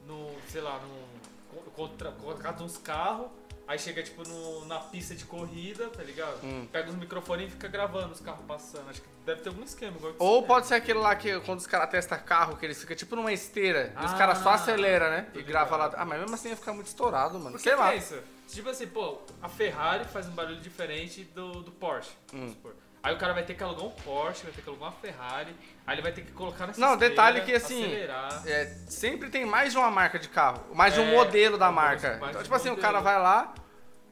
no 0.07 0.31
sei 0.47 0.61
lá, 0.61 0.79
no 0.79 1.57
co- 1.57 1.71
contra, 1.71 2.11
colocar 2.13 2.53
uns 2.61 2.77
carros, 2.77 3.29
aí 3.67 3.79
chega 3.79 4.03
tipo 4.03 4.29
no, 4.29 4.67
na 4.67 4.79
pista 4.79 5.15
de 5.15 5.25
corrida, 5.25 5.89
tá 5.89 6.03
ligado? 6.03 6.37
Hum. 6.45 6.69
Pega 6.71 6.91
os 6.91 6.97
microfones 6.97 7.47
e 7.49 7.51
fica 7.53 7.67
gravando 7.69 8.13
os 8.13 8.21
carros 8.21 8.45
passando. 8.47 8.91
Acho 8.91 9.01
que 9.01 9.09
deve 9.25 9.41
ter 9.41 9.49
algum 9.49 9.63
esquema 9.63 9.97
que 9.97 10.15
Ou 10.19 10.43
pode 10.43 10.67
ser 10.67 10.75
aquele 10.75 10.99
lá 10.99 11.17
que 11.17 11.41
quando 11.41 11.61
os 11.61 11.67
caras 11.67 11.89
testam 11.89 12.19
carro, 12.19 12.59
que 12.59 12.67
eles 12.67 12.79
ficam 12.79 12.95
tipo 12.95 13.17
numa 13.17 13.33
esteira, 13.33 13.91
e 13.99 14.05
os 14.05 14.13
Ah, 14.13 14.19
caras 14.19 14.37
só 14.41 14.51
aceleram, 14.51 15.09
né? 15.09 15.29
E 15.33 15.43
grava 15.43 15.79
lá. 15.79 15.91
Ah, 15.97 16.05
mas 16.05 16.21
mesmo 16.21 16.35
assim 16.35 16.51
ia 16.51 16.57
ficar 16.57 16.75
muito 16.75 16.89
estourado, 16.89 17.39
mano. 17.39 17.53
Por 17.53 17.63
que 17.63 17.71
Sei 17.71 17.75
lá. 17.75 17.91
pensa? 17.91 18.23
Tipo 18.53 18.69
assim, 18.69 18.87
pô, 18.87 19.19
a 19.41 19.49
Ferrari 19.49 20.05
faz 20.05 20.27
um 20.29 20.33
barulho 20.33 20.61
diferente 20.61 21.25
do, 21.25 21.63
do 21.63 21.71
Porsche. 21.73 22.11
Hum. 22.35 22.55
Aí 23.03 23.13
o 23.13 23.19
cara 23.19 23.33
vai 23.33 23.43
ter 23.45 23.55
que 23.55 23.63
alugar 23.65 23.85
um 23.85 23.91
Porsche, 23.91 24.45
vai 24.45 24.53
ter 24.53 24.63
que 24.63 24.69
alugar 24.69 24.91
uma 24.91 24.95
Ferrari, 24.97 25.57
aí 25.87 25.95
ele 25.97 26.03
vai 26.03 26.13
ter 26.13 26.23
que 26.23 26.31
colocar 26.33 26.67
nessa 26.69 26.81
Não, 26.81 26.97
detalhe 26.97 27.41
que, 27.41 27.53
assim. 27.53 27.85
É, 28.47 28.77
sempre 28.87 29.29
tem 29.29 29.45
mais 29.45 29.73
de 29.73 29.79
uma 29.79 29.91
marca 29.91 30.19
de 30.19 30.29
carro, 30.29 30.63
mais 30.75 30.95
de 30.95 31.01
um 31.01 31.09
É, 31.09 31.11
modelo 31.11 31.59
da 31.59 31.73
marca. 31.73 32.21
Então, 32.29 32.43
tipo 32.43 32.55
assim, 32.55 32.69
o 32.69 32.73
modelo. 32.73 32.77
cara 32.93 33.01
vai 33.01 33.21
lá 33.21 33.55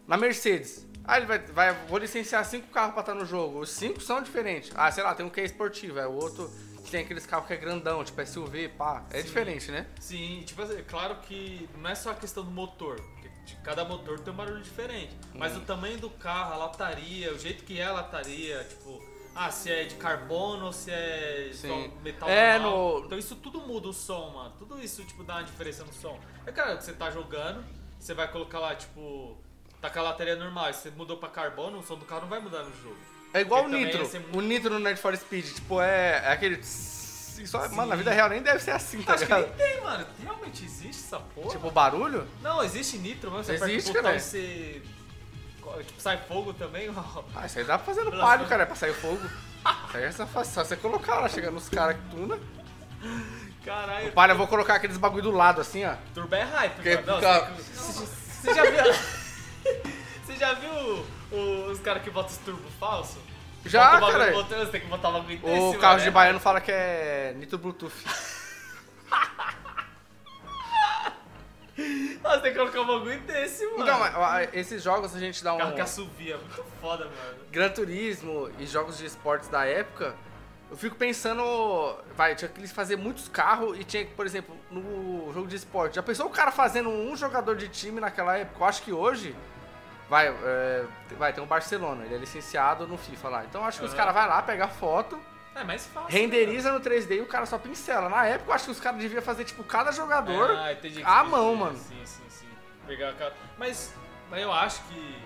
na 0.09 0.17
Mercedes. 0.17 0.87
Aí 1.05 1.21
ele 1.21 1.27
vai, 1.27 1.39
vai, 1.39 1.73
vou 1.87 1.99
licenciar 1.99 2.45
cinco 2.45 2.69
carros 2.69 2.93
pra 2.93 3.01
estar 3.01 3.15
no 3.15 3.25
jogo. 3.25 3.61
Os 3.61 3.71
cinco 3.71 4.01
são 4.01 4.21
diferentes. 4.23 4.73
Ah, 4.75 4.91
sei 4.91 5.05
lá, 5.05 5.15
tem 5.15 5.25
um 5.25 5.31
que 5.31 5.41
é 5.41 5.45
esportivo, 5.45 5.99
é 5.99 6.07
o 6.07 6.13
outro 6.13 6.51
que 6.85 6.91
tem 6.91 7.03
aqueles 7.03 7.27
carros 7.27 7.47
que 7.47 7.53
é 7.53 7.57
grandão, 7.57 8.03
tipo 8.03 8.25
SUV, 8.27 8.69
pá. 8.71 9.05
É 9.11 9.19
Sim. 9.19 9.23
diferente, 9.27 9.71
né? 9.71 9.87
Sim, 10.01 10.43
tipo 10.45 10.63
assim, 10.63 10.79
é 10.79 10.83
claro 10.83 11.17
que 11.17 11.69
não 11.79 11.91
é 11.91 11.95
só 11.95 12.11
a 12.11 12.15
questão 12.15 12.43
do 12.45 12.51
motor, 12.51 13.01
de 13.45 13.55
cada 13.57 13.85
motor 13.85 14.21
tem 14.21 14.33
um 14.33 14.37
barulho 14.37 14.63
diferente. 14.63 15.17
Mas 15.35 15.55
Hum. 15.55 15.59
o 15.59 15.61
tamanho 15.63 15.99
do 15.99 16.11
carro, 16.11 16.55
a 16.55 16.57
lataria, 16.57 17.33
o 17.33 17.39
jeito 17.39 17.65
que 17.65 17.81
é 17.81 17.85
a 17.87 17.93
lataria, 17.93 18.63
tipo, 18.65 19.03
ah, 19.35 19.51
se 19.51 19.71
é 19.71 19.85
de 19.85 19.95
carbono 19.97 20.67
ou 20.67 20.73
se 20.73 20.91
é 20.91 21.51
Sim. 21.53 21.93
metal 22.03 22.29
É, 22.29 22.59
normal. 22.59 23.01
no- 23.01 23.07
Então 23.07 23.19
isso 23.19 23.37
tudo 23.37 23.61
muda 23.61 23.89
o 23.89 23.93
som, 23.93 24.31
mano. 24.31 24.55
Tudo 24.59 24.81
isso, 24.81 25.05
tipo, 25.05 25.25
dá 25.25 25.35
uma 25.37 25.45
diferença 25.45 25.85
no 25.85 25.93
som. 25.93 26.19
É 26.47 26.53
que 26.53 26.63
você 26.77 26.93
tá 26.93 27.11
jogando, 27.11 27.65
você 27.99 28.15
vai 28.15 28.29
colocar 28.31 28.59
lá, 28.59 28.75
tipo, 28.75 29.37
tá 29.81 29.89
com 29.91 29.99
a 29.99 30.03
lataria 30.03 30.37
normal, 30.37 30.71
e 30.71 30.75
você 30.75 30.91
mudou 30.91 31.17
pra 31.17 31.29
carbono, 31.29 31.79
o 31.79 31.83
som 31.83 31.97
do 31.97 32.05
carro 32.05 32.23
não 32.23 32.29
vai 32.29 32.41
mudar 32.41 32.63
no 32.65 32.75
jogo. 32.83 32.97
É 33.33 33.41
igual 33.43 33.61
o 33.61 33.65
Porque 33.71 33.77
também 33.87 34.01
Nitro. 34.03 34.21
muito- 34.21 34.39
O 34.39 34.41
Nitro 34.43 34.71
no 34.75 34.81
Need 34.81 35.01
for 35.01 35.17
Speed, 35.17 35.47
tipo, 35.55 35.81
é, 35.81 36.23
é 36.25 36.33
aquele. 36.33 36.57
tss, 36.57 37.00
e 37.39 37.47
Só, 37.47 37.69
mano, 37.71 37.89
na 37.91 37.97
vida 37.97 38.11
real 38.13 38.29
nem 38.29 38.43
deve 38.43 38.59
ser 38.61 38.73
assim, 38.73 39.03
tá 39.03 39.15
Acho 39.15 39.27
que 39.27 39.33
ligado? 39.35 39.55
nem 39.57 39.69
tem, 39.69 39.81
mano. 39.83 40.07
Realmente 40.23 40.65
existe 40.65 41.03
essa 41.05 41.19
porra? 41.21 41.51
Tipo, 41.51 41.71
barulho? 41.71 42.27
Não, 42.43 42.63
existe 42.63 42.99
nitro, 42.99 43.31
mano. 43.31 43.45
Você 43.45 43.55
Existe, 43.55 43.93
cara. 43.93 44.19
você... 44.19 44.83
Tipo, 45.87 46.01
sai 46.01 46.17
fogo 46.27 46.53
também. 46.55 46.91
Ah, 47.35 47.47
isso 47.47 47.59
aí 47.59 47.65
dá 47.65 47.79
pra 47.79 47.87
fazer 47.87 48.03
no 48.05 48.11
palio, 48.11 48.41
sua- 48.41 48.49
cara, 48.49 48.63
é 48.63 48.67
pra 48.67 48.75
sair 48.75 48.95
fogo. 48.95 49.21
Isso 49.25 49.97
aí 49.97 50.05
é 50.05 50.13
só, 50.13 50.25
você 50.25 50.77
colocar 50.77 51.21
lá, 51.21 51.29
chegando 51.29 51.55
nos 51.55 51.69
caras 51.69 51.97
que 51.97 52.03
tuna. 52.11 52.39
Caralho. 53.65 54.09
O 54.09 54.13
palio 54.13 54.33
eu 54.35 54.39
vou 54.39 54.47
colocar 54.49 54.75
aqueles 54.75 54.97
bagulho 54.97 55.23
do 55.25 55.31
lado, 55.31 55.61
assim, 55.61 55.85
ó. 55.85 55.95
Turbo 56.15 56.35
é 56.35 56.43
hype, 56.43 56.75
Porque 56.75 56.97
mano. 56.97 57.07
Não, 57.07 57.55
você, 57.57 58.07
você 58.43 58.55
já 58.55 58.65
viu... 58.65 58.95
você 60.25 60.37
já 60.37 60.55
viu 60.55 61.05
os 61.71 61.79
caras 61.81 62.03
que 62.03 62.11
botam 62.11 62.31
os 62.33 62.39
turbo 62.39 62.69
falso? 62.81 63.19
Já, 63.67 63.99
Bota 64.01 64.07
o 64.07 64.19
cara. 64.19 64.33
motor, 64.33 64.59
Você 64.59 64.73
tem 64.73 64.81
que 64.81 64.87
botar 64.87 65.09
o 65.11 65.13
bagulho 65.13 65.39
desse, 65.39 65.77
O 65.77 65.79
carro 65.79 66.01
de 66.01 66.09
é 66.09 66.11
baiano 66.11 66.41
fala 66.41 66.61
que 66.61 66.73
é 66.73 67.35
Nitro 67.37 67.59
Bluetooth. 67.59 67.93
Ah, 72.23 72.35
Você 72.35 72.41
tem 72.43 72.53
que 72.53 72.59
colocar 72.59 72.81
um 72.83 72.87
bagulho 72.87 73.21
desse, 73.21 73.65
mano. 73.67 73.83
Então, 73.83 73.99
mas, 73.99 74.15
ó, 74.15 74.41
esses 74.53 74.83
jogos 74.83 75.17
a 75.17 75.19
gente 75.19 75.43
dá 75.43 75.55
um. 75.55 75.59
Carro 75.59 75.75
que 75.75 75.81
assovia, 75.81 76.37
muito 76.37 76.63
foda, 76.81 77.05
mano. 77.07 77.39
Gran 77.51 77.71
Turismo 77.71 78.51
e 78.59 78.67
jogos 78.67 78.99
de 78.99 79.07
esportes 79.07 79.49
da 79.49 79.65
época, 79.65 80.15
eu 80.71 80.77
fico 80.77 80.95
pensando, 80.97 81.43
vai, 82.15 82.35
tinha 82.35 82.49
que 82.49 82.61
eles 82.61 82.71
fazer 82.71 82.97
muitos 82.97 83.29
carros 83.29 83.79
e 83.79 83.85
tinha 83.85 84.05
que, 84.05 84.13
por 84.15 84.27
exemplo, 84.27 84.55
no 84.71 85.33
jogo 85.33 85.49
de 85.49 85.57
esporte, 85.57 85.97
já 85.97 86.03
pensou 86.03 86.27
o 86.27 86.31
cara 86.31 86.51
fazendo 86.53 86.91
um 86.91 87.17
jogador 87.17 87.57
de 87.57 87.69
time 87.69 87.99
naquela 88.01 88.37
época? 88.37 88.63
Eu 88.63 88.67
acho 88.69 88.83
que 88.83 88.93
hoje, 88.93 89.35
vai, 90.11 90.27
é, 90.29 90.85
vai, 91.17 91.33
tem 91.33 91.43
um 91.43 91.47
Barcelona, 91.47 92.05
ele 92.05 92.17
é 92.17 92.19
licenciado 92.19 92.87
no 92.87 92.99
FIFA 92.99 93.29
lá. 93.29 93.45
Então 93.45 93.65
acho 93.65 93.79
que 93.79 93.85
os 93.87 93.93
Aham. 93.93 93.97
caras 93.99 94.15
vai 94.15 94.29
lá, 94.29 94.43
pega 94.43 94.67
foto, 94.69 95.19
É 95.55 95.63
mais 95.65 95.87
fácil. 95.87 96.11
renderiza 96.11 96.73
no 96.73 96.81
3D 96.81 97.13
e 97.17 97.21
o 97.21 97.27
cara 97.27 97.47
só 97.47 97.57
pincela. 97.59 98.09
Na 98.09 98.27
época 98.27 98.51
eu 98.51 98.55
acho 98.55 98.65
que 98.67 98.71
os 98.73 98.81
caras 98.81 99.01
deviam 99.01 99.23
fazer, 99.23 99.45
tipo, 99.45 99.63
cada 99.65 99.93
jogador 99.93 100.51
Ah, 100.59 100.73
entendi. 100.73 101.01
à 101.05 101.23
mão, 101.25 101.55
mano. 101.55 101.79
Sim, 101.79 102.05
sim, 102.05 102.25
sim. 102.29 102.49
Pegar 102.87 103.11
a 103.11 103.15
cara. 103.15 103.35
Mas, 103.57 103.95
mas 104.29 104.43
eu 104.43 104.53
acho 104.53 104.83
que 104.85 105.23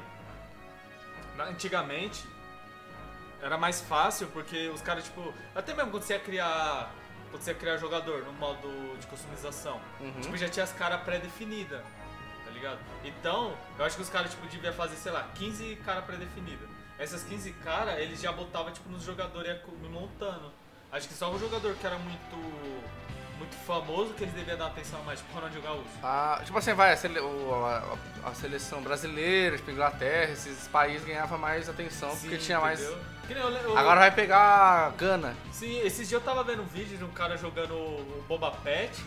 antigamente 1.38 2.24
era 3.42 3.56
mais 3.58 3.80
fácil 3.80 4.26
porque 4.28 4.68
os 4.68 4.80
caras, 4.80 5.04
tipo, 5.04 5.32
até 5.54 5.74
mesmo 5.74 5.90
quando 5.90 6.02
você 6.02 6.12
ia 6.14 6.20
criar. 6.20 6.90
Quando 7.30 7.42
você 7.42 7.50
ia 7.50 7.56
criar 7.56 7.76
jogador 7.78 8.22
no 8.24 8.32
modo 8.34 8.96
de 9.00 9.06
customização, 9.08 9.80
Uhum. 10.00 10.20
tipo, 10.20 10.36
já 10.36 10.48
tinha 10.48 10.62
as 10.62 10.72
caras 10.72 11.02
pré-definidas, 11.02 11.80
ligado? 12.64 12.78
Então, 13.04 13.52
eu 13.78 13.84
acho 13.84 13.96
que 13.96 14.02
os 14.02 14.08
caras, 14.08 14.30
tipo, 14.30 14.46
deviam 14.46 14.72
fazer, 14.72 14.96
sei 14.96 15.12
lá, 15.12 15.28
15 15.34 15.76
caras 15.84 16.04
pré-definidas. 16.04 16.68
Essas 16.98 17.22
15 17.24 17.50
caras, 17.64 17.98
eles 17.98 18.20
já 18.20 18.32
botavam, 18.32 18.72
tipo, 18.72 18.88
nos 18.88 19.02
jogadores 19.04 19.60
co- 19.62 19.72
montando. 19.90 20.50
Acho 20.92 21.08
que 21.08 21.14
só 21.14 21.30
o 21.30 21.38
jogador 21.38 21.74
que 21.74 21.86
era 21.86 21.98
muito 21.98 22.94
muito 23.36 23.56
famoso 23.66 24.14
que 24.14 24.22
eles 24.22 24.32
deviam 24.32 24.56
dar 24.56 24.66
atenção 24.68 25.02
mais, 25.02 25.18
tipo 25.18 25.34
Ronaldinho 25.34 25.60
Gaúcho. 25.60 25.88
Ah, 26.04 26.40
tipo 26.44 26.56
assim, 26.56 26.72
vai, 26.72 26.92
a, 26.92 26.96
sele- 26.96 27.18
o- 27.18 27.64
a- 27.64 28.28
a 28.28 28.32
seleção 28.34 28.80
brasileira, 28.80 29.56
tipo, 29.56 29.72
Inglaterra, 29.72 30.30
esses 30.32 30.68
países 30.68 31.04
ganhavam 31.04 31.36
mais 31.36 31.68
atenção 31.68 32.10
porque 32.16 32.38
Sim, 32.38 32.44
tinha 32.44 32.60
mais. 32.60 32.80
entendeu? 32.80 33.00
Nem 33.28 33.38
eu, 33.38 33.48
eu- 33.70 33.76
Agora 33.76 33.98
vai 34.00 34.12
pegar 34.12 34.92
Gana. 34.96 35.36
Sim, 35.50 35.78
esses 35.80 36.08
dias 36.08 36.12
eu 36.12 36.20
tava 36.20 36.44
vendo 36.44 36.62
um 36.62 36.66
vídeo 36.66 36.96
de 36.96 37.02
um 37.04 37.10
cara 37.10 37.36
jogando 37.36 37.74
o 37.74 38.24
Bomba 38.28 38.52
Pet. 38.52 39.02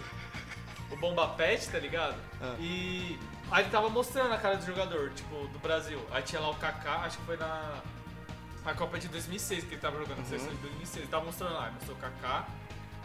O 0.92 0.98
Bomba 0.98 1.30
Pet, 1.30 1.66
tá 1.70 1.80
ligado? 1.80 2.18
Ah. 2.42 2.54
E 2.60 3.18
aí 3.52 3.64
ele 3.64 3.72
tava 3.72 3.90
mostrando 3.90 4.34
a 4.34 4.38
cara 4.38 4.58
do 4.58 4.66
jogador, 4.66 5.12
tipo, 5.12 5.48
do 5.48 5.60
Brasil. 5.60 6.00
Aí 6.12 6.22
tinha 6.24 6.42
lá 6.42 6.50
o 6.50 6.56
Kaká, 6.56 6.98
acho 7.06 7.18
que 7.18 7.26
foi 7.26 7.38
na, 7.38 7.82
na 8.66 8.74
Copa 8.74 8.98
de 9.00 9.08
2006 9.08 9.64
que 9.66 9.74
ele 9.76 9.82
tava 9.82 9.98
jogando, 9.98 10.18
na 10.18 10.24
Uhum. 10.24 10.30
seleção 10.30 10.50
de 10.52 10.58
2006. 10.58 10.98
Ele 10.98 11.08
tava 11.08 11.26
mostrando 11.26 11.54
lá, 11.54 11.72
mostrou 11.72 11.96
o 11.96 12.00
Kaká. 12.00 12.46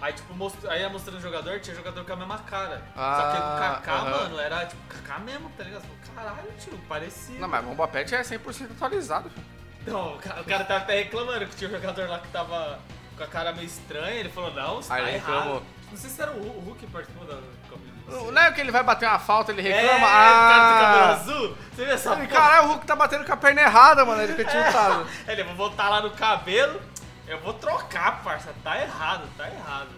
Aí, 0.01 0.13
tipo, 0.15 0.35
most... 0.35 0.67
aí 0.67 0.81
ia 0.81 0.89
mostrando 0.89 1.19
o 1.19 1.21
jogador, 1.21 1.61
tinha 1.61 1.77
jogador 1.77 2.05
com 2.05 2.13
a 2.13 2.17
mesma 2.17 2.39
cara. 2.39 2.79
Só 2.79 3.31
que 3.31 3.37
o 3.37 3.41
Ah, 3.41 3.57
Kaká, 3.77 3.93
aham. 3.93 4.11
mano, 4.11 4.41
era 4.41 4.67
tipo 4.67 4.83
Kaká 4.89 5.19
mesmo, 5.21 5.49
tá 5.57 5.63
ligado? 5.63 5.83
Você 5.83 6.13
Caralho, 6.13 6.53
tio, 6.59 6.77
parecia. 6.89 7.39
Não, 7.39 7.47
mas 7.49 7.65
Bomba 7.65 7.87
Pet 7.89 8.13
é 8.15 8.21
100% 8.23 8.73
atualizado. 8.73 9.31
filho. 9.31 9.47
Não, 9.87 10.15
o 10.15 10.19
ca- 10.19 10.41
o 10.41 10.45
cara 10.45 10.65
tava 10.65 10.81
até 10.85 10.95
reclamando 11.03 11.47
que 11.47 11.55
tinha 11.57 11.69
um 11.71 11.73
jogador 11.73 12.09
lá 12.09 12.19
que 12.19 12.29
tava 12.29 12.81
com 13.17 13.23
a 13.23 13.27
cara 13.29 13.53
meio 13.53 13.67
estranha. 13.67 14.15
Ele 14.21 14.29
falou, 14.29 14.53
não, 14.53 14.79
Aí 14.79 14.85
tá 14.85 15.01
ele 15.01 15.11
errado. 15.17 15.33
reclamou. 15.35 15.63
Não 15.91 15.97
sei 15.97 16.11
se 16.11 16.21
era 16.23 16.33
o 16.33 16.43
Hulk, 16.61 16.71
o 16.71 16.75
que 16.75 16.87
participou 16.89 17.25
da 17.27 17.39
Não 18.33 18.43
é 18.43 18.53
que 18.53 18.61
ele 18.61 18.71
vai 18.71 18.83
bater 18.83 19.09
uma 19.09 19.19
falta, 19.19 19.53
ele 19.53 19.67
É, 19.67 19.81
reclama. 19.81 20.07
o 20.07 20.11
cara 20.11 20.73
do 20.73 20.81
cabelo 20.81 21.05
ah! 21.05 21.13
azul. 21.13 21.57
Você 21.75 21.85
viu 21.85 21.95
essa 21.95 22.13
Ele? 22.15 22.27
Caralho, 22.27 22.65
o 22.65 22.71
Hulk 22.73 22.87
tá 22.87 22.97
batendo 22.97 23.25
com 23.25 23.33
a 23.33 23.37
perna 23.37 23.63
errada, 23.63 24.05
mano. 24.05 24.23
Ele 24.23 24.35
fica 24.35 24.51
tiltado. 24.51 25.07
Ele, 25.27 25.41
eu 25.41 25.47
vou 25.47 25.55
voltar 25.55 25.89
lá 25.89 26.01
no 26.03 26.11
cabelo. 26.11 26.81
Eu 27.27 27.39
vou 27.41 27.55
trocar, 27.55 28.23
parça. 28.23 28.53
Tá 28.63 28.81
errado, 28.81 29.27
tá 29.37 29.49
errado. 29.49 29.89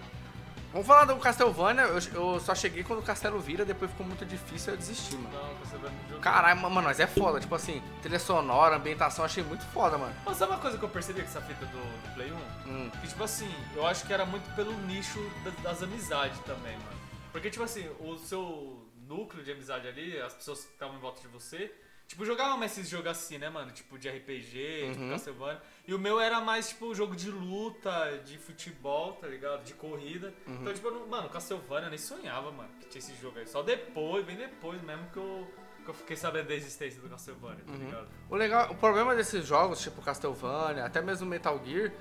Vamos 0.72 0.88
falar 0.88 1.04
do 1.04 1.14
Castlevania. 1.16 1.82
Eu, 1.82 1.98
eu 2.14 2.40
só 2.40 2.52
cheguei 2.52 2.82
quando 2.82 2.98
o 2.98 3.02
castelo 3.02 3.38
vira, 3.38 3.64
depois 3.64 3.90
ficou 3.92 4.04
muito 4.04 4.24
difícil 4.26 4.72
eu 4.72 4.76
desisti, 4.76 5.14
mano. 5.14 5.30
Não, 5.32 5.80
jogo. 6.08 6.20
Caralho, 6.20 6.60
mano, 6.60 6.82
mas 6.82 6.98
é 6.98 7.06
foda. 7.06 7.38
Tipo 7.38 7.54
assim, 7.54 7.80
trilha 8.02 8.18
sonora, 8.18 8.74
ambientação, 8.76 9.24
achei 9.24 9.44
muito 9.44 9.64
foda, 9.66 9.96
mano. 9.96 10.12
Mas 10.26 10.36
sabe 10.36 10.50
uma 10.52 10.58
coisa 10.60 10.76
que 10.76 10.84
eu 10.84 10.88
percebi 10.88 11.20
com 11.22 11.28
essa 11.28 11.40
fita 11.40 11.64
do, 11.66 11.78
do 11.78 12.14
Play 12.14 12.32
1? 12.32 12.36
Hum. 12.68 12.90
Que, 13.00 13.06
tipo 13.06 13.22
assim, 13.22 13.52
eu 13.76 13.86
acho 13.86 14.04
que 14.04 14.12
era 14.12 14.26
muito 14.26 14.52
pelo 14.56 14.72
nicho 14.80 15.20
da- 15.44 15.70
das 15.70 15.80
amizades 15.82 16.38
também, 16.40 16.72
mano. 16.76 16.93
Porque, 17.34 17.50
tipo 17.50 17.64
assim, 17.64 17.84
o 17.98 18.16
seu 18.16 18.86
núcleo 19.08 19.42
de 19.42 19.50
amizade 19.50 19.88
ali, 19.88 20.16
as 20.20 20.32
pessoas 20.34 20.64
que 20.64 20.72
estavam 20.72 20.94
em 20.96 21.00
volta 21.00 21.20
de 21.20 21.26
você, 21.26 21.74
tipo, 22.06 22.24
jogavam 22.24 22.56
mais 22.56 22.70
esses 22.70 22.88
jogos 22.88 23.08
assim, 23.08 23.38
né, 23.38 23.50
mano? 23.50 23.72
Tipo, 23.72 23.98
de 23.98 24.08
RPG, 24.08 24.90
tipo, 24.92 25.00
Uhum. 25.02 25.10
Castlevania. 25.10 25.60
E 25.88 25.92
o 25.92 25.98
meu 25.98 26.20
era 26.20 26.40
mais, 26.40 26.68
tipo, 26.68 26.94
jogo 26.94 27.16
de 27.16 27.32
luta, 27.32 28.22
de 28.24 28.38
futebol, 28.38 29.14
tá 29.14 29.26
ligado? 29.26 29.64
De 29.64 29.74
corrida. 29.74 30.32
Uhum. 30.46 30.58
Então, 30.60 30.72
tipo, 30.72 30.90
não- 30.92 31.08
mano, 31.08 31.28
Castlevania 31.28 31.86
eu 31.86 31.90
nem 31.90 31.98
sonhava, 31.98 32.52
mano, 32.52 32.70
que 32.80 32.86
tinha 32.86 33.00
esse 33.00 33.14
jogo 33.20 33.36
aí. 33.40 33.48
Só 33.48 33.64
depois, 33.64 34.24
bem 34.24 34.36
depois 34.36 34.80
mesmo 34.82 35.10
que 35.10 35.16
eu, 35.16 35.50
que 35.84 35.90
eu 35.90 35.94
fiquei 35.94 36.16
sabendo 36.16 36.46
da 36.46 36.54
existência 36.54 37.00
do 37.02 37.08
Castlevania, 37.08 37.64
tá 37.66 37.72
Uhum. 37.72 37.78
ligado? 37.78 38.08
O 38.30 38.36
legal, 38.36 38.70
o 38.70 38.76
problema 38.76 39.12
desses 39.16 39.44
jogos, 39.44 39.80
tipo 39.82 40.00
Castlevania, 40.00 40.84
até 40.84 41.02
mesmo 41.02 41.26
Metal 41.26 41.60
Gear, 41.64 41.92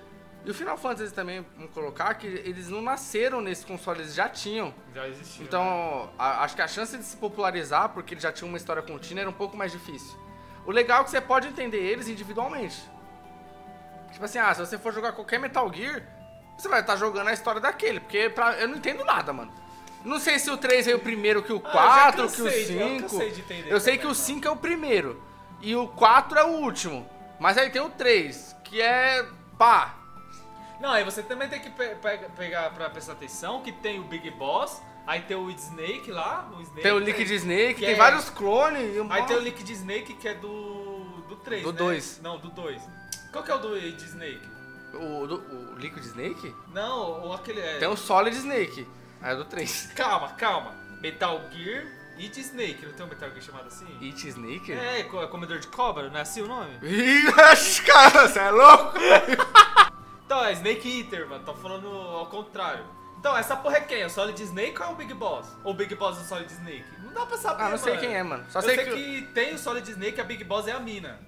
e 0.45 0.51
o 0.51 0.53
Final 0.53 0.77
Fantasy 0.77 1.13
também, 1.13 1.45
vamos 1.55 1.71
colocar, 1.71 2.13
que 2.15 2.27
eles 2.27 2.67
não 2.69 2.81
nasceram 2.81 3.39
nesse 3.41 3.65
console, 3.65 4.01
eles 4.01 4.13
já 4.13 4.27
tinham. 4.27 4.73
Já 4.93 5.07
existia. 5.07 5.39
né? 5.41 5.45
Então, 5.47 6.11
a- 6.19 6.43
acho 6.43 6.55
que 6.55 6.61
a 6.61 6.67
chance 6.67 6.97
de 6.97 7.03
se 7.03 7.15
popularizar, 7.17 7.89
porque 7.89 8.13
eles 8.13 8.23
já 8.23 8.31
tinham 8.31 8.49
uma 8.49 8.57
história 8.57 8.81
contínua, 8.81 9.21
era 9.21 9.29
um 9.29 9.33
pouco 9.33 9.55
mais 9.55 9.71
difícil. 9.71 10.17
O 10.65 10.71
legal 10.71 11.01
é 11.01 11.03
que 11.05 11.09
você 11.11 11.21
pode 11.21 11.47
entender 11.47 11.77
eles 11.77 12.07
individualmente. 12.07 12.77
Tipo 14.11 14.25
assim, 14.25 14.37
ah, 14.37 14.53
se 14.53 14.59
você 14.65 14.77
for 14.77 14.93
jogar 14.93 15.13
qualquer 15.13 15.39
Metal 15.39 15.71
Gear, 15.73 16.03
você 16.57 16.67
vai 16.67 16.81
estar 16.81 16.95
jogando 16.97 17.27
a 17.29 17.33
história 17.33 17.59
daquele, 17.59 17.99
porque 17.99 18.29
pra- 18.29 18.53
eu 18.59 18.67
não 18.67 18.77
entendo 18.77 19.03
nada, 19.03 19.33
mano. 19.33 19.51
Não 20.05 20.19
sei 20.19 20.37
se 20.37 20.51
o 20.51 20.57
3 20.57 20.85
veio 20.85 20.99
primeiro 20.99 21.41
que 21.41 21.53
o 21.53 21.57
Ah, 21.65 21.71
4, 21.71 22.23
eu 22.23 22.29
já 22.29 22.35
que 22.35 22.41
o 22.41 22.45
cansei 22.45 22.65
de- 22.65 22.73
eu 22.77 22.87
5. 22.89 23.01
cansei 23.09 23.31
de 23.31 23.39
entender 23.41 23.71
Eu 23.73 23.79
sei 23.79 23.97
que 23.97 24.03
o 24.03 24.09
mano. 24.09 24.15
5 24.15 24.47
é 24.47 24.51
o 24.51 24.55
primeiro. 24.57 25.23
E 25.61 25.75
o 25.75 25.87
4 25.87 26.37
é 26.37 26.43
o 26.43 26.49
último. 26.59 27.09
Mas 27.39 27.57
aí 27.57 27.69
tem 27.69 27.81
o 27.81 27.89
3, 27.89 28.55
que 28.63 28.81
é. 28.81 29.25
pá. 29.57 29.95
Não, 30.83 30.91
aí 30.91 31.05
você 31.05 31.23
também 31.23 31.47
tem 31.47 31.61
que 31.61 31.69
pe- 31.69 31.95
pe- 31.95 32.29
pegar 32.35 32.69
pra 32.71 32.89
prestar 32.89 33.13
atenção 33.13 33.61
que 33.61 33.71
tem 33.71 34.01
o 34.01 34.03
Big 34.03 34.29
Boss, 34.31 34.81
aí 35.07 35.21
tem 35.21 35.37
o 35.37 35.49
Snake 35.49 36.11
lá, 36.11 36.51
o 36.57 36.61
Snake. 36.61 36.81
Tem 36.81 36.91
o 36.91 36.99
Liquid 36.99 37.31
Snake, 37.31 37.79
tem 37.79 37.91
é- 37.91 37.95
vários 37.95 38.29
clones. 38.29 38.93
E 38.93 38.99
Aí 39.09 39.23
tem 39.23 39.37
o 39.37 39.39
Liquid 39.39 39.69
Snake 39.69 40.13
que 40.15 40.27
é 40.27 40.33
do. 40.33 41.23
do 41.29 41.37
3. 41.37 41.63
Do 41.63 41.71
né? 41.71 41.77
dois. 41.77 42.19
Não, 42.21 42.37
do 42.37 42.49
2. 42.49 42.81
Qual 43.31 43.41
que 43.45 43.49
é 43.49 43.55
o 43.55 43.59
do 43.59 43.77
Snake? 43.77 44.41
o, 44.93 45.25
do- 45.25 45.71
o 45.73 45.75
Liquid 45.79 46.03
Snake? 46.03 46.53
Não, 46.73 47.21
ou 47.23 47.33
aquele. 47.33 47.61
É... 47.61 47.77
Tem 47.77 47.87
o 47.87 47.95
Solid 47.95 48.35
Snake. 48.35 48.85
Aí 49.21 49.31
é 49.31 49.35
do 49.37 49.45
3. 49.45 49.93
Calma, 49.95 50.33
calma. 50.33 50.75
Metal 50.99 51.41
Gear 51.53 51.85
e 52.17 52.27
de 52.27 52.41
Snake, 52.41 52.85
não 52.85 52.91
tem 52.91 53.05
um 53.05 53.09
Metal 53.09 53.29
Gear 53.29 53.41
chamado 53.41 53.67
assim? 53.67 53.87
It 54.01 54.27
Snake? 54.27 54.71
É, 54.73 55.03
co- 55.03 55.25
comedor 55.29 55.59
de 55.59 55.67
cobra, 55.67 56.09
não 56.09 56.17
é 56.17 56.21
assim 56.21 56.41
o 56.41 56.47
nome? 56.47 56.77
Ih, 56.81 57.23
cara, 57.87 58.27
você 58.27 58.39
é 58.39 58.51
louco? 58.51 58.99
Então, 60.25 60.43
é 60.43 60.53
Snake 60.53 60.99
Eater, 61.01 61.27
mano, 61.29 61.43
tô 61.45 61.53
falando 61.53 61.87
ao 61.89 62.25
contrário. 62.27 62.85
Então, 63.19 63.37
essa 63.37 63.55
porra 63.55 63.77
é 63.77 63.81
quem? 63.81 64.01
É 64.01 64.05
o 64.05 64.09
Solid 64.09 64.41
Snake 64.41 64.77
ou 64.81 64.85
é 64.87 64.89
o 64.91 64.95
Big 64.95 65.13
Boss? 65.13 65.47
Ou 65.63 65.71
o 65.71 65.73
Big 65.73 65.95
Boss 65.95 66.17
é 66.17 66.21
o 66.21 66.23
Solid 66.25 66.51
Snake? 66.51 66.85
Não 66.99 67.13
dá 67.13 67.25
pra 67.25 67.37
saber, 67.37 67.63
Ah, 67.63 67.69
não 67.69 67.77
sei 67.77 67.93
mano. 67.95 68.05
quem 68.05 68.15
é, 68.15 68.23
mano. 68.23 68.45
Só 68.49 68.59
Eu 68.59 68.63
sei, 68.63 68.77
que, 68.77 69.21
tem 69.33 69.53
o 69.53 69.57
Solid 69.57 69.89
Snake, 69.89 70.19
a 70.19 70.23
Big 70.23 70.43
Boss 70.43 70.67
é 70.67 70.71
a 70.73 70.79
mina. 70.79 71.19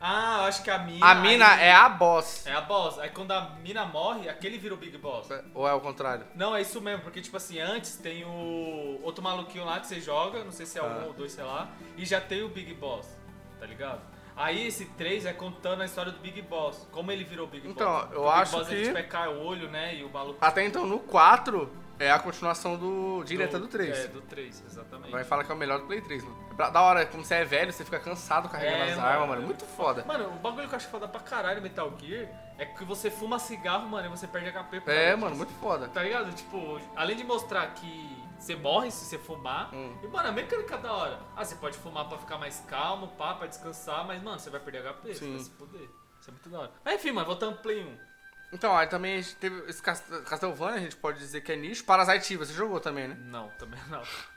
Ah, 0.00 0.40
eu 0.40 0.44
acho 0.44 0.62
que 0.62 0.70
a 0.70 0.78
mina... 0.78 1.04
a 1.06 1.14
mina 1.14 1.48
aí- 1.54 1.64
é 1.68 1.72
a 1.72 1.88
boss. 1.88 2.46
É 2.46 2.52
a 2.52 2.60
boss. 2.60 2.98
Aí 2.98 3.08
quando 3.10 3.32
a 3.32 3.50
mina 3.62 3.86
morre, 3.86 4.28
aquele 4.28 4.58
vira 4.58 4.74
o 4.74 4.76
Big 4.76 4.96
Boss. 4.98 5.28
Ou 5.54 5.66
é 5.66 5.72
o 5.72 5.80
contrário? 5.80 6.26
Não, 6.34 6.54
é 6.54 6.60
isso 6.60 6.78
mesmo, 6.80 7.02
porque 7.02 7.20
tipo 7.22 7.36
assim, 7.36 7.58
antes 7.58 7.96
tem 7.96 8.22
o 8.24 9.00
outro 9.02 9.24
maluquinho 9.24 9.64
lá 9.64 9.80
que 9.80 9.86
você 9.86 10.00
joga, 10.00 10.44
não 10.44 10.52
sei 10.52 10.66
se 10.66 10.78
é 10.78 10.82
Ah. 10.82 10.84
um 10.84 11.06
ou 11.06 11.12
dois, 11.14 11.32
sei 11.32 11.42
lá, 11.44 11.68
e 11.96 12.04
já 12.04 12.20
tem 12.20 12.42
o 12.42 12.48
Big 12.48 12.74
Boss, 12.74 13.08
tá 13.58 13.64
ligado? 13.66 14.02
Aí 14.36 14.66
esse 14.66 14.84
3 14.86 15.26
é 15.26 15.32
contando 15.32 15.82
a 15.82 15.84
história 15.84 16.10
do 16.10 16.18
Big 16.18 16.42
Boss, 16.42 16.88
como 16.90 17.12
ele 17.12 17.22
virou 17.24 17.46
Big 17.46 17.68
Então, 17.68 17.86
Boss. 17.92 18.02
eu 18.02 18.08
Porque 18.08 18.18
o 18.20 18.28
acho 18.30 18.50
Big 18.52 18.56
Boss 18.64 18.68
que- 18.68 18.74
ele 18.88 18.98
é 18.98 19.02
cai 19.04 19.28
o 19.28 19.40
olho, 19.44 19.68
né, 19.70 19.94
e 19.94 20.04
o 20.04 20.08
maluco... 20.10 20.38
Até 20.40 20.64
então, 20.64 20.84
no 20.86 20.98
4, 20.98 21.70
é 22.00 22.10
a 22.10 22.18
continuação 22.18 22.76
do 22.76 23.22
direta 23.24 23.58
do 23.60 23.68
3. 23.68 23.96
É, 23.96 24.08
do 24.08 24.20
3, 24.22 24.64
exatamente. 24.66 25.12
Vai 25.12 25.22
falar 25.22 25.44
que 25.44 25.52
é 25.52 25.54
o 25.54 25.58
melhor 25.58 25.78
do 25.78 25.86
Play 25.86 26.00
3, 26.00 26.24
mano. 26.24 26.36
É 26.58 26.70
Da 26.70 26.82
hora, 26.82 27.06
como 27.06 27.24
você 27.24 27.34
é 27.36 27.44
velho, 27.44 27.72
você 27.72 27.84
fica 27.84 28.00
cansado 28.00 28.48
carregando 28.48 28.78
É, 28.82 28.90
as 28.90 28.96
mano. 28.96 29.08
armas, 29.08 29.28
mano. 29.28 29.42
Muito 29.42 29.64
foda. 29.64 30.04
Mano, 30.04 30.26
o 30.28 30.38
bagulho 30.38 30.66
que 30.68 30.74
eu 30.74 30.76
acho 30.76 30.88
foda 30.88 31.06
pra 31.06 31.20
caralho 31.20 31.62
Metal 31.62 31.92
Gear 32.00 32.26
é 32.58 32.64
que 32.66 32.84
você 32.84 33.10
fuma 33.10 33.38
cigarro, 33.38 33.88
mano, 33.88 34.06
e 34.06 34.10
você 34.10 34.26
perde 34.26 34.48
HP. 34.50 34.80
por 34.80 34.92
É, 34.92 35.14
mano, 35.14 35.26
disso. 35.32 35.36
muito 35.44 35.52
foda. 35.60 35.86
Tá 35.88 36.02
ligado? 36.02 36.32
Tipo, 36.32 36.80
além 36.96 37.16
de 37.16 37.22
mostrar 37.24 37.66
que 37.74 38.23
você 38.44 38.56
morre 38.56 38.90
se 38.90 39.04
você 39.04 39.18
fumar, 39.18 39.74
Hum. 39.74 39.96
e 40.02 40.06
mano, 40.06 40.28
a 40.28 40.32
mecânica 40.32 40.74
é 40.74 40.78
da 40.78 40.92
hora. 40.92 41.20
Ah, 41.36 41.44
você 41.44 41.54
pode 41.56 41.76
fumar 41.78 42.08
pra 42.08 42.18
ficar 42.18 42.38
mais 42.38 42.60
calmo, 42.68 43.08
pá, 43.08 43.34
pra 43.34 43.46
descansar, 43.46 44.06
mas 44.06 44.22
mano, 44.22 44.38
você 44.38 44.50
vai 44.50 44.60
perder 44.60 44.82
HP, 44.86 45.08
você 45.14 45.20
Sim. 45.20 45.32
vai 45.32 45.40
se 45.44 45.50
fuder. 45.50 45.88
Isso 46.20 46.30
é 46.30 46.32
muito 46.32 46.48
da 46.48 46.58
hora. 46.60 46.70
Mas 46.84 46.94
enfim, 46.94 47.12
mano, 47.12 47.26
voltando 47.26 47.54
pro 47.54 47.62
Play 47.64 47.82
1. 47.84 47.98
Então, 48.52 48.76
aí 48.76 48.86
também 48.86 49.14
a 49.18 49.20
gente 49.20 49.34
teve 49.36 49.68
esse 49.68 49.82
Cast- 49.82 50.22
Castlevania, 50.26 50.76
a 50.76 50.80
gente 50.82 50.96
pode 50.96 51.18
dizer 51.18 51.40
que 51.40 51.50
é 51.50 51.56
nicho. 51.56 51.84
Parasite 51.84 52.36
você 52.36 52.52
jogou 52.52 52.78
também, 52.80 53.08
né? 53.08 53.16
Não, 53.18 53.48
também 53.58 53.80
não. 53.90 54.02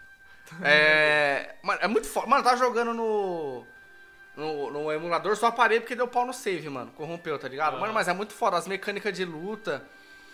É. 0.64 1.56
Mano, 1.62 1.80
é 1.82 1.88
muito 1.88 2.08
foda. 2.08 2.26
Mano, 2.28 2.40
eu 2.40 2.44
tava 2.46 2.58
jogando 2.58 2.94
no. 2.94 3.66
No, 4.36 4.70
no 4.72 4.92
emulador, 4.92 5.36
só 5.36 5.50
parei 5.50 5.80
porque 5.80 5.96
deu 5.96 6.08
pau 6.08 6.24
no 6.26 6.34
save, 6.34 6.70
mano. 6.70 6.92
Corrompeu, 6.92 7.40
tá 7.40 7.48
ligado? 7.48 7.72
Aham. 7.74 7.82
Mano, 7.82 7.94
mas 7.94 8.08
é 8.08 8.14
muito 8.14 8.34
foda. 8.34 8.56
As 8.56 8.68
mecânicas 8.68 9.12
de 9.16 9.26
luta. 9.26 9.84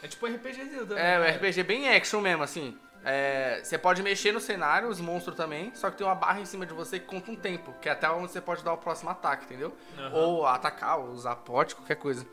É 0.02 0.08
tipo 0.08 0.26
RPGzinho 0.28 0.86
também. 0.86 1.02
É, 1.04 1.18
o 1.18 1.22
né? 1.22 1.32
RPG 1.32 1.64
bem 1.64 1.90
action 1.96 2.20
mesmo, 2.20 2.44
assim. 2.44 2.78
É, 3.06 3.62
você 3.64 3.78
pode 3.78 4.02
mexer 4.02 4.32
no 4.32 4.40
cenário, 4.40 4.88
os 4.88 5.02
monstros 5.02 5.36
também, 5.36 5.74
só 5.76 5.90
que 5.92 5.98
tem 5.98 6.08
uma 6.08 6.16
barra 6.16 6.40
em 6.40 6.46
cima 6.46 6.66
de 6.66 6.74
você 6.74 7.00
que 7.00 7.06
conta 7.06 7.32
um 7.32 7.36
tempo, 7.36 7.74
que 7.82 7.90
é 7.90 7.92
até 7.92 8.10
onde 8.10 8.32
você 8.32 8.40
pode 8.40 8.64
dar 8.64 8.74
o 8.74 8.78
próximo 8.78 9.10
ataque, 9.10 9.46
entendeu? 9.46 9.74
Aham. 9.98 10.14
Ou 10.14 10.48
atacar, 10.48 11.00
ou 11.00 11.10
usar 11.10 11.36
pote, 11.38 11.76
qualquer 11.76 11.96
coisa. 11.96 12.26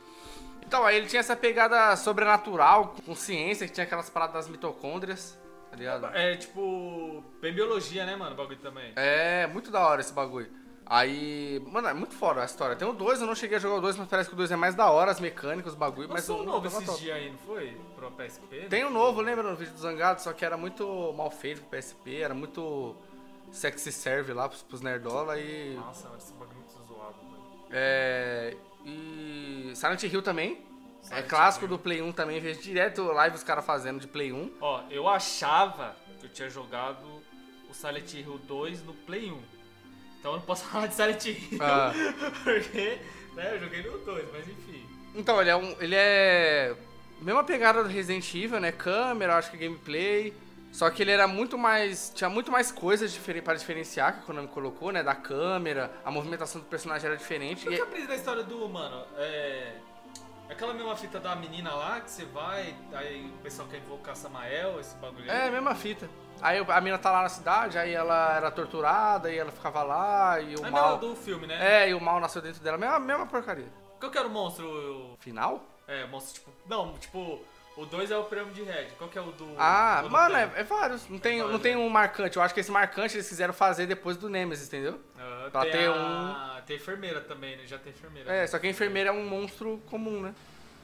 Então, 0.64 0.86
aí 0.86 0.96
ele 0.96 1.06
tinha 1.06 1.18
essa 1.18 1.34
pegada 1.34 1.96
sobrenatural, 1.96 2.94
com 3.04 3.14
ciência, 3.14 3.66
que 3.66 3.72
tinha 3.72 3.84
aquelas 3.84 4.08
paradas 4.08 4.34
das 4.34 4.48
mitocôndrias, 4.48 5.36
tá 5.68 5.76
ligado? 5.76 6.06
É 6.14 6.36
tipo. 6.36 7.24
Bem 7.40 7.52
biologia, 7.52 8.06
né, 8.06 8.14
mano? 8.14 8.34
O 8.34 8.36
bagulho 8.36 8.58
também. 8.58 8.92
É, 8.94 9.48
muito 9.48 9.70
da 9.72 9.80
hora 9.80 10.00
esse 10.00 10.12
bagulho. 10.12 10.48
Aí, 10.90 11.62
mano, 11.68 11.86
é 11.86 11.94
muito 11.94 12.16
foda 12.16 12.42
a 12.42 12.44
história. 12.44 12.74
Tem 12.74 12.86
o 12.86 12.92
2, 12.92 13.20
eu 13.20 13.26
não 13.28 13.34
cheguei 13.36 13.58
a 13.58 13.60
jogar 13.60 13.76
o 13.76 13.80
2, 13.80 13.96
mas 13.96 14.08
parece 14.08 14.28
que 14.28 14.34
o 14.34 14.36
2 14.36 14.50
é 14.50 14.56
mais 14.56 14.74
da 14.74 14.90
hora, 14.90 15.12
as 15.12 15.20
mecânicas, 15.20 15.72
os 15.72 15.78
bagulho, 15.78 16.08
mas 16.08 16.28
o 16.28 16.38
um 16.38 16.42
novo 16.42 16.66
esses 16.66 16.98
dias 16.98 17.16
aí, 17.16 17.30
não 17.30 17.38
foi? 17.38 17.80
Pro 17.94 18.10
PSP? 18.10 18.66
Tem 18.68 18.84
um 18.84 18.90
novo, 18.90 19.20
lembra 19.20 19.48
no 19.48 19.54
vídeo 19.54 19.72
do 19.72 19.78
Zangado? 19.78 20.20
Só 20.20 20.32
que 20.32 20.44
era 20.44 20.56
muito 20.56 21.14
mal 21.16 21.30
feito 21.30 21.62
pro 21.62 21.78
PSP, 21.78 22.22
era 22.22 22.34
muito 22.34 22.96
sexy 23.52 23.92
serve 23.92 24.32
lá 24.32 24.48
pros, 24.48 24.64
pros 24.64 24.80
nerdola 24.80 25.38
e. 25.38 25.76
Nossa, 25.76 26.08
mano, 26.08 26.18
esse 26.18 26.32
bagulho 26.32 26.50
é 26.50 26.54
muito 26.54 26.88
zoado, 26.88 27.16
mano. 27.22 27.44
É. 27.70 28.56
E. 28.84 29.70
Silent 29.76 30.02
Hill 30.02 30.22
também. 30.22 30.60
é 31.02 31.06
Silent 31.06 31.28
clássico 31.28 31.66
Hill. 31.66 31.76
do 31.76 31.78
Play 31.78 32.02
1 32.02 32.10
também, 32.10 32.40
vejo 32.40 32.62
direto 32.62 33.04
live 33.04 33.36
os 33.36 33.44
caras 33.44 33.64
fazendo 33.64 34.00
de 34.00 34.08
Play 34.08 34.32
1. 34.32 34.54
Ó, 34.60 34.82
eu 34.90 35.06
achava 35.06 35.94
que 36.18 36.26
eu 36.26 36.30
tinha 36.30 36.50
jogado 36.50 37.06
o 37.68 37.74
Silent 37.74 38.12
Hill 38.12 38.38
2 38.38 38.82
no 38.82 38.92
Play 38.92 39.30
1. 39.30 39.59
Então 40.20 40.32
eu 40.32 40.36
não 40.36 40.44
posso 40.44 40.64
falar 40.70 40.86
de 40.86 40.94
Silent 40.94 41.24
Hill. 41.26 41.58
Ah. 41.60 41.92
Porque, 42.44 42.98
né, 43.34 43.54
eu 43.54 43.60
joguei 43.60 43.82
no 43.82 43.98
2, 43.98 44.24
mas 44.32 44.46
enfim. 44.48 44.86
Então, 45.14 45.40
ele 45.40 45.50
é 45.50 45.56
um. 45.56 45.74
Ele 45.80 45.94
é. 45.96 46.74
Mesma 47.20 47.42
pegada 47.44 47.82
do 47.82 47.88
Resident 47.88 48.32
Evil, 48.34 48.60
né? 48.60 48.70
Câmera, 48.72 49.36
acho 49.36 49.50
que 49.50 49.56
gameplay. 49.56 50.32
Só 50.72 50.88
que 50.88 51.02
ele 51.02 51.10
era 51.10 51.26
muito 51.26 51.58
mais. 51.58 52.12
Tinha 52.14 52.30
muito 52.30 52.50
mais 52.52 52.70
coisas 52.70 53.12
diferen- 53.12 53.42
para 53.42 53.58
diferenciar 53.58 54.12
que 54.14 54.18
a 54.20 54.22
Konami 54.22 54.46
colocou, 54.48 54.92
né? 54.92 55.02
Da 55.02 55.14
câmera, 55.16 55.90
a 56.04 56.10
movimentação 56.12 56.60
do 56.60 56.66
personagem 56.68 57.08
era 57.08 57.16
diferente. 57.16 57.66
O 57.66 57.70
que 57.72 57.76
eu 57.76 57.84
aprendi 57.84 58.06
da 58.06 58.14
história 58.14 58.44
do, 58.44 58.68
mano, 58.68 59.04
é... 59.16 59.72
Aquela 60.50 60.74
mesma 60.74 60.96
fita 60.96 61.20
da 61.20 61.36
menina 61.36 61.72
lá, 61.72 62.00
que 62.00 62.10
você 62.10 62.24
vai, 62.24 62.74
aí 62.92 63.26
o 63.26 63.42
pessoal 63.42 63.68
quer 63.68 63.78
invocar 63.78 64.16
Samael, 64.16 64.80
esse 64.80 64.96
bagulho. 64.96 65.30
É, 65.30 65.46
a 65.46 65.50
mesma 65.50 65.74
fita. 65.74 66.10
Aí 66.42 66.58
a 66.58 66.80
mina 66.80 66.98
tá 66.98 67.12
lá 67.12 67.22
na 67.22 67.28
cidade, 67.28 67.78
aí 67.78 67.92
ela 67.94 68.36
era 68.36 68.50
torturada, 68.50 69.30
e 69.30 69.38
ela 69.38 69.52
ficava 69.52 69.82
lá, 69.82 70.40
e 70.40 70.56
o 70.56 70.66
É 70.66 70.70
mal. 70.70 70.98
do 70.98 71.14
filme, 71.14 71.46
né? 71.46 71.84
É, 71.84 71.90
e 71.90 71.94
o 71.94 72.00
mal 72.00 72.18
nasceu 72.18 72.42
dentro 72.42 72.60
dela. 72.62 72.76
Mesma, 72.76 72.98
mesma 72.98 73.26
porcaria. 73.26 73.68
Qual 74.00 74.10
que 74.10 74.18
era 74.18 74.26
o 74.26 74.30
monstro? 74.30 75.16
Final? 75.20 75.62
É, 75.86 76.06
monstro, 76.06 76.34
tipo... 76.34 76.50
Não, 76.66 76.94
tipo... 76.98 77.40
O 77.76 77.86
2 77.86 78.10
é 78.10 78.16
o 78.16 78.24
prêmio 78.24 78.52
de 78.52 78.62
Red. 78.62 78.88
Qual 78.98 79.08
que 79.08 79.16
é 79.16 79.20
o 79.20 79.30
do... 79.32 79.54
Ah, 79.56 80.00
o 80.00 80.08
do 80.08 80.10
mano, 80.10 80.36
é, 80.36 80.50
é 80.56 80.64
vários. 80.64 81.08
Não 81.08 81.18
tem, 81.18 81.38
vários, 81.38 81.52
não 81.52 81.58
tem 81.60 81.76
né? 81.76 81.80
um 81.80 81.88
marcante. 81.88 82.36
Eu 82.36 82.42
acho 82.42 82.52
que 82.52 82.60
esse 82.60 82.70
marcante 82.70 83.16
eles 83.16 83.28
quiseram 83.28 83.54
fazer 83.54 83.86
depois 83.86 84.16
do 84.16 84.28
Nemesis, 84.28 84.66
entendeu? 84.68 85.00
Ah, 85.18 85.48
pra 85.50 85.62
tem 85.62 85.70
ter 85.72 85.88
a... 85.90 86.62
Tem 86.66 86.76
enfermeira 86.76 87.20
também, 87.20 87.56
né? 87.56 87.66
Já 87.66 87.78
tem 87.78 87.92
enfermeira. 87.92 88.30
É, 88.32 88.46
só 88.46 88.58
que 88.58 88.66
a 88.66 88.70
enfermeira 88.70 89.10
é 89.10 89.12
um 89.12 89.26
monstro 89.26 89.80
comum, 89.88 90.20
né? 90.20 90.34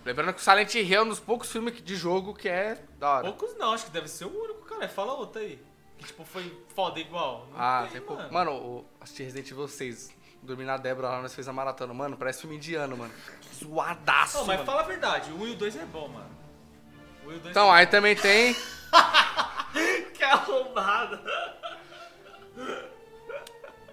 Lembrando 0.05 0.32
que 0.32 0.41
o 0.41 0.43
Silent 0.43 0.72
Hill 0.74 1.01
é 1.01 1.03
um 1.03 1.09
dos 1.09 1.20
poucos 1.20 1.51
filmes 1.51 1.82
de 1.82 1.97
jogo 1.97 2.32
que 2.32 2.49
é 2.49 2.78
da 2.99 3.11
hora. 3.11 3.24
Poucos 3.24 3.57
não, 3.59 3.72
acho 3.72 3.87
que 3.87 3.91
deve 3.91 4.09
ser 4.09 4.24
o 4.24 4.28
único, 4.45 4.64
cara. 4.64 4.89
Fala 4.89 5.12
outro 5.14 5.41
aí. 5.41 5.61
Que 5.99 6.05
tipo, 6.07 6.24
foi 6.24 6.57
foda 6.74 7.01
igual. 7.01 7.49
Não 7.51 7.59
Ah, 7.61 7.80
tem, 7.82 7.93
tem 7.93 8.01
pouco. 8.03 8.22
mano. 8.22 8.32
Mano, 8.32 8.53
o, 8.53 8.84
assisti 9.01 9.24
Resident 9.24 9.51
Evil 9.51 9.66
6. 9.68 10.14
Dormi 10.43 10.64
na 10.64 10.76
Débora 10.76 11.09
lá, 11.09 11.20
nós 11.22 11.34
fez 11.34 11.49
a 11.49 11.53
maratona. 11.53 11.93
Mano, 11.93 12.16
parece 12.16 12.43
filme 12.43 12.57
indiano, 12.57 12.97
mano. 12.97 13.12
Zoadaço, 13.53 14.39
Não, 14.39 14.47
mas 14.47 14.57
mano. 14.59 14.66
fala 14.66 14.82
a 14.82 14.84
verdade, 14.84 15.32
o 15.32 15.43
1 15.43 15.47
e 15.49 15.51
o 15.51 15.55
2 15.57 15.76
é 15.76 15.84
bom, 15.87 16.09
mano. 16.09 16.30
O 17.27 17.31
1 17.31 17.35
o 17.35 17.39
2 17.39 17.47
Então, 17.51 17.70
aí 17.70 17.87
também 17.87 18.14
tem... 18.14 18.57
Que 20.14 20.24
arrombada. 20.24 21.20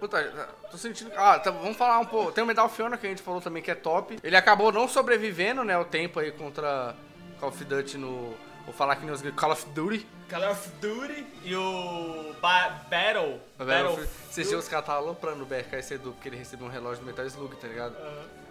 Puta, 0.00 0.22
tô 0.70 0.76
sentindo. 0.76 1.12
Ah, 1.16 1.38
tá, 1.38 1.50
vamos 1.50 1.76
falar 1.76 1.98
um 1.98 2.04
pouco. 2.04 2.32
Tem 2.32 2.42
o 2.44 2.46
Medal 2.46 2.70
Honor 2.78 2.98
que 2.98 3.06
a 3.06 3.10
gente 3.10 3.22
falou 3.22 3.40
também 3.40 3.62
que 3.62 3.70
é 3.70 3.74
top. 3.74 4.18
Ele 4.22 4.36
acabou 4.36 4.72
não 4.72 4.88
sobrevivendo, 4.88 5.64
né? 5.64 5.78
O 5.78 5.84
tempo 5.84 6.20
aí 6.20 6.30
contra 6.32 6.94
Call 7.40 7.48
of 7.48 7.64
Duty 7.64 7.98
no. 7.98 8.34
Vou 8.64 8.72
falar 8.74 8.96
que 8.96 9.04
nem 9.04 9.14
os 9.14 9.22
Call 9.32 9.52
of 9.52 9.66
Duty. 9.70 10.06
Call 10.28 10.50
of 10.50 10.68
Duty 10.80 11.26
e 11.44 11.54
o 11.54 12.34
ba 12.40 12.82
Battle. 12.90 13.40
Battlefield. 13.58 14.10
Esses 14.30 14.48
dias 14.48 14.64
os 14.64 14.68
caras 14.68 14.84
estavam 14.84 15.04
aloprando 15.04 15.42
o 15.42 15.46
BRKS 15.46 15.92
Edu 15.92 16.12
porque 16.12 16.28
ele 16.28 16.36
recebeu 16.36 16.66
um 16.66 16.70
relógio 16.70 17.02
do 17.02 17.06
Metal 17.06 17.26
Slug, 17.26 17.56
tá 17.56 17.68
ligado? 17.68 17.96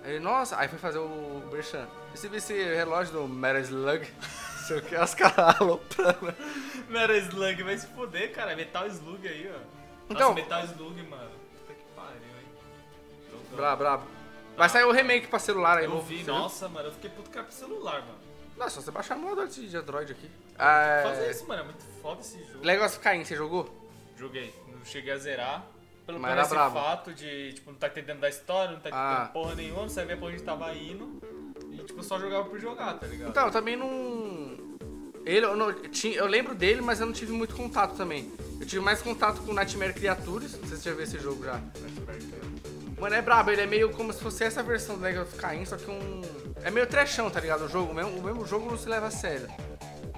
Aí, 0.03 0.19
nossa, 0.19 0.57
aí 0.57 0.67
foi 0.67 0.77
fazer 0.77 0.99
o 0.99 1.43
Berchan. 1.51 1.87
Recebi 2.11 2.37
esse 2.37 2.53
relógio 2.53 3.13
do 3.13 3.27
Metal 3.27 3.61
Slug. 3.61 4.07
Sei 4.63 4.77
o 4.77 4.81
que, 4.81 4.95
os 4.95 5.13
caras 5.13 5.55
aloprando. 5.61 6.33
Metal 6.89 7.15
Slug 7.17 7.63
vai 7.63 7.77
se 7.77 7.87
foder, 7.87 8.31
cara. 8.33 8.55
Metal 8.55 8.87
Slug 8.87 9.27
aí, 9.27 9.51
ó. 9.53 9.59
Então- 10.09 10.29
Nossa, 10.29 10.33
Metal 10.41 10.63
Slug, 10.65 11.03
mano. 11.03 11.31
Puta 11.59 11.73
que 11.73 11.83
pariu, 11.95 12.21
hein. 12.39 13.39
Brabo, 13.55 13.77
brabo. 13.83 14.03
Vai 14.55 14.69
sair 14.69 14.83
o 14.85 14.91
remake 14.91 15.27
pra 15.27 15.39
celular 15.39 15.77
aí, 15.79 15.85
Eu 15.85 15.89
novo, 15.91 16.03
vi, 16.03 16.17
você 16.19 16.23
viu? 16.25 16.33
nossa, 16.33 16.69
mano. 16.69 16.87
Eu 16.89 16.93
fiquei 16.93 17.09
puto 17.09 17.29
com 17.29 17.51
celular, 17.51 18.01
mano. 18.01 18.19
Não, 18.55 18.67
é 18.67 18.69
só 18.69 18.81
você 18.81 18.91
baixar 18.91 19.15
no 19.15 19.23
modo 19.23 19.47
de 19.47 19.75
Android 19.75 20.11
aqui. 20.11 20.29
É... 20.59 21.01
Fazer 21.03 21.31
isso, 21.31 21.47
mano. 21.47 21.61
É 21.61 21.65
muito 21.65 21.83
foda 22.01 22.21
esse 22.21 22.37
jogo. 22.45 22.63
Legal 22.63 22.89
Caim, 23.01 23.25
você 23.25 23.35
jogou? 23.35 23.67
Joguei. 24.15 24.53
Não 24.67 24.85
cheguei 24.85 25.11
a 25.11 25.17
zerar. 25.17 25.65
Pelo 26.05 26.19
Mas 26.19 26.31
era 26.33 26.41
esse 26.41 26.53
fato 26.73 27.13
de, 27.13 27.53
tipo, 27.53 27.71
não 27.71 27.77
tá 27.79 27.87
entendendo 27.87 28.19
da 28.19 28.27
história, 28.29 28.73
não 28.73 28.79
tá 28.81 28.89
entendendo 28.89 29.07
Ah. 29.21 29.29
porra 29.33 29.55
nenhuma, 29.55 29.81
não 29.83 29.89
sabia 29.89 30.17
pra 30.17 30.25
onde 30.27 30.35
a 30.35 30.37
gente 30.37 30.45
tava 30.45 30.73
indo. 30.75 31.21
E, 31.71 31.77
tipo, 31.77 32.03
só 32.03 32.19
jogava 32.19 32.43
por 32.43 32.59
jogar, 32.59 32.93
tá 32.99 33.07
ligado? 33.07 33.29
Então, 33.29 33.45
eu 33.47 33.51
também 33.51 33.75
não. 33.77 33.87
Ele, 35.25 35.45
eu, 35.45 35.55
não, 35.55 35.73
tinha, 35.73 36.17
eu 36.17 36.27
lembro 36.27 36.53
dele, 36.53 36.81
mas 36.81 36.99
eu 36.99 37.05
não 37.05 37.13
tive 37.13 37.31
muito 37.31 37.55
contato 37.55 37.95
também. 37.95 38.31
Eu 38.59 38.65
tive 38.65 38.81
mais 38.81 39.01
contato 39.01 39.41
com 39.41 39.53
Nightmare 39.53 39.93
Creatures, 39.93 40.53
não 40.53 40.67
sei 40.67 40.77
se 40.77 40.83
você 40.83 40.89
já 40.89 40.95
viu 40.95 41.03
esse 41.03 41.19
jogo 41.19 41.43
já. 41.43 41.61
Mano, 42.99 43.15
é 43.15 43.21
brabo, 43.21 43.51
ele 43.51 43.61
é 43.61 43.67
meio 43.67 43.89
como 43.91 44.13
se 44.13 44.21
fosse 44.21 44.43
essa 44.43 44.63
versão 44.63 44.95
do 44.95 45.01
Legacy 45.01 45.29
of 45.29 45.37
Kain, 45.37 45.65
só 45.65 45.75
que 45.77 45.89
um... 45.89 46.21
É 46.63 46.71
meio 46.71 46.87
trechão, 46.87 47.29
tá 47.29 47.39
ligado? 47.39 47.65
O 47.65 47.69
jogo, 47.69 47.91
o 47.91 47.95
mesmo, 47.95 48.17
o 48.17 48.23
mesmo 48.23 48.45
jogo 48.45 48.69
não 48.69 48.77
se 48.77 48.87
leva 48.87 49.07
a 49.07 49.11
sério. 49.11 49.49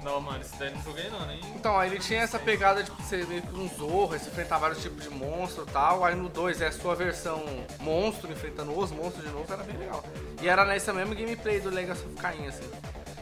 Não, 0.03 0.22
mano, 0.22 0.39
esse 0.39 0.56
daí 0.60 0.72
não 0.72 0.84
joguei 0.84 1.10
não, 1.10 1.26
nem. 1.26 1.39
Então, 1.56 1.76
aí 1.80 1.89
ele 1.89 1.99
tinha 1.99 2.22
essa 2.22 2.38
pegada 2.38 2.84
de 2.84 2.91
ser 3.06 3.26
meio 3.26 3.41
que 3.41 3.56
um 3.56 3.68
zorro, 3.68 4.10
você 4.10 4.30
enfrentar 4.30 4.60
vários 4.60 4.80
tipos 4.80 5.03
de 5.03 5.10
monstro 5.10 5.66
e 5.68 5.72
tal. 5.72 6.06
Aí 6.06 6.14
no 6.14 6.30
2 6.30 6.62
é 6.62 6.68
a 6.68 6.72
sua 6.72 6.93
versão 6.93 7.43
monstro, 7.80 8.32
enfrentando 8.32 8.78
os 8.78 8.91
monstros 8.91 9.26
de 9.26 9.32
novo, 9.32 9.51
era 9.51 9.64
bem 9.64 9.76
legal. 9.76 10.03
E 10.39 10.47
era 10.47 10.64
nessa 10.64 10.93
mesma 10.93 11.16
gameplay 11.16 11.60
do 11.60 11.72
Legacy 11.72 12.06
of 12.06 12.16
Kain, 12.18 12.47
assim. 12.47 12.70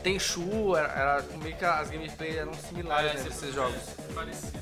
Tem 0.03 0.19
Shu, 0.19 0.75
era, 0.75 0.87
era 0.89 1.25
meio 1.41 1.55
que 1.55 1.63
as 1.65 1.89
gameplays 1.89 2.35
eram 2.35 2.53
similares 2.53 3.13
né, 3.13 3.19
esse 3.19 3.29
desses 3.29 3.49
é 3.49 3.51
jogos. 3.53 3.81
Parecido. 4.13 4.59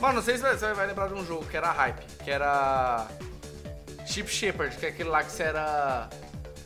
Mano, 0.00 0.14
não 0.14 0.22
sei 0.22 0.36
se 0.36 0.42
você 0.42 0.74
vai 0.74 0.86
lembrar 0.88 1.08
de 1.08 1.14
um 1.14 1.24
jogo 1.24 1.46
que 1.46 1.56
era 1.56 1.70
hype, 1.72 2.04
que 2.24 2.30
era 2.30 3.06
Chip 4.06 4.28
Shepherd, 4.28 4.76
que 4.76 4.86
é 4.86 4.88
aquele 4.90 5.08
lá 5.08 5.22
que 5.24 5.30
você 5.32 5.44
era 5.44 6.10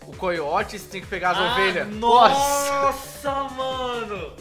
o 0.06 0.16
coiote 0.16 0.76
e 0.76 0.78
você 0.78 0.88
tem 0.88 1.00
que 1.00 1.06
pegar 1.06 1.30
as 1.32 1.38
Ah, 1.38 1.52
ovelhas. 1.52 1.88
Nossa, 1.88 3.32
mano! 3.50 4.34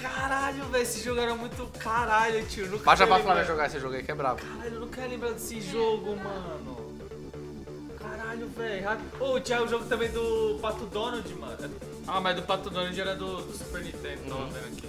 Caralho, 0.00 0.64
velho, 0.64 0.82
esse 0.82 1.00
jogo 1.04 1.20
era 1.20 1.34
muito 1.34 1.64
caralho, 1.78 2.44
tio. 2.46 2.66
Nunca 2.66 2.84
Baixa 2.84 3.06
pra 3.06 3.20
Flávia 3.20 3.44
jogar 3.44 3.66
esse 3.66 3.78
jogo 3.78 3.94
aí, 3.94 4.02
que 4.02 4.10
é 4.10 4.14
brabo. 4.14 4.40
Caralho, 4.42 4.74
eu 4.74 4.80
não 4.80 4.88
quero 4.88 5.08
lembrar 5.10 5.30
desse 5.32 5.60
jogo, 5.60 6.16
mano. 6.16 6.71
Caralho, 8.32 8.48
velho. 8.48 8.88
Ô, 9.20 9.38
tinha 9.40 9.62
o 9.62 9.68
jogo 9.68 9.84
também 9.84 10.10
do 10.10 10.58
Pato 10.60 10.86
Donald, 10.86 11.34
mano. 11.34 11.70
Ah, 12.06 12.20
mas 12.20 12.36
do 12.36 12.42
Pato 12.42 12.70
Donald 12.70 12.98
era 12.98 13.14
do, 13.14 13.42
do 13.42 13.52
Super 13.56 13.82
Nintendo, 13.82 14.22
tô 14.28 14.36
vendo 14.46 14.66
aqui. 14.66 14.88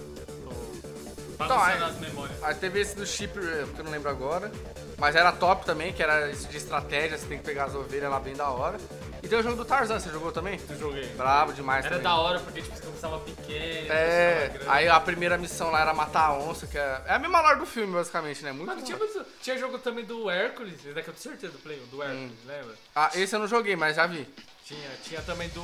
Tô 1.38 1.44
Então, 1.46 1.62
aí- 1.62 1.84
as 1.84 2.00
memórias. 2.00 2.44
Aí 2.44 2.56
teve 2.56 2.80
esse 2.80 2.96
do 2.96 3.06
Chip, 3.06 3.38
eh, 3.38 3.66
que 3.74 3.80
eu 3.82 3.86
não 3.86 3.92
lembro 3.92 4.10
agora. 4.10 4.52
Mas 4.98 5.16
era 5.16 5.32
top 5.32 5.66
também, 5.66 5.92
que 5.92 6.02
era 6.02 6.30
esse 6.30 6.48
de 6.48 6.56
estratégia, 6.58 7.18
você 7.18 7.26
tem 7.26 7.38
que 7.38 7.44
pegar 7.44 7.66
as 7.66 7.76
ovelhas 7.76 8.10
lá 8.10 8.20
bem 8.20 8.34
da 8.36 8.50
hora. 8.50 8.78
E 9.24 9.28
tem 9.30 9.40
o 9.40 9.44
jogo 9.44 9.56
do 9.56 9.64
Tarzan, 9.64 10.00
você 10.02 10.10
jogou 10.10 10.34
também? 10.34 10.60
Eu 10.70 10.78
joguei. 10.78 11.08
Brabo 11.16 11.54
demais 11.54 11.86
Era 11.86 11.96
também. 11.96 12.04
da 12.12 12.16
hora 12.18 12.40
porque 12.42 12.62
tipo, 12.62 12.76
você 12.76 12.84
começava 12.84 13.20
pequeno, 13.22 13.88
É, 13.94 14.52
aí 14.68 14.90
a 14.90 15.00
primeira 15.00 15.38
missão 15.38 15.72
lá 15.72 15.80
era 15.80 15.94
matar 15.94 16.26
a 16.28 16.34
onça, 16.38 16.68
que 16.68 16.78
é, 16.78 17.02
é 17.06 17.14
a 17.14 17.20
mesma 17.20 17.40
lore 17.40 17.60
do 17.60 17.66
filme, 17.66 17.94
basicamente, 17.94 18.44
né? 18.44 18.52
Muito 18.52 18.68
Mano, 18.68 18.82
tinha, 18.82 19.00
tinha 19.42 19.58
jogo 19.58 19.80
também 19.80 20.04
do 20.04 20.30
Hércules, 20.30 20.74
esse 20.74 20.92
daqui 20.94 21.08
eu 21.10 21.14
tenho 21.14 21.24
certeza 21.24 21.54
do 21.54 21.60
Play, 21.60 21.80
do 21.90 22.00
Hum. 22.00 22.04
Hércules, 22.04 22.32
lembra? 22.46 22.76
Ah, 22.94 23.12
esse 23.16 23.34
eu 23.34 23.40
não 23.40 23.48
joguei, 23.48 23.78
mas 23.78 23.96
já 23.96 24.06
vi. 24.06 24.28
Tinha, 24.66 24.90
tinha 25.06 25.22
também 25.22 25.48
do. 25.50 25.62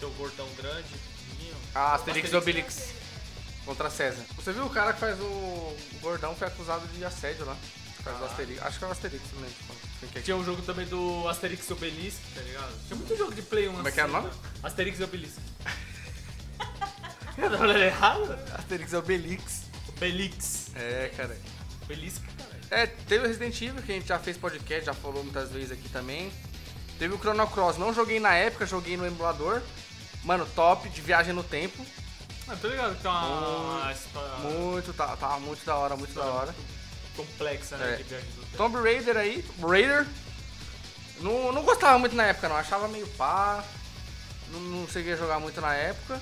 Teu 0.00 0.08
gordão 0.12 0.48
grande, 0.56 0.88
pequenininho. 0.88 1.56
Ah, 1.74 1.94
Asterix 1.96 2.32
e 2.32 2.36
Obelix 2.36 2.94
contra 3.66 3.90
César. 3.90 4.24
Você 4.36 4.52
viu 4.52 4.64
o 4.64 4.70
cara 4.70 4.94
que 4.94 5.00
faz 5.00 5.20
o, 5.20 5.24
o 5.24 5.76
gordão 6.00 6.34
foi 6.34 6.48
acusado 6.48 6.86
de 6.88 7.04
assédio 7.04 7.44
lá. 7.44 7.54
Faz 8.02 8.18
o 8.18 8.24
Asterix. 8.24 8.62
Acho 8.62 8.78
que 8.78 8.84
é 8.86 8.88
o 8.88 8.90
Asterix, 8.90 9.22
não 9.34 9.42
que 10.06 10.18
é. 10.18 10.22
Tinha 10.22 10.36
um 10.36 10.44
jogo 10.44 10.62
também 10.62 10.86
do 10.86 11.28
Asterix 11.28 11.68
e 11.68 11.72
Obelisk, 11.72 12.18
tá 12.34 12.40
ligado? 12.42 12.72
Tinha 12.86 12.96
muito 12.96 13.16
jogo 13.16 13.34
de 13.34 13.42
Play 13.42 13.68
1 13.68 13.72
Como 13.74 13.88
é 13.88 13.92
que 13.92 14.00
é 14.00 14.02
o 14.02 14.06
assim, 14.06 14.14
nome? 14.14 14.28
né? 14.28 14.34
Asterix 14.62 15.00
e 15.00 15.04
Obelisk. 15.04 15.38
Eu 17.38 17.50
tava 17.50 17.62
olhando 17.64 17.82
errado? 17.82 18.38
Asterix 18.54 18.92
e 18.92 18.96
Obelix. 18.96 19.62
Obelix. 19.88 20.70
É, 20.74 21.10
cara. 21.16 21.36
Obelisk, 21.84 22.22
caralho. 22.36 22.60
É, 22.70 22.86
teve 22.86 23.24
o 23.24 23.28
Resident 23.28 23.60
Evil, 23.62 23.82
que 23.82 23.92
a 23.92 23.94
gente 23.94 24.08
já 24.08 24.18
fez 24.18 24.36
podcast, 24.36 24.84
já 24.86 24.94
falou 24.94 25.22
muitas 25.24 25.50
vezes 25.50 25.72
aqui 25.72 25.88
também. 25.88 26.30
Teve 26.98 27.14
o 27.14 27.18
Chrono 27.18 27.46
Cross, 27.46 27.78
não 27.78 27.94
joguei 27.94 28.20
na 28.20 28.34
época, 28.34 28.66
joguei 28.66 28.96
no 28.96 29.06
emulador. 29.06 29.62
Mano, 30.22 30.46
top 30.54 30.88
de 30.90 31.00
viagem 31.00 31.32
no 31.32 31.42
tempo. 31.42 31.84
Ah, 32.46 32.56
tô 32.60 32.68
ligado 32.68 32.94
que 32.96 33.02
tem 33.02 33.10
uma, 33.10 33.28
uma 33.82 33.92
história 33.92 34.36
Muito, 34.38 34.92
tá, 34.92 35.16
tá 35.16 35.38
muito 35.38 35.64
da 35.64 35.76
hora, 35.76 35.96
muito 35.96 36.12
da 36.12 36.24
hora. 36.24 36.54
Complexa, 37.16 37.76
né? 37.76 37.94
É. 37.94 37.96
Tempo. 38.04 38.56
Tomb 38.56 38.78
Raider 38.78 39.16
aí, 39.16 39.44
Raider. 39.60 40.06
Não, 41.20 41.52
não 41.52 41.62
gostava 41.62 41.98
muito 41.98 42.16
na 42.16 42.26
época, 42.26 42.48
não. 42.48 42.56
Achava 42.56 42.88
meio 42.88 43.06
pá. 43.08 43.64
Não, 44.50 44.60
não 44.60 44.88
cheguei 44.88 45.12
a 45.12 45.16
jogar 45.16 45.38
muito 45.38 45.60
na 45.60 45.74
época. 45.74 46.20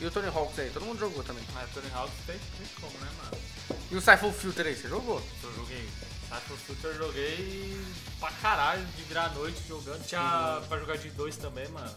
E 0.00 0.06
o 0.06 0.10
Tony 0.10 0.28
Hawks 0.28 0.58
aí, 0.58 0.70
todo 0.70 0.84
mundo 0.84 0.98
jogou 0.98 1.24
também. 1.24 1.42
Ah, 1.56 1.66
Tony 1.74 1.90
Hawk 1.92 2.12
tem, 2.26 2.38
tem 2.38 2.66
como, 2.80 2.96
né, 2.98 3.10
mano? 3.22 3.42
E 3.90 3.96
o 3.96 4.00
Siphon 4.00 4.32
Filter 4.32 4.66
aí, 4.66 4.76
você 4.76 4.88
jogou? 4.88 5.22
Eu 5.42 5.54
joguei. 5.54 5.88
Cypher 6.28 6.56
Filter 6.58 6.90
eu 6.90 6.98
joguei 6.98 7.80
pra 8.20 8.30
caralho, 8.32 8.84
de 8.84 9.02
virar 9.04 9.26
a 9.26 9.28
noite 9.30 9.66
jogando. 9.66 10.06
Tinha 10.06 10.62
pra 10.68 10.78
jogar 10.78 10.98
de 10.98 11.08
dois 11.10 11.36
também, 11.36 11.66
mano. 11.68 11.90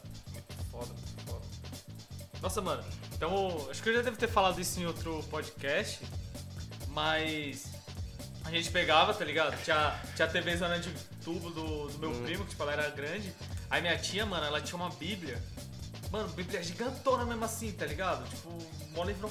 Foda, 0.72 0.94
foda. 1.28 1.46
Nossa, 2.42 2.62
mano. 2.62 2.84
Então, 3.14 3.68
acho 3.70 3.84
que 3.84 3.90
eu 3.90 3.96
já 3.96 4.02
devo 4.02 4.16
ter 4.16 4.30
falado 4.30 4.60
isso 4.60 4.80
em 4.80 4.86
outro 4.86 5.22
podcast, 5.30 6.00
mas 6.92 7.66
a 8.46 8.52
gente 8.52 8.70
pegava, 8.72 9.14
tá 9.14 9.24
ligado? 9.24 9.62
Tinha, 9.64 10.00
tinha 10.16 10.28
a 10.28 10.32
TV 10.32 10.58
zona 10.58 10.80
de 10.80 10.90
tubo 11.24 11.50
do, 11.50 11.88
do 11.88 12.00
meu 12.00 12.12
primo, 12.24 12.44
que 12.44 12.52
tipo, 12.52 12.64
ela 12.64 12.74
era 12.74 12.90
grande. 12.90 13.34
Aí 13.70 13.82
minha 13.82 13.98
tia, 13.98 14.26
mano, 14.26 14.46
ela 14.46 14.62
tinha 14.62 14.76
uma 14.76 14.90
bíblia. 14.90 15.42
Mano, 16.12 16.28
bíblia 16.30 16.62
gigantona 16.62 17.26
mesmo 17.26 17.46
assim, 17.46 17.72
tá 17.72 17.86
ligado? 17.86 18.28
Tipo, 18.30 18.58
mó 18.94 19.04
livro 19.04 19.30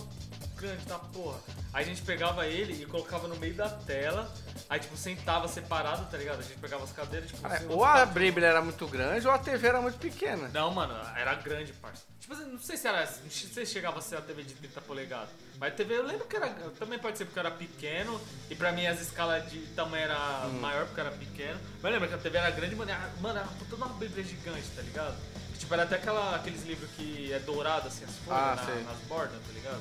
grande 0.57 0.85
da 0.87 0.99
porra. 0.99 1.39
Aí 1.73 1.85
a 1.85 1.87
gente 1.87 2.03
pegava 2.03 2.47
ele 2.47 2.83
e 2.83 2.87
colocava 2.87 3.29
no 3.29 3.37
meio 3.37 3.55
da 3.55 3.69
tela. 3.69 4.33
Aí, 4.69 4.79
tipo, 4.79 4.97
sentava 4.97 5.49
separado, 5.49 6.07
tá 6.11 6.17
ligado? 6.17 6.41
A 6.41 6.43
gente 6.43 6.59
pegava 6.59 6.85
as 6.85 6.93
cadeiras, 6.93 7.29
tipo, 7.29 7.43
Cara, 7.43 7.55
assim, 7.55 7.67
ou 7.69 7.85
a 7.85 8.07
Bíblia 8.07 8.47
era 8.47 8.63
muito 8.63 8.87
grande 8.87 9.27
ou 9.27 9.33
a 9.33 9.39
TV 9.39 9.67
era 9.69 9.81
muito 9.81 9.99
pequena. 9.99 10.49
Não, 10.49 10.71
mano, 10.73 10.95
era 11.17 11.35
grande, 11.35 11.73
parça. 11.73 12.05
Tipo 12.31 12.43
assim, 12.43 12.53
não 12.53 12.61
sei 12.61 12.77
se 12.77 12.87
era. 12.87 13.01
Não 13.01 13.31
sei 13.31 13.67
se 13.67 13.73
chegava 13.73 13.99
a 13.99 14.03
ser 14.03 14.17
a 14.17 14.21
TV 14.21 14.45
de 14.45 14.55
30 14.55 14.81
polegadas. 14.83 15.31
Mas 15.59 15.73
a 15.73 15.77
TV 15.77 15.95
eu 15.99 16.07
lembro 16.07 16.25
que 16.29 16.37
era. 16.37 16.49
Também 16.79 16.97
pode 16.97 17.19
ser 17.19 17.25
porque 17.25 17.41
eu 17.41 17.45
era 17.45 17.51
pequeno. 17.51 18.21
E 18.49 18.55
pra 18.55 18.71
mim 18.71 18.87
as 18.87 19.01
escalas 19.01 19.51
de 19.51 19.59
tamanho 19.75 20.05
era 20.05 20.47
Hum. 20.47 20.61
maior 20.61 20.87
porque 20.87 21.01
eu 21.01 21.07
era 21.07 21.17
pequeno. 21.17 21.59
Mas 21.83 21.93
lembra 21.93 22.07
que 22.07 22.15
a 22.15 22.19
TV 22.19 22.39
era 22.39 22.51
grande, 22.53 22.77
mano, 22.77 22.89
era, 22.89 23.11
mano, 23.21 23.41
era 23.41 23.49
toda 23.69 23.85
uma 23.85 23.89
bíblia 23.99 24.23
gigante, 24.23 24.69
tá 24.77 24.83
ligado? 24.83 25.17
Tipo, 25.59 25.75
era 25.75 25.83
até 25.83 25.97
aquela, 25.97 26.37
aqueles 26.37 26.63
livros 26.65 26.89
que 26.97 27.33
é 27.33 27.41
dourado, 27.41 27.89
assim, 27.89 28.05
as 28.05 28.15
folhas 28.19 28.41
Ah, 28.41 28.55
na- 28.65 28.93
nas 28.93 28.99
bordas, 29.09 29.33
tá 29.45 29.53
ligado? 29.53 29.81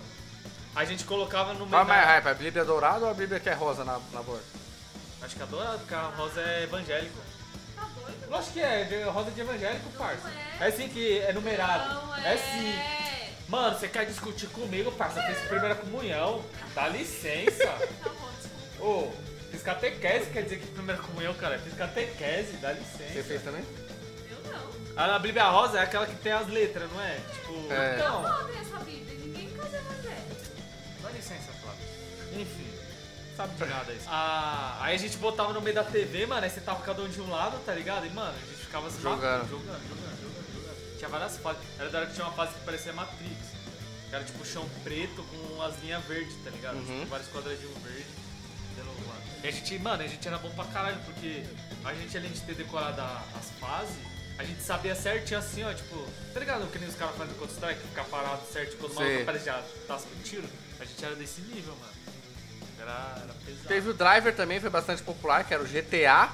A 0.76 0.86
gente 0.86 1.04
colocava 1.04 1.54
no 1.54 1.60
meio. 1.60 1.70
Qual 1.70 1.84
é 1.84 1.86
mais 1.88 2.06
hype? 2.06 2.28
A 2.30 2.34
Bíblia 2.34 2.66
dourada 2.66 3.06
ou 3.06 3.12
a 3.12 3.14
Bíblia 3.14 3.40
que 3.40 3.50
é 3.50 3.54
rosa 3.54 3.84
na, 3.86 4.00
na 4.12 4.24
borda? 4.24 4.44
Acho 5.22 5.36
que 5.36 5.44
é 5.44 5.46
dourado, 5.46 5.78
porque 5.80 5.94
a 5.94 6.02
rosa 6.02 6.42
é 6.42 6.64
evangélico. 6.64 7.18
Lógico 8.30 8.54
que 8.54 8.60
é, 8.62 8.84
de- 8.84 9.04
rosa 9.04 9.32
de 9.32 9.42
evangélico, 9.42 9.90
parça. 9.98 10.30
é. 10.60 10.68
É 10.68 10.72
sim 10.72 10.88
que 10.90 11.20
é 11.20 11.34
numerado. 11.34 12.06
Não 12.06 12.16
é 12.18 12.38
sim. 12.38 12.80
Mano, 13.48 13.78
você 13.78 13.88
quer 13.88 14.06
discutir 14.06 14.48
comigo, 14.48 14.92
parça? 14.92 15.20
Eu 15.20 15.34
fiz 15.36 15.48
primeira 15.48 15.74
comunhão. 15.76 16.44
Dá 16.76 16.88
licença. 16.88 17.66
Tá. 18.04 18.12
Ô, 18.80 19.12
fiz 19.52 19.64
catequese, 19.64 20.30
quer 20.30 20.44
dizer 20.44 20.60
que 20.60 20.68
primeira 20.68 21.02
comunhão, 21.02 21.34
cara? 21.34 21.58
Fiz 21.58 21.74
catequese, 21.74 22.54
dá 22.58 22.74
Você 22.74 22.80
licença. 23.04 23.24
fez 23.24 23.42
também? 23.44 23.64
Eu 24.30 24.52
não. 24.52 25.04
A 25.16 25.18
Bíblia 25.18 25.46
Rosa 25.46 25.80
é 25.80 25.82
aquela 25.84 26.06
que 26.06 26.16
tem 26.18 26.32
as 26.32 26.48
letras, 26.48 26.90
não 26.92 27.02
é? 27.02 27.16
Tipo, 27.34 27.74
É. 27.74 27.96
então. 27.96 28.22
Não 28.22 28.48
tem 28.48 28.62
essa 28.62 28.78
Bíblia. 28.80 29.18
Ninguém 29.18 29.50
é 29.50 29.78
evangélico. 29.78 30.36
Dá 31.02 31.10
licença, 31.10 31.52
Flávio. 31.64 31.82
Enfim, 32.40 32.69
sabe 33.40 33.56
de 33.56 33.66
nada 33.66 33.94
isso. 33.94 34.06
Ah, 34.10 34.78
aí 34.82 34.96
a 34.96 34.98
gente 34.98 35.16
botava 35.18 35.54
no 35.54 35.62
meio 35.62 35.74
da 35.76 35.84
TV, 35.86 36.26
mano, 36.26 36.44
aí 36.44 36.50
sentava 36.50 36.82
cada 36.84 37.02
um 37.02 37.08
de 37.08 37.22
um 37.22 37.30
lado, 37.30 37.58
tá 37.66 37.74
ligado? 37.74 38.06
E, 38.06 38.10
mano, 38.10 38.36
a 38.36 38.46
gente 38.52 38.66
ficava 38.66 38.90
se 38.90 39.02
Jogando. 39.02 39.22
matando, 39.22 39.48
jogando, 39.50 39.82
jogando, 39.88 40.12
jogando, 40.22 40.54
jogando. 40.54 40.98
Tinha 40.98 41.10
várias 41.10 41.38
fases. 41.38 41.62
Era 41.80 41.90
da 41.90 41.98
hora 42.00 42.08
que 42.08 42.14
tinha 42.16 42.26
uma 42.26 42.34
fase 42.34 42.54
que 42.54 42.60
parecia 42.66 42.92
Matrix. 42.92 43.38
Que 44.10 44.16
era 44.16 44.24
tipo 44.26 44.46
chão 44.46 44.68
preto 44.84 45.24
com 45.24 45.62
as 45.62 45.80
linhas 45.82 46.04
verdes, 46.06 46.36
tá 46.44 46.50
ligado? 46.50 46.76
Uhum. 46.78 46.84
Tipo, 47.00 47.06
vários 47.06 47.30
quadradinhos 47.30 47.78
verdes. 47.84 48.20
E 49.42 49.48
a 49.48 49.52
gente, 49.52 49.80
mano, 49.80 50.04
a 50.04 50.08
gente 50.08 50.28
era 50.28 50.38
bom 50.38 50.50
pra 50.50 50.66
caralho, 50.66 50.98
porque 51.06 51.46
a 51.86 51.94
gente, 51.94 52.18
além 52.18 52.30
de 52.32 52.42
ter 52.42 52.56
decorado 52.56 53.00
a- 53.00 53.24
as 53.40 53.50
fases, 53.58 53.96
a 54.38 54.44
gente 54.44 54.62
sabia 54.62 54.94
certinho 54.96 55.40
assim, 55.40 55.64
ó, 55.64 55.74
tipo, 55.74 56.06
tá 56.34 56.40
ligado? 56.42 56.70
Que 56.72 56.78
nem 56.78 56.90
os 56.90 56.96
caras 56.96 57.16
fazem 57.16 57.34
Counter 57.36 57.56
Strike, 57.56 57.80
ficar 57.88 58.04
parado 58.06 58.42
certo 58.52 58.76
quando 58.78 58.92
o 58.92 58.96
maluco 58.96 59.22
aparece 59.22 59.46
já 59.46 59.64
tasca 59.88 60.10
um 60.18 60.22
tiro. 60.24 60.50
A 60.80 60.84
gente 60.86 61.06
era 61.06 61.16
desse 61.16 61.40
nível, 61.42 61.74
mano. 61.80 61.94
Era, 62.80 63.16
era 63.24 63.34
pesado. 63.46 63.68
Teve 63.68 63.90
o 63.90 63.94
Driver 63.94 64.36
também, 64.36 64.60
foi 64.60 64.70
bastante 64.70 65.04
popular, 65.04 65.44
que 65.44 65.54
era 65.54 65.64
o 65.64 65.68
GTA. 65.68 66.30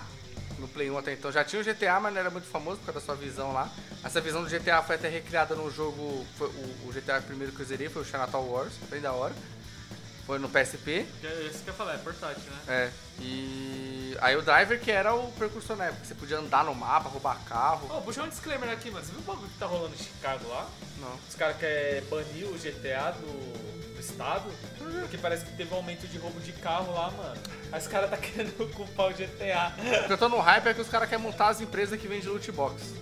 No 0.59 0.69
Play 0.69 0.89
1 0.89 0.97
até 0.97 1.11
então 1.11 1.29
já 1.31 1.43
tinha 1.43 1.61
o 1.61 1.65
GTA, 1.65 1.99
mas 1.99 2.13
não 2.13 2.21
era 2.21 2.29
muito 2.29 2.47
famoso 2.47 2.77
por 2.77 2.85
causa 2.85 2.99
da 3.01 3.05
sua 3.05 3.15
visão 3.15 3.51
lá. 3.51 3.69
Essa 4.03 4.21
visão 4.21 4.41
do 4.41 4.49
GTA 4.49 4.81
foi 4.81 4.95
até 4.95 5.09
recriada 5.09 5.53
no 5.53 5.69
jogo. 5.69 6.25
Foi 6.37 6.47
o, 6.47 6.87
o 6.87 6.93
GTA 6.93 7.21
primeiro 7.21 7.51
que 7.51 7.59
eu 7.59 7.65
zerei 7.65 7.89
foi 7.89 8.03
o 8.03 8.05
Chinatown 8.05 8.47
Wars, 8.49 8.73
bem 8.89 9.01
da 9.01 9.11
hora. 9.11 9.33
Foi 10.25 10.39
no 10.39 10.49
PSP. 10.49 11.05
É 11.23 11.41
Isso 11.43 11.59
que 11.63 11.69
eu 11.69 11.73
ia 11.73 11.77
falar, 11.77 11.93
é 11.95 11.97
portátil, 11.97 12.51
né? 12.51 12.59
É. 12.67 12.91
E 13.19 14.17
aí 14.21 14.35
o 14.35 14.41
Driver 14.41 14.79
que 14.79 14.89
era 14.89 15.13
o 15.13 15.31
precursor 15.33 15.75
na 15.75 15.85
época, 15.85 16.03
você 16.03 16.15
podia 16.15 16.39
andar 16.39 16.63
no 16.63 16.73
mapa, 16.73 17.09
roubar 17.09 17.37
carro. 17.45 17.95
Ô, 17.95 18.01
puxa 18.01 18.23
um 18.23 18.29
disclaimer 18.29 18.69
aqui, 18.69 18.89
mano. 18.89 19.05
Você 19.05 19.11
viu 19.11 19.21
o 19.21 19.23
bagulho 19.23 19.49
que 19.49 19.59
tá 19.59 19.67
rolando 19.67 19.93
em 19.93 19.97
Chicago 19.97 20.47
lá? 20.47 20.67
Não. 20.99 21.15
Os 21.29 21.35
caras 21.35 21.57
querem 21.57 22.03
banir 22.05 22.47
o 22.47 22.57
GTA 22.57 23.11
do 23.11 23.74
estado, 24.05 24.49
porque 25.01 25.17
parece 25.17 25.45
que 25.45 25.51
teve 25.53 25.73
um 25.73 25.77
aumento 25.77 26.07
de 26.07 26.17
roubo 26.17 26.39
de 26.39 26.51
carro 26.53 26.93
lá, 26.93 27.09
mano. 27.11 27.41
Aí 27.71 27.79
os 27.79 27.87
caras 27.87 28.09
tá 28.09 28.17
querendo 28.17 28.73
culpar 28.73 29.07
o 29.07 29.13
GTA. 29.13 29.73
O 30.03 30.07
que 30.07 30.13
eu 30.13 30.17
tô 30.17 30.29
no 30.29 30.39
hype 30.39 30.67
é 30.67 30.73
que 30.73 30.81
os 30.81 30.89
caras 30.89 31.09
querem 31.09 31.23
montar 31.23 31.49
as 31.49 31.61
empresas 31.61 31.99
que 31.99 32.07
vendem 32.07 32.27
loot 32.29 32.51
box. 32.51 32.93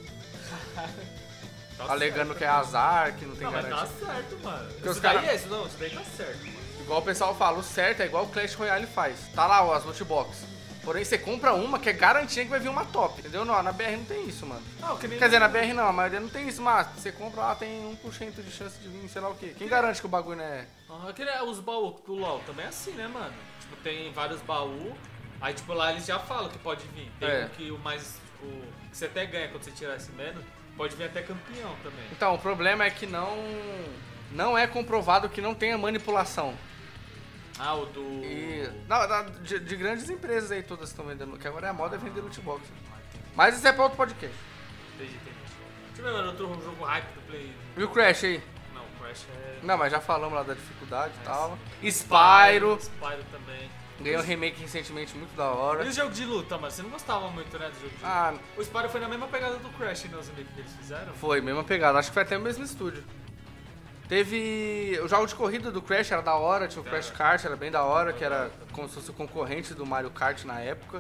Tá 1.78 1.91
alegando 1.91 2.28
certo. 2.28 2.38
que 2.38 2.43
é 2.43 2.47
azar, 2.47 3.16
que 3.16 3.26
não 3.26 3.36
tem 3.36 3.45
Não, 3.45 3.51
mas 3.51 3.66
garantia. 3.66 3.88
tá 3.88 4.06
certo, 4.14 4.38
mano. 4.43 4.68
os 4.70 4.86
Isso 4.91 5.01
daí 5.01 5.16
cara- 5.16 5.28
é 5.32 5.36
isso, 5.36 5.47
não, 5.47 5.66
isso 5.68 5.76
daí 5.80 5.89
tá 5.89 6.01
certo, 6.16 6.38
mano. 6.45 6.58
Igual 6.82 6.99
o 6.99 7.04
pessoal 7.04 7.36
fala, 7.36 7.58
o 7.60 7.64
certo 7.64 8.01
é 8.01 8.06
igual 8.06 8.26
o 8.26 8.28
Clash 8.28 8.54
Royale 8.56 8.86
faz. 8.86 9.18
Tá 9.34 9.47
lá 9.47 9.64
ó, 9.66 9.74
as 9.74 9.84
loot 9.84 10.04
box. 10.04 10.38
Porém, 10.84 11.03
você 11.03 11.17
compra 11.17 11.53
uma 11.53 11.79
que 11.79 11.89
é 11.89 11.93
garantia 11.93 12.43
que 12.43 12.49
vai 12.49 12.59
vir 12.59 12.67
uma 12.69 12.84
top, 12.86 13.19
entendeu? 13.19 13.45
Não, 13.45 13.61
na 13.63 13.71
BR 13.71 13.91
não 13.97 14.03
tem 14.05 14.27
isso, 14.27 14.45
mano. 14.45 14.61
Não, 14.79 14.97
que 14.97 15.07
nem... 15.07 15.17
Quer 15.17 15.25
dizer, 15.25 15.39
na 15.39 15.47
BR 15.47 15.73
não, 15.73 15.88
a 15.88 15.93
maioria 15.93 16.19
não 16.19 16.27
tem 16.27 16.47
isso, 16.47 16.61
mas 16.61 16.88
você 16.88 17.11
compra 17.11 17.39
lá, 17.41 17.55
tem 17.55 17.97
1% 18.03 18.43
de 18.43 18.51
chance 18.51 18.77
de 18.79 18.89
vir, 18.89 19.07
sei 19.07 19.21
lá 19.21 19.29
o 19.29 19.36
quê. 19.36 19.55
Quem 19.57 19.67
garante 19.67 20.01
que 20.01 20.05
o 20.05 20.09
bagulho 20.09 20.38
não 20.38 20.43
é... 20.43 20.67
Ah, 20.89 21.11
que 21.13 21.23
os 21.23 21.59
baús 21.59 22.01
do 22.05 22.13
LoL 22.13 22.39
também 22.45 22.65
é 22.65 22.69
assim, 22.69 22.91
né, 22.91 23.07
mano? 23.07 23.34
Tipo, 23.61 23.75
tem 23.77 24.11
vários 24.11 24.41
baús, 24.41 24.93
aí 25.39 25.53
tipo 25.53 25.73
lá 25.73 25.91
eles 25.91 26.05
já 26.05 26.19
falam 26.19 26.49
que 26.49 26.57
pode 26.59 26.86
vir. 26.88 27.09
Tem 27.19 27.29
É. 27.29 27.45
um 27.45 27.49
que 27.49 27.71
o 27.71 27.79
mais, 27.79 28.19
tipo, 28.25 28.51
que 28.91 28.97
você 28.97 29.05
até 29.05 29.25
ganha 29.25 29.47
quando 29.47 29.63
você 29.63 29.71
tirar 29.71 29.95
esse 29.95 30.11
menos, 30.11 30.43
pode 30.75 30.95
vir 30.97 31.05
até 31.05 31.21
campeão 31.21 31.73
também. 31.81 32.05
Então, 32.11 32.36
o 32.36 32.38
problema 32.39 32.84
é 32.84 32.89
que 32.89 33.05
não... 33.05 33.38
Não 34.31 34.57
é 34.57 34.65
comprovado 34.67 35.29
que 35.29 35.39
não 35.41 35.53
tenha 35.55 35.77
manipulação. 35.77 36.55
Ah, 37.60 37.76
o 37.76 37.86
do... 37.86 38.01
E... 38.24 38.68
Não, 38.88 39.08
da- 39.08 39.22
de, 39.24 39.60
de 39.60 39.76
grandes 39.76 40.10
empresas 40.10 40.51
aí 40.51 40.64
todas 40.64 40.89
estão 40.89 41.06
vendendo, 41.06 41.38
que 41.38 41.47
agora 41.47 41.68
é 41.68 41.70
a 41.70 41.74
moda 41.74 41.95
é 41.95 41.99
vender 41.99 42.22
loot 42.22 42.39
box. 42.41 42.62
Mas 43.36 43.58
isso 43.58 43.68
é 43.68 43.72
pra 43.72 43.84
outro 43.84 43.97
podcast. 43.97 44.36
Entendi, 44.95 45.14
entendi. 45.16 45.36
Deixa 45.95 46.01
eu 46.01 46.06
ver, 46.06 46.12
mano, 46.12 46.28
outro 46.30 46.64
jogo 46.64 46.84
hype 46.84 47.06
do 47.14 47.22
Play. 47.28 47.54
E 47.78 47.84
o 47.84 47.89
Crash 47.89 48.24
aí? 48.24 48.41
Não, 48.74 48.82
o 48.82 49.04
Crash 49.04 49.26
é... 49.36 49.60
Não, 49.64 49.78
mas 49.78 49.91
já 49.91 49.99
falamos 50.01 50.34
lá 50.34 50.43
da 50.43 50.54
dificuldade 50.56 51.14
e 51.14 51.18
Mas- 51.18 51.28
tal. 51.28 51.58
Spyro, 51.84 52.78
Spyro 52.82 53.24
também. 53.32 53.70
ganhou 54.01 54.22
um 54.22 54.26
remake 54.26 54.60
recentemente 54.62 55.16
muito 55.16 55.36
da 55.36 55.43
E 55.45 55.47
hora. 55.47 55.84
o 55.84 55.91
jogo 55.91 56.12
de 56.12 56.26
luta, 56.26 56.58
mano? 56.58 56.72
Você 56.72 56.82
não 56.82 56.89
gostava 56.89 57.30
muito, 57.30 57.58
né, 57.60 57.68
do 57.70 57.76
jogo 57.76 57.89
de 57.89 57.95
luta? 57.95 58.08
Ah, 58.08 58.34
O 58.58 58.62
Spyro 58.64 58.89
foi 58.89 58.99
na 58.99 59.08
mesma 59.08 59.28
pegada 59.28 59.58
do 59.58 59.70
Crash, 59.78 60.06
né, 60.06 60.18
os 60.18 60.28
remakes 60.28 60.54
que 60.54 60.60
eles 60.62 60.72
fizeram? 60.74 61.14
foi, 61.14 61.39
mesma 61.41 61.64
pegada. 61.64 61.99
Acho 61.99 62.10
que 62.10 62.14
foi 62.16 62.24
até 62.24 62.36
o 62.38 62.41
mesmo 62.41 62.64
estúdio. 62.64 63.04
Teve. 64.14 64.99
O 65.03 65.07
jogo 65.07 65.26
de 65.26 65.34
corrida 65.34 65.72
do 65.72 65.82
Crash 65.82 66.11
era 66.11 66.22
da 66.22 66.36
hora, 66.36 66.68
tinha 66.68 66.84
o 66.84 66.86
Crash. 66.86 67.09
Kart, 67.09 67.43
era 67.43 67.55
bem 67.55 67.72
da 67.72 67.84
hora, 67.84 68.14
que 68.14 68.24
era 68.24 68.51
como 68.72 68.88
se 68.88 68.93
fosse 68.93 69.09
o 69.09 69.14
concorrente 69.14 69.74
do 69.74 69.88
Mario 69.88 70.11
Kart 70.11 70.43
na 70.45 70.59
época. 70.59 70.99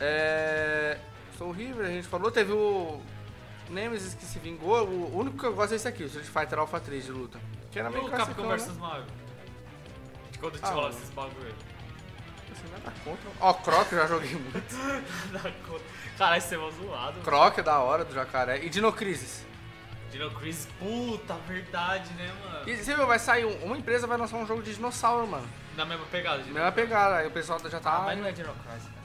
É. 0.00 0.96
Soul 1.36 1.52
River, 1.52 1.84
a 1.84 1.90
gente 1.90 2.08
falou, 2.08 2.30
teve 2.30 2.52
o. 2.52 3.02
Nemesis 3.68 4.14
que 4.14 4.24
se 4.24 4.38
vingou. 4.38 4.86
O 4.86 5.18
único 5.18 5.36
que 5.36 5.44
eu 5.44 5.54
gosto 5.54 5.72
é 5.72 5.76
esse 5.76 5.86
aqui, 5.86 6.04
o 6.04 6.06
Street 6.06 6.26
Fighter 6.26 6.58
Alpha 6.58 6.80
3 6.80 7.04
de 7.04 7.12
luta. 7.12 7.38
Que 7.70 7.80
era 7.80 7.90
meio 7.90 8.06
o 8.06 8.10
Capcom 8.10 8.46
né? 8.46 8.56
vs 8.56 8.76
Mario? 8.78 9.04
De 10.30 10.38
quando 10.38 10.58
Ah, 10.62 10.70
rola 10.70 10.88
esses 10.88 11.10
bagulho. 11.10 11.54
Você 12.48 12.66
vai 12.68 12.80
dar 12.80 12.94
conta. 13.04 13.20
Ó, 13.40 13.52
Croc 13.52 13.92
eu 13.92 13.98
já 13.98 14.06
joguei 14.06 14.32
muito. 14.32 14.74
Dá 15.34 15.40
conta. 15.68 15.84
Caralho, 16.16 16.40
você 16.40 16.54
é 16.54 16.58
zoado. 16.58 17.20
Croc 17.20 17.58
é 17.58 17.62
da 17.62 17.78
hora 17.80 18.06
do 18.06 18.14
jacaré. 18.14 18.64
E 18.64 18.70
Dino 18.70 18.90
Dino 20.16 20.30
Crisis, 20.30 20.66
puta, 20.78 21.34
verdade, 21.46 22.10
né, 22.14 22.32
mano? 22.42 22.68
E 22.68 22.76
você 22.76 22.94
viu, 22.94 23.06
vai 23.06 23.18
sair. 23.18 23.44
um- 23.44 23.64
Uma 23.66 23.76
empresa 23.76 24.06
vai 24.06 24.16
lançar 24.16 24.36
um 24.38 24.46
jogo 24.46 24.62
de 24.62 24.74
dinossauro, 24.74 25.26
mano. 25.26 25.46
Na 25.76 25.84
mesma 25.84 26.06
pegada. 26.06 26.42
Dino 26.42 26.54
Mesma 26.54 26.72
pegada, 26.72 27.16
aí 27.16 27.26
o 27.26 27.30
pessoal 27.30 27.58
já 27.68 27.78
tá. 27.78 27.96
Ah, 27.98 28.00
mas 28.06 28.18
não 28.18 28.26
é 28.26 28.32
Dino 28.32 28.54
Crisis, 28.54 28.88
cara. 28.88 28.96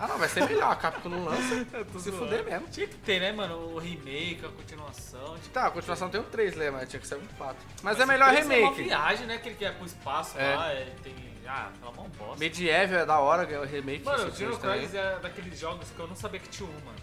Ah, 0.00 0.08
não, 0.08 0.18
vai 0.18 0.28
ser 0.28 0.44
melhor. 0.48 0.72
A 0.72 0.74
Capcom 0.76 1.08
não 1.08 1.24
lança. 1.24 1.42
Se 1.98 2.10
zoando. 2.10 2.18
fuder 2.24 2.44
mesmo. 2.44 2.66
Tinha 2.68 2.86
que 2.88 2.96
ter, 2.96 3.20
né, 3.20 3.30
mano? 3.32 3.74
O 3.74 3.78
remake, 3.78 4.40
a 4.44 4.48
continuação. 4.48 5.34
Tipo, 5.38 5.48
Tá, 5.50 5.66
a 5.66 5.70
continuação 5.70 6.08
tem 6.10 6.20
o 6.20 6.24
3, 6.24 6.56
né? 6.56 6.70
Mas 6.70 6.88
tinha 6.88 6.98
que 6.98 7.06
ser 7.06 7.14
um 7.16 7.26
4. 7.38 7.56
Mas, 7.82 8.00
é 8.00 8.06
melhor 8.06 8.32
esse 8.34 8.40
É 8.40 8.44
uma 8.44 8.54
remake. 8.70 8.82
viagem, 8.82 9.26
né? 9.26 9.38
Que 9.38 9.50
ele 9.50 9.56
quer 9.56 9.74
pro 9.76 9.86
espaço 9.86 10.36
É. 10.38 10.56
lá, 10.56 10.74
ele 10.74 10.90
tem. 11.02 11.14
Ah, 11.46 11.68
pela 11.80 11.92
mão 11.92 12.08
bosta. 12.10 12.36
Medieval 12.38 13.00
é 13.00 13.04
da 13.04 13.18
hora, 13.18 13.44
ganhou 13.44 13.64
remake. 13.64 14.04
Mano, 14.04 14.28
o 14.28 14.30
Dino 14.30 14.56
também. 14.56 14.78
Crisis 14.78 14.94
é 14.94 15.18
daqueles 15.20 15.58
jogos 15.58 15.90
que 15.90 15.98
eu 15.98 16.06
não 16.06 16.14
sabia 16.14 16.38
que 16.38 16.48
tinha 16.48 16.68
um, 16.68 16.72
mano. 16.84 16.96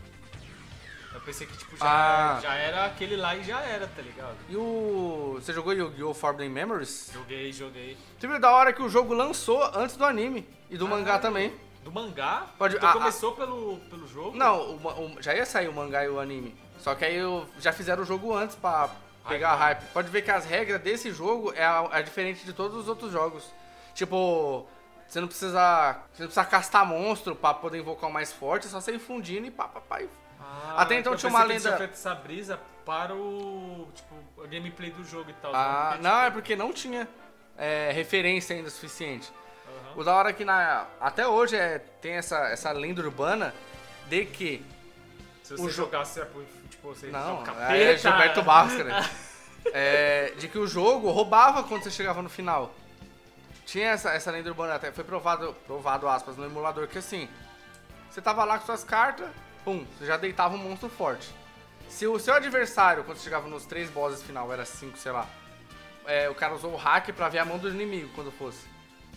Eu 1.18 1.22
pensei 1.22 1.48
que, 1.48 1.58
tipo, 1.58 1.76
já, 1.76 1.86
Ah. 1.86 2.40
já 2.42 2.54
era 2.54 2.86
aquele 2.86 3.16
lá 3.16 3.36
e 3.36 3.44
já 3.44 3.60
era, 3.62 3.88
tá 3.88 4.02
ligado? 4.04 4.36
E 4.48 4.56
o. 4.56 5.34
Você 5.42 5.52
jogou 5.52 5.74
Yu-Gi-Oh! 5.74 6.14
Forbidden 6.14 6.50
Memories? 6.50 7.10
Joguei, 7.12 7.52
joguei. 7.52 7.98
Teve 8.20 8.38
da 8.38 8.52
hora 8.52 8.72
que 8.72 8.84
o 8.84 8.88
jogo 8.88 9.14
lançou 9.16 9.64
antes 9.76 9.98
do 9.98 10.06
anime. 10.06 10.48
E 10.70 10.78
do 10.78 10.88
mangá 10.88 11.06
Caralho. 11.06 11.22
também. 11.24 11.54
Do 11.84 11.92
mangá? 11.92 12.46
Pode- 12.58 12.76
então 12.76 12.90
ah, 12.90 12.94
começou 12.94 13.32
pelo, 13.34 13.78
pelo 13.90 14.08
jogo? 14.08 14.38
Não, 14.38 14.76
o 14.76 15.16
o- 15.16 15.22
já 15.22 15.34
ia 15.34 15.46
sair 15.46 15.68
o 15.68 15.74
mangá 15.74 16.04
e 16.06 16.10
o 16.10 16.20
anime. 16.20 16.56
Só 16.80 16.94
que 16.94 17.04
aí 17.04 17.24
o- 17.24 17.48
já 17.60 17.74
fizeram 17.74 18.04
o 18.04 18.06
jogo 18.06 18.36
antes 18.36 18.56
pra 18.56 18.90
pegar 19.28 19.54
a 19.54 19.56
hype. 19.56 19.84
Pode 19.94 20.10
ver 20.10 20.22
que 20.22 20.30
as 20.30 20.46
regras 20.46 20.80
desse 20.82 21.12
jogo 21.12 21.52
é, 21.56 21.66
a- 21.66 21.90
é 21.94 22.02
diferente 22.04 22.46
de 22.46 22.54
todos 22.54 22.78
os 22.78 22.88
outros 22.88 23.12
jogos. 23.12 23.44
Tipo, 23.96 24.68
você 25.08 25.20
não 25.20 25.28
precisa. 25.28 25.94
Você 26.14 26.22
não 26.24 26.28
precisa 26.28 26.46
castar 26.46 26.86
monstro 26.86 27.36
pra 27.36 27.54
poder 27.56 27.80
invocar 27.80 28.08
o 28.08 28.14
mais 28.14 28.32
forte, 28.32 28.68
é 28.68 28.70
só 28.70 28.80
você 28.80 28.92
ir 28.92 29.00
fundindo 29.00 29.48
e 29.48 29.52
pá, 29.52 29.68
pá, 29.68 29.82
pá. 29.82 30.02
e- 30.04 30.10
Ah, 30.50 30.82
Até 30.82 30.96
então 31.00 31.16
tinha 31.16 31.30
uma 31.30 31.42
que 31.42 31.48
lenda- 31.50 31.78
feito 31.78 31.94
essa 31.94 32.16
brisa 32.16 32.60
para 32.86 33.14
o. 33.14 33.88
Tipo, 33.94 34.42
a 34.44 34.48
gameplay 34.48 34.92
do 34.92 35.04
jogo 35.04 35.30
e 35.30 35.34
tal. 35.34 35.52
Ah, 35.54 35.90
porque, 35.92 36.04
não, 36.04 36.22
é 36.24 36.32
porque 36.32 36.56
não 36.56 36.72
tinha 36.74 37.08
é, 37.58 37.92
referência 37.92 38.56
ainda 38.56 38.70
suficiente. 38.70 39.32
O 39.96 40.04
da 40.04 40.16
hora 40.16 40.30
é 40.30 40.34
que 40.34 40.46
na, 40.46 40.86
até 41.02 41.28
hoje 41.28 41.56
é, 41.56 41.80
tem 42.02 42.14
essa, 42.14 42.38
essa 42.50 42.72
lenda 42.72 43.02
urbana 43.02 43.54
de 44.08 44.26
que. 44.26 44.66
Se 45.44 45.54
o 45.54 45.58
você 45.58 45.64
jo- 45.66 45.72
jogasse, 45.72 46.20
é 46.22 46.26
tipo, 46.70 46.94
você 46.94 47.08
Não, 47.08 47.42
é 47.42 47.46
capeta. 47.46 47.98
Gilberto 47.98 48.42
Barros, 48.44 48.74
cara. 48.76 49.06
É, 49.74 50.32
de 50.38 50.48
que 50.48 50.58
o 50.58 50.66
jogo 50.66 51.12
roubava 51.12 51.62
quando 51.64 51.84
você 51.84 51.92
chegava 51.92 52.22
no 52.22 52.30
final. 52.30 52.74
Tinha 53.66 53.90
essa, 53.90 54.12
essa 54.12 54.32
lenda 54.32 54.48
urbana, 54.50 54.76
até 54.76 54.94
foi 54.94 55.04
provado, 55.04 55.54
provado 55.66 56.08
aspas, 56.08 56.38
no 56.38 56.46
emulador, 56.46 56.88
que 56.88 56.98
assim, 57.00 57.28
você 58.10 58.22
tava 58.22 58.46
lá 58.46 58.60
com 58.60 58.66
suas 58.66 58.86
cartas, 58.86 59.28
pum, 59.68 59.86
você 60.00 60.06
já 60.06 60.16
deitava 60.16 60.56
um 60.56 60.58
monstro 60.58 60.88
forte. 60.88 61.28
Se 61.90 62.08
o 62.08 62.18
seu 62.18 62.34
adversário, 62.34 63.04
quando 63.04 63.18
chegava 63.20 63.50
nos 63.50 63.66
três 63.66 63.90
bosses 63.90 64.24
final, 64.24 64.52
era 64.54 64.64
cinco, 64.64 64.98
sei 64.98 65.12
lá, 65.12 65.28
é, 66.06 66.30
o 66.30 66.36
cara 66.36 66.54
usou 66.56 66.72
o 66.72 66.78
hack 66.78 67.10
pra 67.12 67.28
ver 67.28 67.40
a 67.40 67.46
mão 67.46 67.58
do 67.58 67.68
inimigo 67.68 68.10
quando 68.16 68.32
fosse. 68.32 68.66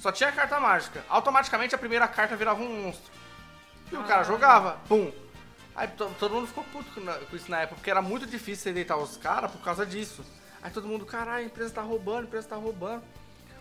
Só 0.01 0.11
tinha 0.11 0.33
carta 0.33 0.59
mágica. 0.59 1.05
Automaticamente 1.09 1.73
a 1.73 1.79
primeira 1.79 2.09
carta 2.09 2.35
virava 2.35 2.61
um 2.61 2.83
monstro. 2.83 3.13
E 3.93 3.97
o 3.97 4.03
cara 4.03 4.25
jogava, 4.25 4.81
pum. 4.89 5.13
Aí 5.77 5.87
to- 5.87 6.11
todo 6.19 6.35
mundo 6.35 6.49
ficou 6.49 6.65
puto 6.65 6.91
com 7.31 7.37
isso 7.37 7.49
na 7.49 7.61
época, 7.61 7.77
porque 7.77 7.91
era 7.91 8.03
muito 8.03 8.27
difícil 8.27 8.65
você 8.65 8.73
deitar 8.73 8.97
os 8.97 9.17
caras 9.17 9.53
por 9.53 9.61
causa 9.63 9.87
disso. 9.87 10.25
Aí 10.61 10.71
todo 10.73 10.89
mundo, 10.89 11.07
caralho, 11.07 11.45
a 11.45 11.47
empresa 11.47 11.75
tá 11.75 11.83
roubando, 11.83 12.23
a 12.23 12.27
empresa 12.27 12.49
tá 12.49 12.57
roubando. 12.57 13.05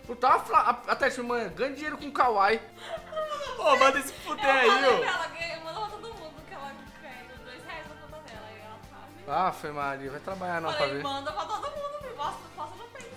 Eu 0.08 0.16
tava 0.16 0.56
a- 0.56 0.70
até 0.88 1.08
tipo, 1.08 1.22
mano, 1.22 1.50
ganha 1.50 1.72
dinheiro 1.72 1.96
com 1.96 2.10
kawaii. 2.10 2.60
Ô, 3.58 3.76
manda 3.76 3.96
esse 4.00 4.12
fuder 4.12 4.44
Eu 4.44 4.50
aí, 4.96 5.04
falei 5.04 5.59
Ah, 9.28 9.52
foi 9.52 9.70
Maria, 9.70 10.10
vai 10.10 10.20
trabalhar 10.20 10.60
não 10.60 10.70
pra 10.70 10.78
Falei, 10.78 10.96
ver. 10.96 11.02
manda 11.02 11.32
pra 11.32 11.44
todo 11.44 11.62
mundo, 11.70 12.02
me 12.02 12.14
mostra, 12.16 12.40
posta 12.56 12.76
no 12.76 12.84
Face. 12.90 13.08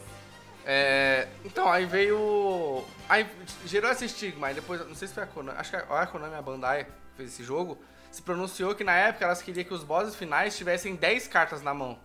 É, 0.65 1.27
então, 1.43 1.69
aí 1.71 1.85
veio. 1.85 2.83
Aí 3.09 3.27
gerou 3.65 3.91
esse 3.91 4.05
estigma. 4.05 4.47
Aí 4.47 4.53
depois, 4.53 4.85
não 4.87 4.95
sei 4.95 5.07
se 5.07 5.13
foi 5.13 5.23
a 5.23 5.27
Konami, 5.27 5.57
acho 5.59 5.69
que 5.71 5.75
a 5.75 6.01
a 6.01 6.07
Konami, 6.07 6.35
a 6.35 6.41
Bandai, 6.41 6.85
que 6.85 6.91
fez 7.17 7.33
esse 7.33 7.43
jogo, 7.43 7.77
se 8.11 8.21
pronunciou 8.21 8.75
que 8.75 8.83
na 8.83 8.93
época 8.95 9.25
elas 9.25 9.41
queriam 9.41 9.65
que 9.65 9.73
os 9.73 9.83
bosses 9.83 10.15
finais 10.15 10.55
tivessem 10.57 10.95
10 10.95 11.27
cartas 11.27 11.61
na 11.61 11.73
mão. 11.73 11.97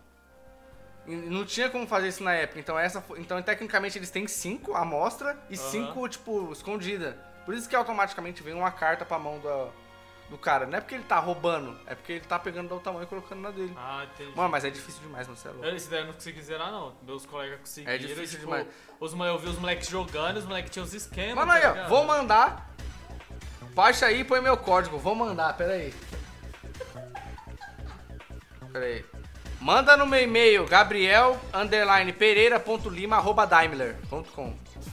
E 1.06 1.14
não 1.14 1.44
tinha 1.44 1.70
como 1.70 1.86
fazer 1.86 2.08
isso 2.08 2.22
na 2.22 2.34
época. 2.34 2.60
Então, 2.60 2.78
essa, 2.78 3.02
então 3.16 3.40
tecnicamente, 3.42 3.98
eles 3.98 4.10
têm 4.10 4.26
5 4.26 4.74
à 4.74 4.84
mostra 4.84 5.38
e 5.48 5.54
Aham. 5.54 5.70
5, 5.70 6.08
tipo, 6.08 6.52
escondida. 6.52 7.16
Por 7.46 7.54
isso 7.54 7.66
que 7.68 7.74
automaticamente 7.74 8.42
vem 8.42 8.52
uma 8.52 8.70
carta 8.70 9.06
pra 9.06 9.18
mão 9.18 9.38
do, 9.38 9.72
do 10.28 10.36
cara. 10.38 10.66
Não 10.66 10.76
é 10.78 10.80
porque 10.80 10.94
ele 10.94 11.04
tá 11.04 11.18
roubando, 11.18 11.78
é 11.86 11.94
porque 11.94 12.12
ele 12.12 12.24
tá 12.24 12.38
pegando 12.38 12.68
do 12.68 12.80
tamanho 12.80 13.04
e 13.04 13.06
colocando 13.06 13.40
na 13.40 13.50
dele. 13.50 13.72
Ah, 13.76 14.06
entendi. 14.12 14.36
Mano, 14.36 14.48
mas 14.48 14.64
é 14.64 14.70
difícil 14.70 15.00
demais, 15.02 15.26
não 15.26 15.36
sei. 15.36 15.50
Eu- 15.50 15.74
Esse 15.76 15.88
daí 15.88 16.00
eu 16.00 16.06
não 16.06 16.12
consegui 16.12 16.42
zerar, 16.42 16.70
não. 16.70 16.94
Meus 17.02 17.24
colegas 17.26 17.60
conseguiram. 17.60 17.92
É 17.92 17.98
difícil 17.98 18.38
tipo, 18.40 18.50
demais. 18.50 18.66
Os, 19.00 19.12
eu 19.12 19.38
vi 19.38 19.48
os 19.48 19.58
moleques 19.58 19.88
jogando, 19.88 20.36
os 20.36 20.44
moleques 20.44 20.70
tinham 20.70 20.84
os 20.84 20.94
esquemas. 20.94 21.34
Mano, 21.34 21.52
tá 21.52 21.58
aí, 21.58 21.64
ó, 21.66 21.70
ligado? 21.72 21.88
vou 21.88 22.04
mandar. 22.04 22.74
Baixa 23.74 24.06
aí 24.06 24.20
e 24.20 24.24
põe 24.24 24.40
meu 24.40 24.56
código. 24.56 24.98
Vou 24.98 25.14
mandar, 25.14 25.56
pera 25.56 25.72
aí. 25.74 25.94
Pera 28.72 28.84
aí. 28.84 29.04
Manda 29.60 29.96
no 29.96 30.06
meu 30.06 30.22
e-mail, 30.22 30.66
gabriel 30.66 31.40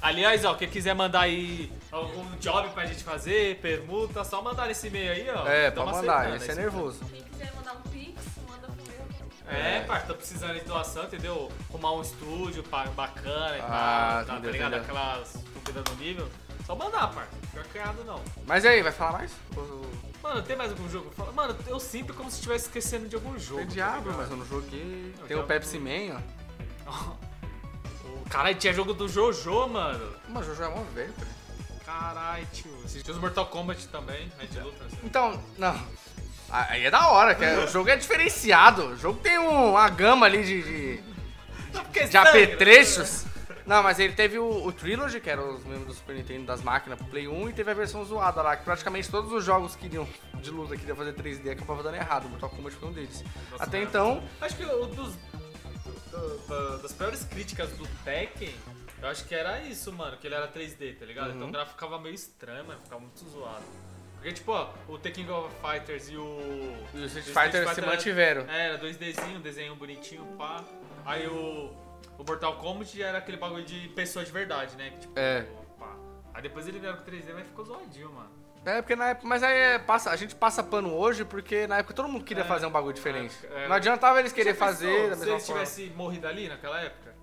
Aliás, 0.06 0.45
ó, 0.45 0.53
quem 0.53 0.70
quiser 0.70 0.93
mandar 0.93 1.22
aí 1.22 1.72
algum 1.91 2.24
job 2.38 2.70
pra 2.70 2.86
gente 2.86 3.03
fazer, 3.03 3.60
permuta, 3.60 4.24
só 4.24 4.39
mandar 4.39 4.70
esse 4.70 4.86
e-mail 4.86 5.12
aí, 5.12 5.28
ó. 5.32 5.47
É, 5.47 5.72
pode 5.72 5.91
mandar, 5.91 6.36
esse 6.36 6.51
é 6.51 6.53
nervoso. 6.53 6.99
Quem 7.12 7.24
quiser 7.24 7.51
mandar 7.56 7.74
um 7.74 7.82
Pix, 7.89 8.22
manda 8.47 8.68
pro 8.68 8.76
meu. 8.86 9.58
É, 9.58 9.80
parça, 9.82 10.06
tô 10.06 10.14
precisando 10.14 10.53
de 10.53 10.66
doação, 10.66 11.06
entendeu? 11.06 11.51
Arrumar 11.72 11.93
um 11.93 12.03
estúdio 12.03 12.64
bacana 12.95 13.58
e 13.58 13.62
Ah, 13.62 13.66
tal, 13.66 13.70
tá, 13.70 14.24
tá 14.26 14.34
entendeu, 14.34 14.51
ligado? 14.51 14.74
Aquelas 14.76 15.36
estúpidas 15.36 15.84
do 15.84 15.95
nível. 15.95 16.30
Só 16.68 16.76
mandar, 16.76 17.08
parça. 17.08 17.32
Fica 17.49 17.64
criado 17.64 18.03
não. 18.03 18.22
Mas 18.45 18.64
e 18.64 18.68
aí, 18.68 18.84
vai 18.84 18.91
falar 18.91 19.14
mais? 19.14 19.32
Mano, 20.22 20.43
tem 20.43 20.56
mais 20.56 20.70
algum 20.70 20.88
jogo? 20.88 21.12
Mano, 21.34 21.56
eu 21.68 21.80
sinto 21.80 22.14
como 22.14 22.30
se 22.30 22.36
estivesse 22.36 22.66
esquecendo 22.66 23.08
de 23.08 23.16
algum 23.16 23.39
jogo. 23.39 23.62
Tem 23.62 23.68
tá 23.70 23.74
ligado? 23.74 24.14
mas 24.16 24.30
eu 24.30 24.38
não 24.38 24.45
joguei. 24.45 25.16
Não, 25.20 25.28
Tem 25.28 25.36
o 25.36 25.43
Pepsi 25.43 25.80
Man, 25.80 26.22
O 26.86 27.18
Caralho, 28.30 28.55
tinha 28.55 28.73
jogo 28.73 28.93
do 28.93 29.07
Jojo, 29.07 29.67
mano. 29.67 30.13
Mas 30.30 30.47
o 30.47 30.55
jogo 30.55 30.71
é 30.71 30.76
mó 30.76 30.84
velho, 30.93 31.13
cara. 31.13 31.36
Caralho, 31.86 32.47
tio. 32.51 32.71
Tinha 32.88 33.13
os 33.13 33.19
Mortal 33.21 33.45
Kombat 33.47 33.88
também, 33.89 34.26
né, 34.38 34.45
de 34.49 34.59
luta. 34.59 34.84
Assim. 34.86 34.97
Então, 35.03 35.41
não. 35.57 35.80
Aí 36.49 36.86
é 36.86 36.91
da 36.91 37.07
hora, 37.09 37.34
que 37.36 37.43
é- 37.45 37.57
o 37.63 37.67
jogo 37.67 37.89
é 37.89 37.95
diferenciado. 37.95 38.88
O 38.88 38.97
jogo 38.97 39.19
tem 39.19 39.38
um- 39.38 39.71
uma 39.71 39.89
gama 39.89 40.26
ali 40.26 40.43
de, 40.43 40.61
de, 40.63 41.03
Porque 41.71 42.05
de 42.05 42.11
sangue, 42.11 42.28
apetrechos. 42.30 43.26
Não, 43.65 43.82
mas 43.82 43.97
ele 43.99 44.13
teve 44.13 44.38
o, 44.38 44.65
o 44.65 44.71
Trilogy, 44.71 45.19
que 45.19 45.28
era 45.30 45.41
os 45.41 45.63
membros 45.63 45.88
do 45.88 45.93
Super 45.95 46.15
Nintendo 46.15 46.45
das 46.45 46.61
máquinas 46.61 46.99
pro 46.99 47.07
Play 47.07 47.28
1, 47.28 47.49
e 47.49 47.53
teve 47.53 47.71
a 47.71 47.73
versão 47.73 48.05
zoada 48.05 48.41
lá, 48.43 48.55
que 48.55 48.63
praticamente 48.63 49.09
todos 49.09 49.32
os 49.32 49.43
jogos 49.43 49.76
que 49.76 49.88
iriam 49.88 50.07
de 50.36 50.51
luta 50.51 50.78
queriam 50.78 50.95
fazer 50.95 51.13
3D 51.13 51.49
acabavam 51.51 51.82
dando 51.84 51.95
errado. 51.95 52.26
O 52.26 52.30
Mortal 52.30 52.49
Kombat 52.51 52.76
foi 52.76 52.89
um 52.89 52.91
deles. 52.93 53.23
Nossa, 53.51 53.63
Até 53.63 53.78
cara. 53.80 53.84
então, 53.89 54.23
Acho 54.41 54.55
que 54.55 54.65
o 54.65 54.86
dos. 54.86 55.13
Do- 56.16 56.38
do- 56.47 56.78
das 56.82 56.93
piores 56.93 57.24
críticas 57.24 57.70
do 57.72 57.88
Tekken, 58.03 58.53
eu 59.01 59.07
acho 59.09 59.26
que 59.26 59.36
era 59.36 59.61
isso, 59.61 59.91
mano, 59.91 60.18
que 60.18 60.28
ele 60.28 60.36
era 60.36 60.47
3D, 60.47 60.93
tá 60.93 61.05
ligado? 61.05 61.30
Uhum. 61.30 61.36
Então 61.36 61.49
o 61.49 61.51
gráfico 61.51 61.74
ficava 61.76 61.99
meio 61.99 62.16
estranho, 62.16 62.66
mano, 62.66 62.80
ficava 62.82 63.01
muito 63.01 63.24
zoado. 63.30 63.63
Porque, 64.16 64.32
tipo, 64.34 64.51
ó, 64.53 64.74
o 64.88 64.97
Tekken 64.97 65.30
of 65.30 65.53
Fighters 65.61 66.09
e 66.09 66.18
o. 66.18 66.78
E 66.93 66.97
o 66.99 67.05
Street 67.05 67.26
Fighter 67.28 67.68
se 67.74 67.80
era- 67.80 67.88
mantiveram. 67.91 68.49
É, 68.49 68.70
era 68.70 68.78
2Dzinho, 68.80 69.39
desenho 69.39 69.76
bonitinho, 69.76 70.26
pá. 70.38 70.63
Aí 71.05 71.28
o. 71.28 71.74
O 72.18 72.24
Mortal 72.26 72.55
Kombat 72.57 73.01
era 73.03 73.18
aquele 73.18 73.36
bagulho 73.38 73.66
de 73.66 73.89
pessoa 73.89 74.24
de 74.24 74.32
verdade, 74.32 74.76
né? 74.78 74.89
que, 74.91 74.99
Tipo, 74.99 75.20
É. 75.20 75.45
pá. 75.78 75.95
Aí 76.34 76.41
depois 76.41 76.66
ele 76.68 76.80
vieram 76.80 76.97
com 76.97 77.03
3D, 77.03 77.34
mas 77.34 77.45
ficou 77.45 77.66
zoadinho, 77.66 78.09
mano. 78.11 78.32
É, 78.66 78.82
porque 78.82 78.95
na 78.95 79.09
época. 79.09 79.28
Mas 79.28 79.43
aí 79.43 79.57
é, 79.57 79.80
passa, 79.80 80.09
a 80.09 80.16
gente 80.16 80.36
passa 80.36 80.63
pano 80.63 80.93
hoje 80.95 81.24
porque 81.24 81.68
na 81.68 81.78
época 81.78 81.93
todo 81.93 82.07
mundo 82.09 82.26
queria 82.26 82.43
É, 82.43 82.47
fazer 82.47 82.66
um 82.66 82.72
bagulho 82.72 82.93
diferente. 82.93 83.36
época, 83.45 83.53
é. 83.59 83.68
Não 83.68 83.76
adiantava 83.76 84.20
eles 84.20 84.32
querer 84.34 84.53
pensou 84.53 84.68
fazer 84.68 85.09
da 85.09 85.16
Se 85.16 85.20
mesma 85.22 85.36
ele 85.36 85.39
forma. 85.41 85.61
tivesse 85.66 85.89
morrido 85.95 86.28
ali 86.28 86.47
naquela 86.49 86.82
época, 86.82 87.13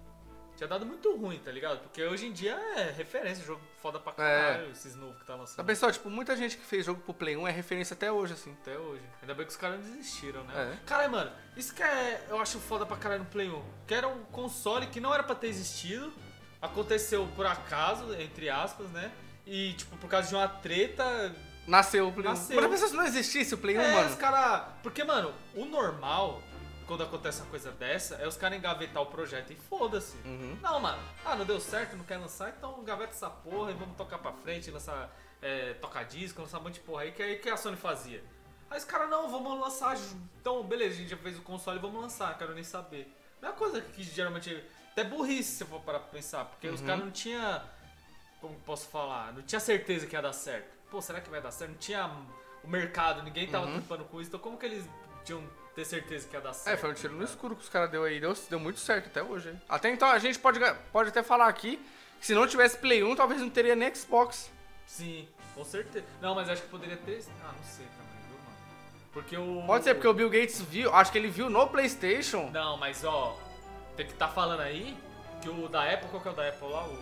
tinha 0.57 0.69
dado 0.69 0.87
muito 0.87 1.17
ruim, 1.17 1.39
tá 1.41 1.51
ligado? 1.51 1.81
Porque 1.81 2.03
hoje 2.05 2.27
em 2.27 2.33
dia 2.33 2.53
é 2.77 2.93
referência, 2.97 3.45
jogo 3.45 3.61
foda 3.81 3.99
pra 3.99 4.13
caralho, 4.13 4.71
esses 4.71 4.95
novos 4.95 5.19
que 5.19 5.25
tá 5.27 5.35
lançando. 5.35 5.67
pensou, 5.67 5.91
tipo, 5.91 6.09
muita 6.09 6.37
gente 6.37 6.57
que 6.57 6.65
fez 6.65 6.87
jogo 6.87 7.01
pro 7.01 7.13
Play 7.13 7.37
1 7.37 7.49
é 7.49 7.51
referência 7.51 7.95
até 7.95 8.13
hoje, 8.13 8.35
assim. 8.35 8.53
Até 8.63 8.79
hoje. 8.79 9.03
Ainda 9.21 9.35
bem 9.35 9.45
que 9.45 9.51
os 9.51 9.57
caras 9.57 9.81
não 9.81 9.85
desistiram, 9.97 10.45
né? 10.45 10.75
É. 10.81 10.87
Caralho, 10.87 11.11
mano, 11.11 11.33
isso 11.57 11.75
que 11.75 11.83
é, 11.83 12.25
eu 12.29 12.41
acho 12.41 12.61
foda 12.61 12.87
pra 12.87 12.97
caralho 12.97 13.25
no 13.25 13.29
Play 13.31 13.49
1. 13.51 13.63
Que 13.89 13.95
era 13.95 14.07
um 14.07 14.23
console 14.27 14.87
que 14.87 15.01
não 15.01 15.13
era 15.13 15.25
pra 15.25 15.35
ter 15.35 15.49
existido, 15.49 16.13
aconteceu 16.61 17.27
por 17.35 17.47
acaso, 17.47 18.15
entre 18.21 18.49
aspas, 18.49 18.89
né? 18.91 19.11
E, 19.47 19.73
tipo, 19.75 19.97
por 19.97 20.09
causa 20.09 20.29
de 20.29 20.35
uma 20.35 20.49
treta. 20.49 21.35
Nasceu 21.67 22.09
o 22.09 22.13
Play 22.13 22.27
1. 22.27 22.31
Nasceu. 22.31 22.69
Mas 22.71 22.81
se 22.81 22.95
não 22.95 23.05
existisse 23.05 23.55
o 23.55 23.59
Play 23.59 23.79
1, 23.79 23.81
É, 23.81 23.93
mano. 23.95 24.09
os 24.11 24.15
caras. 24.17 24.67
Porque, 24.83 25.03
mano, 25.05 25.33
o 25.55 25.65
normal, 25.65 26.43
quando 26.87 27.03
acontece 27.05 27.41
uma 27.43 27.51
coisa 27.51 27.71
dessa, 27.73 28.17
é 28.17 28.27
os 28.27 28.37
caras 28.37 28.59
engavetar 28.59 29.03
o 29.03 29.07
projeto 29.07 29.53
e 29.53 29.57
foda-se. 29.57 30.17
Uhum. 30.25 30.57
Não, 30.61 30.81
mano. 30.81 31.03
Ah, 31.25 31.35
não 31.37 31.45
deu 31.45 31.61
certo, 31.61 31.97
não 31.97 32.05
quer 32.05 32.19
lançar, 32.19 32.51
então 32.57 32.83
gaveta 32.85 33.13
essa 33.13 33.31
porra 33.31 33.71
e 33.71 33.75
vamos 33.75 33.97
tocar 33.97 34.19
pra 34.19 34.33
frente, 34.33 34.71
lançar 34.71 35.11
é, 35.41 35.75
tocar 35.75 36.05
disco, 36.05 36.41
lançar 36.43 36.59
um 36.59 36.63
monte 36.63 36.75
de 36.75 36.81
porra 36.81 37.03
aí, 37.03 37.13
que 37.13 37.23
é 37.23 37.35
que 37.37 37.49
a 37.49 37.57
Sony 37.57 37.77
fazia. 37.77 38.23
Aí 38.71 38.79
os 38.79 38.85
caras, 38.85 39.11
não, 39.11 39.29
vamos 39.29 39.59
lançar. 39.61 39.97
Então, 40.41 40.63
beleza, 40.65 40.95
a 40.95 40.99
gente 40.99 41.11
já 41.11 41.17
fez 41.17 41.37
o 41.39 41.43
console, 41.43 41.79
vamos 41.79 42.01
lançar, 42.01 42.37
quero 42.39 42.55
nem 42.55 42.65
saber. 42.65 43.13
Não 43.41 43.49
é 43.49 43.53
uma 43.53 43.59
coisa 43.59 43.81
que 43.81 44.03
geralmente. 44.03 44.65
Até 44.93 45.05
burrice 45.05 45.57
se 45.57 45.63
eu 45.65 45.67
for 45.69 45.81
parar 45.81 46.01
pra 46.01 46.09
pensar, 46.11 46.45
porque 46.45 46.69
os 46.69 46.81
Uhum. 46.81 46.87
caras 46.87 47.05
não 47.05 47.11
tinha 47.11 47.63
Como 48.43 48.55
posso 48.67 48.89
falar? 48.89 49.33
Não 49.33 49.41
tinha 49.43 49.61
certeza 49.61 50.07
que 50.07 50.15
ia 50.15 50.21
dar 50.21 50.33
certo. 50.35 50.67
Pô, 50.91 51.01
será 51.01 51.21
que 51.23 51.31
vai 51.31 51.41
dar 51.41 51.51
certo? 51.53 51.71
Não 51.71 51.79
tinha 51.79 52.11
o 52.63 52.69
mercado, 52.69 53.23
ninguém 53.23 53.49
tava 53.49 53.65
Uhum. 53.67 53.73
trampando 53.79 54.05
com 54.05 54.21
isso, 54.21 54.29
então 54.29 54.39
como 54.41 54.59
que 54.59 54.67
eles 54.67 54.85
tinham 55.25 55.43
ter 55.75 55.85
certeza 55.87 56.29
que 56.29 56.35
ia 56.37 56.41
dar 56.43 56.51
É, 56.51 56.53
certo? 56.53 56.81
foi 56.81 56.91
um 56.91 56.95
tiro 56.95 57.15
no 57.15 57.25
escuro 57.25 57.57
que 57.57 57.63
os 57.63 57.69
caras 57.71 57.91
deu 57.91 58.05
aí. 58.05 58.21
Deu, 58.21 58.35
deu 58.51 58.61
muito 58.61 58.79
certo 58.79 59.07
até 59.07 59.23
hoje. 59.23 59.49
hein? 59.49 59.63
Até 59.69 59.89
então 59.91 60.07
a 60.11 60.19
gente 60.19 60.39
pode, 60.39 60.59
pode 60.93 61.09
até 61.09 61.23
falar 61.23 61.47
aqui 61.47 61.81
que 62.21 62.27
se 62.27 62.35
não 62.35 62.47
tivesse 62.47 62.77
Play 62.77 63.03
1, 63.03 63.17
talvez 63.17 63.41
não 63.41 63.49
teria 63.49 63.75
nem 63.75 63.95
Xbox. 63.95 64.51
Sim, 64.87 65.27
com 65.55 65.65
certeza. 65.65 66.05
Não, 66.21 66.35
mas 66.35 66.49
acho 66.51 66.63
que 66.63 66.69
poderia 66.69 66.97
ter. 66.99 67.25
Ah, 67.43 67.53
não 67.57 67.65
sei 67.65 67.87
também, 67.87 68.21
viu, 68.29 68.37
mano? 68.45 68.57
Porque 69.13 69.37
o. 69.37 69.63
Pode 69.67 69.85
ser 69.85 69.95
porque 69.95 70.09
o 70.09 70.13
Bill 70.15 70.29
Gates 70.29 70.61
viu, 70.61 70.93
acho 70.95 71.11
que 71.13 71.17
ele 71.19 71.29
viu 71.29 71.49
no 71.49 71.67
PlayStation. 71.69 72.51
Não, 72.51 72.77
mas 72.77 73.03
ó, 73.05 73.39
tem 73.97 74.07
que 74.07 74.13
tá 74.15 74.29
falando 74.29 74.61
aí 74.61 74.97
que 75.41 75.49
o 75.49 75.69
da 75.69 75.91
Apple, 75.91 76.09
qual 76.11 76.21
que 76.23 76.29
é 76.29 76.31
o 76.33 76.35
da 76.35 76.49
Apple 76.49 76.69
lá? 76.69 76.85
O. 76.85 76.99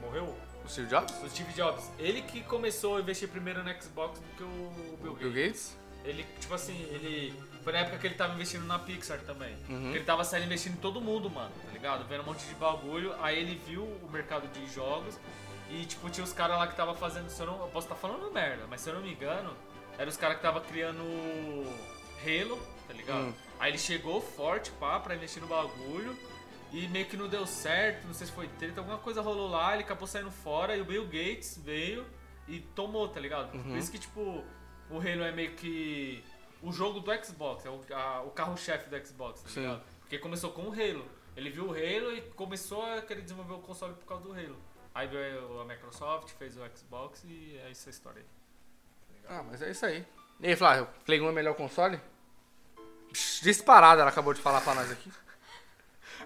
Morreu? 0.00 0.36
O 0.66 0.68
Steve 0.68 0.88
Jobs? 0.88 1.22
O 1.22 1.30
Steve 1.30 1.52
Jobs. 1.52 1.90
Ele 1.98 2.22
que 2.22 2.42
começou 2.42 2.96
a 2.96 3.00
investir 3.00 3.28
primeiro 3.28 3.62
no 3.62 3.82
Xbox 3.82 4.18
do 4.18 4.36
que 4.36 4.42
o 4.42 4.96
Bill 5.00 5.12
O 5.12 5.14
Gates. 5.14 5.18
Bill 5.18 5.32
Gates? 5.32 5.76
Ele, 6.04 6.26
tipo 6.40 6.54
assim, 6.54 6.76
ele. 6.90 7.34
Foi 7.62 7.72
na 7.72 7.80
época 7.80 7.98
que 7.98 8.06
ele 8.06 8.14
tava 8.14 8.34
investindo 8.34 8.64
na 8.64 8.78
Pixar 8.78 9.18
também. 9.20 9.56
Uhum. 9.68 9.90
Ele 9.90 10.04
tava 10.04 10.22
saindo 10.24 10.46
investindo 10.46 10.74
em 10.74 10.80
todo 10.80 11.00
mundo, 11.00 11.30
mano, 11.30 11.50
tá 11.64 11.72
ligado? 11.72 12.06
Vendo 12.08 12.22
um 12.22 12.26
monte 12.26 12.44
de 12.46 12.54
bagulho. 12.54 13.14
Aí 13.20 13.38
ele 13.38 13.60
viu 13.66 13.82
o 13.82 14.08
mercado 14.10 14.46
de 14.48 14.72
jogos 14.72 15.18
e, 15.70 15.84
tipo, 15.84 16.08
tinha 16.10 16.22
os 16.22 16.32
caras 16.32 16.58
lá 16.58 16.66
que 16.66 16.76
tava 16.76 16.94
fazendo. 16.94 17.28
Se 17.28 17.40
eu, 17.40 17.46
não, 17.46 17.60
eu 17.60 17.68
posso 17.68 17.86
estar 17.86 17.96
falando 17.96 18.32
merda, 18.32 18.66
mas 18.68 18.80
se 18.80 18.88
eu 18.90 18.94
não 18.94 19.02
me 19.02 19.12
engano, 19.12 19.52
eram 19.98 20.08
os 20.08 20.16
caras 20.16 20.36
que 20.36 20.42
tava 20.42 20.60
criando 20.60 21.02
Halo, 22.24 22.60
tá 22.86 22.94
ligado? 22.94 23.26
Hum. 23.26 23.34
Aí 23.58 23.70
ele 23.70 23.78
chegou 23.78 24.20
forte, 24.20 24.70
pá, 24.72 25.00
pra 25.00 25.14
investir 25.16 25.40
no 25.42 25.48
bagulho. 25.48 26.16
E 26.72 26.88
meio 26.88 27.06
que 27.06 27.16
não 27.16 27.28
deu 27.28 27.46
certo, 27.46 28.06
não 28.06 28.14
sei 28.14 28.26
se 28.26 28.32
foi 28.32 28.48
treta, 28.48 28.80
alguma 28.80 28.98
coisa 28.98 29.20
rolou 29.22 29.48
lá, 29.48 29.74
ele 29.74 29.82
acabou 29.84 30.06
saindo 30.06 30.30
fora 30.30 30.76
e 30.76 30.80
o 30.80 30.84
Bill 30.84 31.04
Gates 31.04 31.58
veio 31.62 32.04
e 32.48 32.60
tomou, 32.60 33.08
tá 33.08 33.20
ligado? 33.20 33.54
Uhum. 33.54 33.62
Por 33.62 33.76
isso 33.76 33.90
que, 33.90 33.98
tipo, 33.98 34.44
o 34.90 34.96
Halo 34.98 35.22
é 35.24 35.32
meio 35.32 35.52
que 35.54 36.22
o 36.62 36.72
jogo 36.72 37.00
do 37.00 37.24
Xbox, 37.24 37.64
é 37.64 37.70
o, 37.70 37.80
a- 37.94 38.22
o 38.22 38.30
carro-chefe 38.30 38.88
do 38.90 39.06
Xbox, 39.06 39.42
tá 39.42 39.48
Sim. 39.48 39.60
ligado? 39.60 39.82
Porque 40.00 40.18
começou 40.18 40.50
com 40.52 40.62
o 40.62 40.72
Halo. 40.72 41.06
Ele 41.36 41.50
viu 41.50 41.66
o 41.66 41.70
Halo 41.70 42.12
e 42.16 42.20
começou 42.34 42.82
a 42.84 43.02
querer 43.02 43.22
desenvolver 43.22 43.54
o 43.54 43.58
console 43.58 43.94
por 43.94 44.06
causa 44.06 44.24
do 44.24 44.32
Halo. 44.32 44.56
Aí 44.94 45.06
veio 45.06 45.60
a 45.60 45.64
Microsoft, 45.64 46.30
fez 46.38 46.56
o 46.56 46.60
Xbox 46.74 47.22
e 47.24 47.58
é 47.64 47.70
essa 47.70 47.88
a 47.88 47.92
história 47.92 48.20
aí. 48.22 49.22
Tá? 49.22 49.38
Ah, 49.38 49.42
mas 49.42 49.60
é 49.62 49.70
isso 49.70 49.84
aí. 49.84 50.04
E 50.40 50.46
aí, 50.48 50.56
Flávio, 50.56 50.88
Play 51.04 51.20
1 51.20 51.28
é 51.28 51.32
melhor 51.32 51.54
console? 51.54 52.00
Disparada, 53.42 54.00
ela 54.02 54.10
acabou 54.10 54.32
de 54.34 54.40
falar 54.40 54.60
pra 54.60 54.74
nós 54.74 54.90
aqui. 54.90 55.10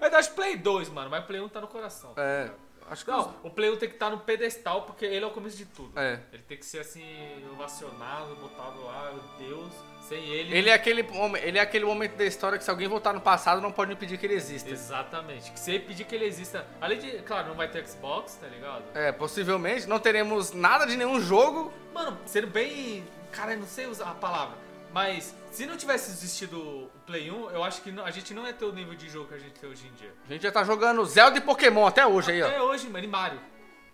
Eu 0.01 0.17
acho 0.19 0.33
Play 0.33 0.57
2, 0.57 0.89
mano, 0.91 1.11
mas 1.11 1.25
Play 1.25 1.41
1 1.41 1.49
tá 1.49 1.61
no 1.61 1.69
coração. 1.69 2.13
tá 2.15 2.23
É, 2.23 2.43
ligado? 2.45 2.59
acho 2.91 3.05
que... 3.05 3.11
Não, 3.11 3.35
o 3.45 3.51
Play 3.51 3.71
1 3.71 3.77
tem 3.77 3.89
que 3.89 3.95
estar 3.95 4.11
no 4.11 4.19
pedestal 4.19 4.83
porque 4.83 5.05
ele 5.05 5.25
é 5.25 5.29
o 5.29 5.31
começo 5.31 5.57
de 5.57 5.65
tudo. 5.67 5.99
É. 5.99 6.21
Ele 6.33 6.43
tem 6.43 6.57
que 6.59 6.67
ser 6.67 6.81
assim, 6.81 7.05
ovacionado, 7.53 8.35
botado 8.37 8.83
lá, 8.85 9.13
meu 9.13 9.49
Deus. 9.49 9.73
Sem 10.09 10.25
ele. 10.29 10.57
Ele 10.57 10.69
é, 10.71 10.73
aquele, 10.73 11.07
ele 11.41 11.59
é 11.59 11.61
aquele 11.61 11.85
momento 11.85 12.17
da 12.17 12.25
história 12.25 12.59
que 12.59 12.65
se 12.65 12.71
alguém 12.71 12.89
voltar 12.89 13.13
no 13.13 13.21
passado 13.21 13.61
não 13.61 13.71
pode 13.71 13.93
impedir 13.93 14.19
que 14.19 14.27
ele 14.27 14.35
exista. 14.35 14.69
Exatamente. 14.69 15.53
Que 15.53 15.61
se 15.61 15.71
ele 15.71 15.85
pedir 15.85 16.05
que 16.05 16.15
ele 16.17 16.25
exista. 16.25 16.67
Além 16.81 16.99
de, 16.99 17.19
claro, 17.23 17.49
não 17.49 17.55
vai 17.55 17.69
ter 17.69 17.87
Xbox, 17.87 18.35
tá 18.35 18.49
ligado? 18.49 18.83
É, 18.93 19.13
possivelmente 19.13 19.87
não 19.87 20.01
teremos 20.01 20.53
nada 20.53 20.85
de 20.85 20.97
nenhum 20.97 21.21
jogo. 21.21 21.73
Mano, 21.95 22.19
sendo 22.27 22.49
bem. 22.49 23.07
Cara, 23.31 23.53
eu 23.53 23.59
não 23.61 23.67
sei 23.69 23.87
usar 23.87 24.11
a 24.11 24.15
palavra. 24.15 24.57
Mas 24.93 25.35
se 25.51 25.67
não 25.67 25.77
tivesse 25.77 26.11
existido 26.11 26.59
o 26.61 26.91
Play 27.07 27.31
1, 27.31 27.51
eu 27.51 27.63
acho 27.63 27.81
que 27.83 27.93
não- 27.93 28.05
a 28.05 28.11
gente 28.11 28.35
não 28.35 28.45
ia 28.47 28.53
ter 28.53 28.65
o 28.65 28.73
nível 28.73 28.95
de 28.95 29.09
jogo 29.09 29.29
que 29.29 29.35
a 29.35 29.39
gente 29.39 29.59
tem 29.59 29.71
hoje 29.71 29.87
em 29.87 29.93
dia. 29.93 30.13
A 30.29 30.33
gente 30.33 30.43
já 30.43 30.51
tá 30.53 30.65
jogando 30.65 31.05
Zelda 31.05 31.39
e 31.39 31.41
Pokémon 31.41 31.87
até 31.87 32.05
hoje 32.07 32.33
aí, 32.33 32.43
ó. 32.43 32.47
Até 32.49 32.61
hoje, 32.63 32.89
mano, 32.89 33.05
e 33.05 33.09
Mario. 33.09 33.41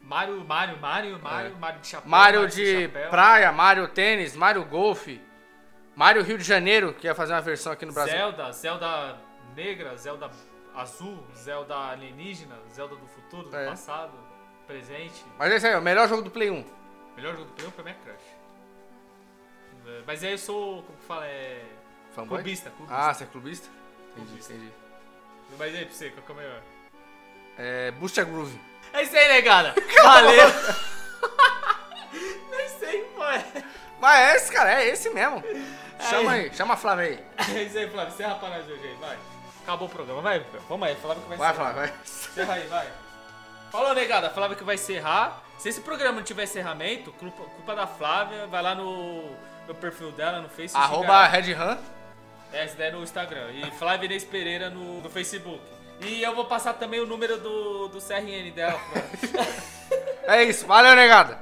Mario, 0.01 0.44
Mario, 0.44 0.78
Mario, 0.78 1.18
Mario, 1.20 1.57
Mario 1.57 1.80
de 1.80 1.88
chapéu. 1.88 2.07
É. 2.07 2.11
Mario 2.11 2.51
sem 2.51 2.64
de 2.64 2.82
chapéu. 2.84 3.11
praia, 3.11 3.53
Mario 3.53 3.88
tênis, 3.88 4.36
Mario 4.36 4.64
golfe, 4.64 5.20
Mario 5.94 6.22
Rio 6.22 6.38
de 6.38 6.44
Janeiro, 6.44 6.94
que 6.94 7.07
ia 7.07 7.14
fazer 7.14 7.32
uma 7.32 7.40
versão 7.40 7.72
aqui 7.72 7.84
no 7.84 7.92
Brasil. 7.92 8.14
Zelda, 8.14 8.53
Zelda 8.53 9.18
negra, 9.55 9.97
Zelda 9.97 10.30
azul, 10.74 11.26
Zelda 11.34 11.74
alienígena, 11.76 12.57
Zelda 12.72 12.94
do 12.97 13.07
futuro, 13.09 13.49
do 13.49 13.57
É. 13.57 13.66
passado, 13.66 14.12
presente. 14.66 15.24
Mas 15.38 15.53
é 15.53 15.57
isso 15.57 15.66
aí, 15.66 15.74
ó, 15.74 15.80
melhor 15.80 16.09
jogo 16.09 16.22
do 16.22 16.30
Play 16.30 16.51
1. 16.51 16.64
Melhor 17.16 17.32
jogo 17.32 17.47
do 17.47 17.53
Play 17.55 17.66
1 17.66 17.70
pra 17.72 17.84
mim 17.84 17.90
é 17.90 17.94
Crash. 17.94 18.36
É, 19.87 20.03
Mas 20.07 20.24
aí 20.24 20.32
eu 20.32 20.39
sou, 20.39 20.82
como 20.82 20.99
que 20.99 21.05
fala, 21.05 21.26
é... 21.26 21.62
Fanboy? 22.14 22.39
Clubista, 22.39 22.70
clubista. 22.70 22.97
Ah, 22.99 23.12
você 23.14 23.24
é 23.24 23.26
clubista? 23.26 23.68
Entendi, 24.12 24.26
Clubista. 24.28 24.53
entendi. 24.55 24.72
Mas 25.59 25.74
aí 25.74 25.84
pra 25.84 25.95
você, 25.95 26.11
qual 26.11 26.24
que 26.26 26.32
é 26.32 26.34
o 26.34 26.39
melhor? 26.39 26.62
É, 27.59 27.91
Boost 27.93 28.20
a 28.20 28.24
Groove. 28.24 28.61
É 28.93 29.03
isso 29.03 29.16
aí, 29.16 29.28
negada. 29.28 29.74
Valeu. 30.03 30.49
Nem 32.51 32.68
sei, 32.78 33.03
pô. 33.14 33.24
É 33.24 33.45
Mas 34.01 34.18
é 34.20 34.37
esse, 34.37 34.53
cara, 34.53 34.82
é 34.82 34.89
esse 34.89 35.11
mesmo. 35.11 35.43
Chama 36.11 36.32
aí, 36.32 36.55
chama 36.55 36.74
a 36.74 36.76
Flávia 36.76 37.05
aí. 37.05 37.24
É 37.57 37.62
isso 37.62 37.78
aí, 37.78 37.91
Flávio. 37.91 38.12
Encerra 38.14 38.34
pra 38.37 38.49
nós 38.51 38.68
hoje 38.68 38.87
aí, 38.87 38.95
vai. 39.01 39.18
Acabou 39.62 39.89
o 39.89 39.91
programa, 39.91 40.20
vai. 40.22 40.45
Vamos 40.68 40.89
aí, 40.89 40.95
Flávio 40.97 41.22
que 41.22 41.28
vai 41.28 41.39
Vai. 41.39 41.55
Flávia, 41.55 41.74
vai. 41.74 41.95
Encerra 42.05 42.55
aí, 42.55 42.66
vai. 42.66 42.89
Falou, 43.70 43.95
negada. 43.95 44.30
Flávia 44.30 44.57
que 44.57 44.64
vai 44.64 44.74
encerrar. 44.76 45.43
Se 45.59 45.68
esse 45.68 45.80
programa 45.80 46.16
não 46.18 46.22
tiver 46.22 46.45
encerramento, 46.45 47.12
culpa, 47.12 47.43
culpa 47.43 47.74
da 47.74 47.87
Flávia. 47.87 48.47
Vai 48.47 48.62
lá 48.62 48.74
no, 48.74 49.37
no 49.67 49.75
perfil 49.75 50.12
dela, 50.12 50.41
no 50.41 50.49
Facebook. 50.49 50.85
Arroba 50.85 51.27
Red 51.27 51.53
Ram. 51.53 51.79
É, 52.53 52.64
essa 52.64 52.77
daí 52.77 52.89
é 52.89 52.91
no 52.93 53.03
Instagram. 53.03 53.51
E 53.53 53.71
Flávia 53.73 54.07
Inês 54.07 54.25
Pereira 54.25 54.71
no, 54.71 55.01
no 55.01 55.11
Facebook. 55.11 55.61
E 56.01 56.23
eu 56.23 56.35
vou 56.35 56.45
passar 56.45 56.75
também 56.75 57.01
o 57.01 57.07
número 57.07 57.39
do, 57.39 57.89
do 57.89 58.01
CRN 58.01 58.51
dela. 58.55 58.81
É 60.29 60.43
isso, 60.43 60.67
valeu, 60.67 60.97
negada. 60.97 61.39